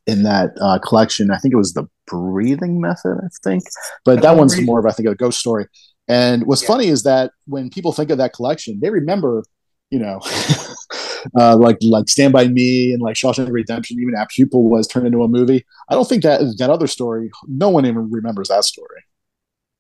in 0.07 0.25
that 0.25 0.51
uh, 0.61 0.79
collection, 0.81 1.31
I 1.31 1.39
think 1.39 1.55
it 1.55 1.59
was 1.59 1.75
the 1.75 1.87
Breathing 2.07 2.81
Method, 2.81 3.19
I 3.23 3.29
think, 3.45 3.63
but 4.05 4.21
that 4.23 4.37
one's 4.37 4.61
more 4.63 4.81
of 4.81 4.87
I 4.87 4.91
think 4.91 5.09
a 5.09 5.15
ghost 5.15 5.39
story. 5.39 5.67
And 6.11 6.45
what's 6.47 6.63
Yeah. 6.63 6.69
funny 6.69 6.89
is 6.89 7.05
that 7.05 7.31
when 7.47 7.71
people 7.71 7.93
think 7.93 8.11
of 8.11 8.19
that 8.19 8.33
collection, 8.33 8.81
they 8.83 8.91
remember, 8.91 9.45
you 9.91 10.01
know, 10.01 10.21
uh, 11.39 11.57
like 11.57 11.79
like 11.83 12.09
Stand 12.09 12.33
by 12.33 12.49
Me 12.49 12.93
and 12.93 13.01
like 13.01 13.15
Shawshank 13.15 13.51
Redemption, 13.51 13.99
even 14.01 14.15
Apt 14.17 14.33
Pupil 14.33 14.69
was 14.69 14.89
turned 14.89 15.07
into 15.07 15.23
a 15.23 15.29
movie. 15.29 15.65
I 15.89 15.95
don't 15.95 16.09
think 16.09 16.23
that 16.25 16.41
that 16.59 16.71
other 16.71 16.89
story, 16.89 17.31
no 17.47 17.69
one 17.69 17.87
even 17.87 18.11
remembers 18.11 18.49
that 18.49 18.65
story. 18.65 19.05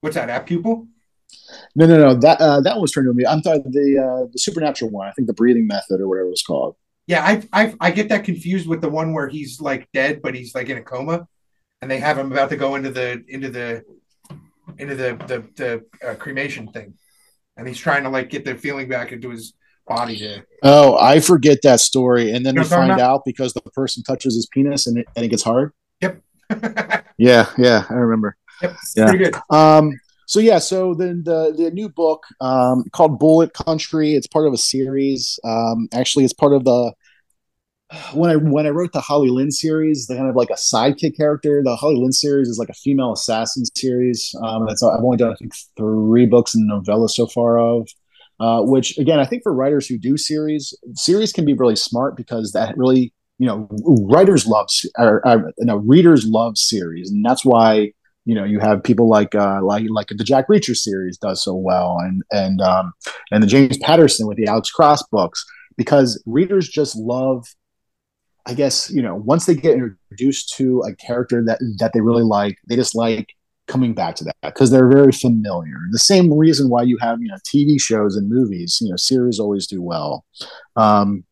What's 0.02 0.14
that? 0.14 0.30
Apt 0.30 0.46
Pupil? 0.46 0.86
No, 1.74 1.86
no, 1.86 1.96
no. 1.98 2.14
That 2.14 2.40
uh, 2.40 2.60
that 2.60 2.74
one 2.74 2.82
was 2.82 2.92
turned 2.92 3.06
into 3.08 3.12
a 3.12 3.14
movie. 3.14 3.26
I'm 3.26 3.42
talking 3.42 3.70
the 3.72 3.98
uh, 3.98 4.28
the 4.32 4.38
supernatural 4.38 4.90
one. 4.90 5.08
I 5.08 5.12
think 5.12 5.26
the 5.26 5.34
Breathing 5.34 5.66
Method 5.66 6.00
or 6.00 6.08
whatever 6.08 6.28
it 6.28 6.30
was 6.30 6.42
called. 6.42 6.76
Yeah, 7.06 7.24
I, 7.24 7.42
I 7.52 7.74
I 7.80 7.90
get 7.90 8.08
that 8.10 8.24
confused 8.24 8.68
with 8.68 8.80
the 8.80 8.88
one 8.88 9.12
where 9.14 9.28
he's 9.28 9.60
like 9.60 9.88
dead, 9.92 10.22
but 10.22 10.34
he's 10.34 10.54
like 10.54 10.68
in 10.68 10.78
a 10.78 10.82
coma, 10.82 11.26
and 11.82 11.90
they 11.90 11.98
have 11.98 12.18
him 12.18 12.30
about 12.30 12.50
to 12.50 12.56
go 12.56 12.76
into 12.76 12.90
the 12.90 13.24
into 13.26 13.50
the 13.50 13.84
into 14.78 14.94
the 14.94 15.16
the, 15.26 15.44
the 16.00 16.08
uh, 16.10 16.14
cremation 16.14 16.68
thing, 16.72 16.94
and 17.56 17.66
he's 17.66 17.78
trying 17.78 18.04
to 18.04 18.08
like 18.10 18.30
get 18.30 18.44
the 18.44 18.54
feeling 18.54 18.88
back 18.88 19.12
into 19.12 19.30
his 19.30 19.54
body. 19.86 20.16
To 20.18 20.42
Oh, 20.62 20.96
I 20.98 21.20
forget 21.20 21.58
that 21.62 21.80
story, 21.80 22.32
and 22.32 22.44
then 22.44 22.54
You 22.54 22.60
know 22.60 22.66
they 22.68 22.76
find 22.76 23.00
out 23.00 23.22
because 23.24 23.52
the 23.52 23.60
person 23.62 24.02
touches 24.02 24.34
his 24.34 24.46
penis 24.52 24.86
and 24.86 24.98
it, 24.98 25.06
and 25.16 25.24
it 25.24 25.28
gets 25.28 25.42
hard. 25.42 25.72
yep, 26.00 26.20
Yeah, 27.18 27.50
yeah, 27.58 27.84
I 27.90 27.94
remember. 27.94 28.36
Yeah. 28.62 29.06
pretty 29.08 29.24
good. 29.24 29.34
Um, 29.50 29.92
so 30.26 30.38
yeah, 30.38 30.58
so 30.58 30.94
then 30.94 31.22
the 31.24 31.52
the 31.56 31.70
new 31.70 31.88
book 31.88 32.22
um, 32.40 32.84
called 32.92 33.18
Bullet 33.18 33.52
Country. 33.52 34.14
It's 34.14 34.26
part 34.26 34.46
of 34.46 34.52
a 34.52 34.58
series. 34.58 35.38
Um, 35.44 35.88
actually, 35.92 36.24
it's 36.24 36.32
part 36.34 36.52
of 36.52 36.64
the 36.64 36.92
when 38.12 38.30
I 38.30 38.36
when 38.36 38.66
I 38.66 38.70
wrote 38.70 38.92
the 38.92 39.00
Holly 39.00 39.30
Lynn 39.30 39.50
series, 39.50 40.06
the 40.06 40.16
kind 40.16 40.28
of 40.28 40.36
like 40.36 40.50
a 40.50 40.54
sidekick 40.54 41.16
character. 41.16 41.62
The 41.62 41.76
Holly 41.76 41.96
Lynn 41.96 42.12
series 42.12 42.48
is 42.48 42.58
like 42.58 42.68
a 42.68 42.74
female 42.74 43.12
assassin 43.12 43.64
series. 43.76 44.34
Um, 44.42 44.66
that's 44.66 44.82
I've 44.82 45.02
only 45.02 45.16
done 45.16 45.32
I 45.32 45.34
think 45.36 45.52
three 45.76 46.26
books 46.26 46.54
and 46.54 46.66
novella 46.66 47.08
so 47.08 47.26
far 47.26 47.58
of. 47.58 47.88
Uh, 48.38 48.62
which 48.62 48.96
again, 48.96 49.18
I 49.18 49.26
think 49.26 49.42
for 49.42 49.52
writers 49.52 49.86
who 49.86 49.98
do 49.98 50.16
series, 50.16 50.72
series 50.94 51.30
can 51.30 51.44
be 51.44 51.52
really 51.52 51.76
smart 51.76 52.16
because 52.16 52.52
that 52.52 52.74
really, 52.78 53.12
you 53.38 53.46
know, 53.46 53.68
writers 54.10 54.46
love 54.46 54.68
or, 54.96 55.26
or 55.26 55.52
you 55.58 55.66
know, 55.66 55.76
readers 55.76 56.24
love 56.24 56.56
series, 56.56 57.10
and 57.10 57.24
that's 57.24 57.44
why 57.44 57.92
you 58.24 58.34
know 58.34 58.44
you 58.44 58.60
have 58.60 58.82
people 58.82 59.08
like 59.08 59.34
uh 59.34 59.60
like 59.62 59.84
like 59.90 60.06
the 60.08 60.24
jack 60.24 60.46
reacher 60.48 60.76
series 60.76 61.16
does 61.16 61.42
so 61.42 61.54
well 61.54 61.96
and 62.00 62.22
and 62.30 62.60
um 62.60 62.92
and 63.32 63.42
the 63.42 63.46
james 63.46 63.78
patterson 63.78 64.26
with 64.26 64.36
the 64.36 64.46
alex 64.46 64.70
cross 64.70 65.02
books 65.04 65.42
because 65.78 66.22
readers 66.26 66.68
just 66.68 66.94
love 66.96 67.46
i 68.50 68.54
guess 68.54 68.90
you 68.90 69.00
know 69.00 69.14
once 69.14 69.46
they 69.46 69.54
get 69.54 69.74
introduced 69.74 70.54
to 70.56 70.82
a 70.82 70.94
character 70.96 71.42
that 71.44 71.58
that 71.78 71.92
they 71.92 72.00
really 72.00 72.22
like 72.22 72.56
they 72.68 72.76
just 72.76 72.94
like 72.94 73.34
coming 73.70 73.94
back 73.94 74.16
to 74.16 74.24
that 74.24 74.34
because 74.42 74.70
they're 74.70 74.88
very 74.88 75.12
familiar. 75.12 75.76
The 75.92 75.98
same 75.98 76.32
reason 76.36 76.68
why 76.68 76.82
you 76.82 76.98
have 77.00 77.22
you 77.22 77.28
know 77.28 77.36
tv 77.46 77.80
shows 77.80 78.16
and 78.16 78.28
movies 78.28 78.78
you 78.80 78.90
know 78.90 78.96
series 78.96 79.38
always 79.38 79.66
do 79.66 79.80
well. 79.80 80.24
Um 80.76 81.24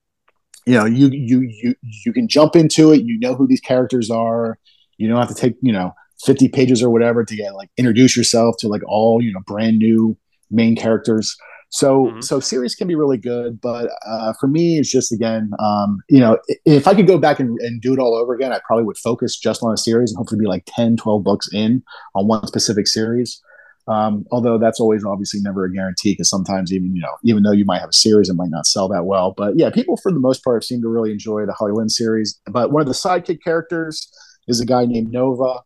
you 0.64 0.74
know 0.74 0.84
you 0.84 1.08
you 1.08 1.40
you 1.40 1.74
you 1.82 2.12
can 2.12 2.28
jump 2.28 2.54
into 2.54 2.92
it. 2.92 3.02
You 3.02 3.18
know 3.18 3.34
who 3.34 3.46
these 3.46 3.60
characters 3.60 4.10
are. 4.10 4.58
You 4.98 5.08
don't 5.08 5.18
have 5.18 5.28
to 5.28 5.34
take 5.34 5.56
you 5.60 5.72
know 5.72 5.92
50 6.24 6.48
pages 6.48 6.82
or 6.82 6.90
whatever 6.90 7.24
to 7.24 7.36
get 7.36 7.54
like 7.54 7.70
introduce 7.76 8.16
yourself 8.16 8.56
to 8.60 8.68
like 8.68 8.82
all 8.86 9.20
you 9.20 9.32
know 9.32 9.40
brand 9.46 9.78
new 9.78 10.16
main 10.50 10.76
characters 10.76 11.36
so 11.70 12.06
Mhm. 12.06 12.24
so 12.24 12.40
series 12.40 12.74
can 12.74 12.88
be 12.88 12.94
really 12.94 13.18
good 13.18 13.60
but 13.60 13.90
uh, 14.06 14.32
for 14.40 14.46
me 14.46 14.78
it's 14.78 14.90
just 14.90 15.12
again 15.12 15.50
um, 15.58 15.98
you 16.08 16.18
know 16.20 16.38
if 16.64 16.86
i 16.88 16.94
could 16.94 17.06
go 17.06 17.18
back 17.18 17.38
and, 17.40 17.58
and 17.60 17.82
do 17.82 17.92
it 17.92 17.98
all 17.98 18.14
over 18.14 18.34
again 18.34 18.52
i 18.52 18.60
probably 18.66 18.84
would 18.84 18.96
focus 18.98 19.36
just 19.38 19.62
on 19.62 19.72
a 19.72 19.76
series 19.76 20.10
and 20.10 20.16
hopefully 20.18 20.40
be 20.40 20.46
like 20.46 20.64
10 20.66 20.96
12 20.96 21.22
books 21.24 21.48
in 21.52 21.82
on 22.14 22.26
one 22.26 22.46
specific 22.46 22.86
series 22.86 23.40
um, 23.86 24.26
although 24.32 24.58
that's 24.58 24.80
always 24.80 25.02
obviously 25.02 25.40
never 25.40 25.64
a 25.64 25.72
guarantee 25.72 26.12
because 26.12 26.28
sometimes 26.28 26.72
even 26.72 26.94
you 26.94 27.00
know 27.02 27.16
even 27.24 27.42
though 27.42 27.52
you 27.52 27.64
might 27.64 27.80
have 27.80 27.88
a 27.90 27.94
series 27.94 28.28
it 28.28 28.34
might 28.34 28.50
not 28.50 28.66
sell 28.66 28.88
that 28.88 29.04
well 29.06 29.34
but 29.36 29.56
yeah 29.58 29.70
people 29.70 29.96
for 29.96 30.12
the 30.12 30.18
most 30.20 30.44
part 30.44 30.62
seem 30.64 30.80
to 30.82 30.88
really 30.88 31.10
enjoy 31.12 31.44
the 31.46 31.52
holly 31.52 31.72
lynn 31.72 31.88
series 31.88 32.40
but 32.50 32.70
one 32.70 32.80
of 32.82 32.86
the 32.88 32.94
sidekick 32.94 33.38
characters 33.42 34.10
is 34.46 34.60
a 34.60 34.66
guy 34.66 34.86
named 34.86 35.12
Nova. 35.12 35.60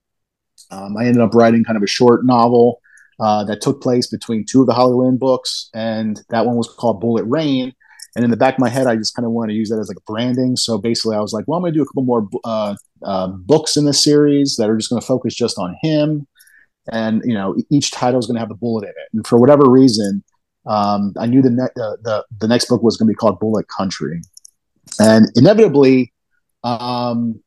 Um, 0.73 0.97
I 0.97 1.05
ended 1.07 1.23
up 1.23 1.35
writing 1.35 1.63
kind 1.65 1.77
of 1.77 1.83
a 1.85 1.87
short 1.87 2.25
novel 2.25 2.81
uh, 3.21 3.45
that 3.45 3.61
took 3.61 3.83
place 3.83 4.07
between 4.07 4.45
two 4.45 4.61
of 4.61 4.67
the 4.67 4.75
Holly 4.75 4.95
Lynn 4.95 5.19
books, 5.19 5.71
and 5.75 6.21
that 6.31 6.47
one 6.47 6.57
was 6.57 6.69
called 6.69 7.01
Bullet 7.01 7.25
Rain. 7.25 7.73
And 8.15 8.25
in 8.25 8.31
the 8.31 8.37
back 8.37 8.55
of 8.55 8.61
my 8.61 8.69
head, 8.69 8.87
I 8.87 8.97
just 8.97 9.15
kind 9.15 9.25
of 9.25 9.33
wanted 9.33 9.53
to 9.55 9.59
use 9.59 9.71
that 9.71 9.79
as 9.79 9.89
like 9.89 10.05
branding. 10.07 10.57
So 10.57 10.77
basically, 10.77 11.17
I 11.17 11.21
was 11.21 11.33
like, 11.33 11.47
well, 11.49 11.57
I'm 11.57 11.63
going 11.63 11.73
to 11.73 11.79
do 11.79 11.83
a 11.83 11.87
couple 11.87 12.03
more 12.03 12.29
uh, 12.45 12.75
uh, 13.03 13.29
books 13.29 13.77
in 13.77 13.87
this 13.87 14.05
series 14.05 14.57
that 14.57 14.69
are 14.69 14.77
just 14.77 14.91
going 14.91 15.01
to 15.01 15.07
focus 15.07 15.35
just 15.35 15.59
on 15.59 15.77
him. 15.83 16.27
And 16.91 17.23
you 17.25 17.35
know, 17.35 17.57
each 17.71 17.91
title 17.91 18.21
is 18.21 18.27
going 18.27 18.35
to 18.35 18.41
have 18.41 18.51
a 18.51 18.55
bullet 18.55 18.85
in 18.85 18.91
it. 18.91 19.09
And 19.15 19.27
for 19.27 19.39
whatever 19.39 19.71
reason, 19.71 20.23
um, 20.67 21.15
I 21.19 21.27
knew 21.27 21.43
the, 21.43 21.51
ne- 21.51 21.83
uh, 21.83 21.97
the 22.03 22.25
the 22.39 22.49
next 22.49 22.67
book 22.67 22.83
was 22.83 22.97
going 22.97 23.09
to 23.09 23.13
be 23.13 23.17
called 23.17 23.41
Bullet 23.41 23.67
Country, 23.69 24.21
and 25.01 25.27
inevitably, 25.35 26.13
um, 26.63 27.41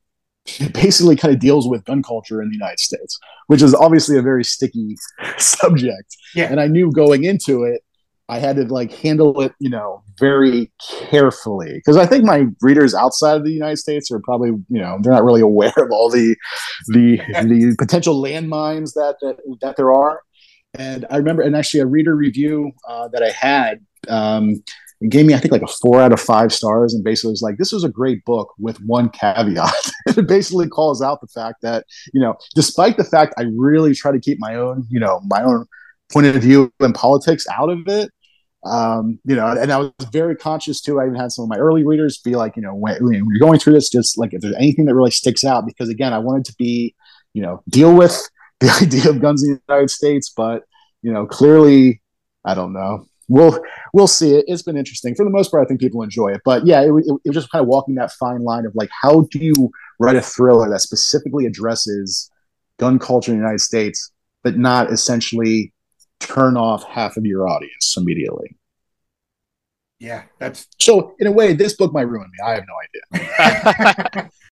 basically 0.73 1.15
kind 1.15 1.34
of 1.34 1.39
deals 1.39 1.67
with 1.67 1.86
gun 1.86 2.03
culture 2.03 2.41
in 2.41 2.49
the 2.49 2.55
United 2.55 2.79
States, 2.79 3.17
which 3.47 3.62
is 3.62 3.73
obviously 3.73 4.17
a 4.17 4.21
very 4.21 4.43
sticky 4.43 4.95
subject. 5.38 6.15
Yeah. 6.36 6.45
And 6.45 6.60
I 6.60 6.67
knew 6.67 6.91
going 6.91 7.23
into 7.23 7.63
it, 7.63 7.81
I 8.27 8.39
had 8.39 8.55
to 8.55 8.63
like 8.63 8.91
handle 8.91 9.39
it, 9.41 9.53
you 9.60 9.69
know, 9.69 10.03
very 10.19 10.71
carefully 11.10 11.73
because 11.75 11.95
I 11.95 12.08
think 12.08 12.23
my 12.23 12.47
readers 12.62 12.95
outside 12.95 13.38
of 13.38 13.43
the 13.43 13.51
United 13.51 13.77
States 13.77 14.10
are 14.12 14.19
probably, 14.19 14.49
you 14.49 14.81
know, 14.81 14.97
they're 15.01 15.13
not 15.13 15.23
really 15.23 15.41
aware 15.51 15.73
of 15.77 15.91
all 15.91 16.10
the 16.10 16.36
the 16.88 17.17
the 17.43 17.75
potential 17.77 18.21
landmines 18.21 18.93
that 18.93 19.17
that, 19.21 19.38
that 19.62 19.77
there 19.77 19.93
are. 19.93 20.21
And 20.77 21.05
I 21.10 21.17
remember, 21.17 21.41
and 21.41 21.55
actually, 21.55 21.79
a 21.81 21.86
reader 21.86 22.15
review 22.15 22.71
uh, 22.89 23.08
that 23.10 23.23
I 23.23 23.29
had 23.29 23.86
um, 24.10 24.62
gave 25.10 25.26
me, 25.26 25.34
I 25.34 25.38
think, 25.38 25.52
like 25.52 25.62
a 25.62 25.68
four 25.68 26.02
out 26.02 26.13
of 26.13 26.20
five 26.20 26.54
stars, 26.54 26.94
and 26.94 27.04
basically 27.04 27.32
was 27.32 27.41
like, 27.41 27.58
"This 27.58 27.72
was 27.72 27.84
a 27.84 27.89
great 27.89 28.24
book 28.26 28.54
with 28.58 28.78
one 28.82 29.10
caveat." 29.10 29.91
it 30.08 30.28
basically 30.28 30.68
calls 30.68 31.02
out 31.02 31.22
the 31.22 31.28
fact 31.28 31.62
that 31.62 31.86
you 32.13 32.22
know, 32.22 32.36
despite 32.56 32.98
the 32.98 33.04
fact 33.04 33.34
I 33.38 33.46
really 33.56 33.94
try 33.94 34.12
to 34.12 34.20
keep 34.20 34.39
my 34.39 34.56
own, 34.56 34.86
you 34.89 35.00
know, 35.00 35.22
my 35.26 35.44
own 35.44 35.65
point 36.12 36.28
of 36.28 36.41
view 36.41 36.72
and 36.80 36.94
politics 36.94 37.46
out 37.52 37.70
of 37.70 37.88
it. 37.88 38.12
Um, 38.65 39.20
you 39.26 39.36
know, 39.36 39.48
and 39.48 39.72
I 39.72 39.78
was 39.78 39.91
very 40.12 40.36
conscious 40.36 40.82
too. 40.82 41.00
I 41.00 41.06
even 41.06 41.15
had 41.15 41.32
some 41.32 41.44
of 41.44 41.50
my 41.50 41.58
early 41.58 41.86
readers 41.86 42.18
be 42.18 42.36
like, 42.36 42.56
you 42.56 42.63
know, 42.63 42.74
when, 42.74 42.98
when 43.04 43.13
you're 43.13 43.39
going 43.39 43.60
through 43.60 43.74
this, 43.74 43.89
just 43.89 44.18
like 44.18 44.34
if 44.34 44.41
there's 44.41 44.56
anything 44.56 44.86
that 44.86 44.96
really 44.96 45.12
sticks 45.12 45.44
out, 45.44 45.68
because 45.68 45.88
again, 45.88 46.13
I 46.13 46.18
wanted 46.18 46.46
to 46.46 46.56
be, 46.58 46.96
you 47.34 47.44
know, 47.44 47.62
deal 47.70 47.96
with 47.96 48.28
the 48.60 48.72
idea 48.82 49.10
of 49.10 49.22
guns 49.22 49.44
in 49.44 49.54
the 49.54 49.62
United 49.68 49.89
States, 49.89 50.34
but 50.36 50.63
you 51.02 51.12
know, 51.13 51.28
clearly, 51.28 52.02
I 52.44 52.56
don't 52.56 52.74
know. 52.74 53.06
We'll 53.28 53.60
we'll 53.94 54.08
see 54.08 54.36
it. 54.36 54.46
It's 54.48 54.62
been 54.62 54.78
interesting 54.78 55.16
for 55.16 55.24
the 55.24 55.32
most 55.32 55.50
part. 55.52 55.66
I 55.66 55.68
think 55.68 55.80
people 55.80 56.04
enjoy 56.04 56.30
it, 56.30 56.42
but 56.46 56.66
yeah, 56.66 56.82
it, 56.82 56.90
it, 56.90 57.06
it 57.26 57.30
was 57.30 57.36
just 57.36 57.52
kind 57.52 57.62
of 57.62 57.68
walking 57.68 57.96
that 57.96 58.12
fine 58.12 58.44
line 58.44 58.66
of 58.66 58.76
like, 58.76 58.90
how 59.02 59.22
do 59.32 59.40
you 59.40 59.72
write 60.00 60.16
a 60.16 60.22
thriller 60.22 60.70
that 60.70 60.82
specifically 60.82 61.46
addresses 61.46 62.30
gun 62.78 63.00
culture 63.00 63.32
in 63.32 63.38
the 63.38 63.42
United 63.42 63.62
States, 63.62 64.12
but 64.44 64.58
not 64.58 64.92
essentially 64.92 65.74
turn 66.20 66.58
off 66.58 66.84
half 66.84 67.18
of 67.18 67.26
your 67.26 67.48
audience 67.48 67.96
immediately. 67.98 68.56
Yeah, 70.00 70.24
that's 70.40 70.68
So 70.80 71.16
in 71.20 71.28
a 71.28 71.32
way, 71.32 71.54
this 71.54 71.76
book 71.76 71.94
might 71.94 72.08
ruin 72.08 72.30
me. 72.30 72.38
I 72.46 72.56
have 72.56 72.66
no 72.68 73.22
idea. 73.24 74.32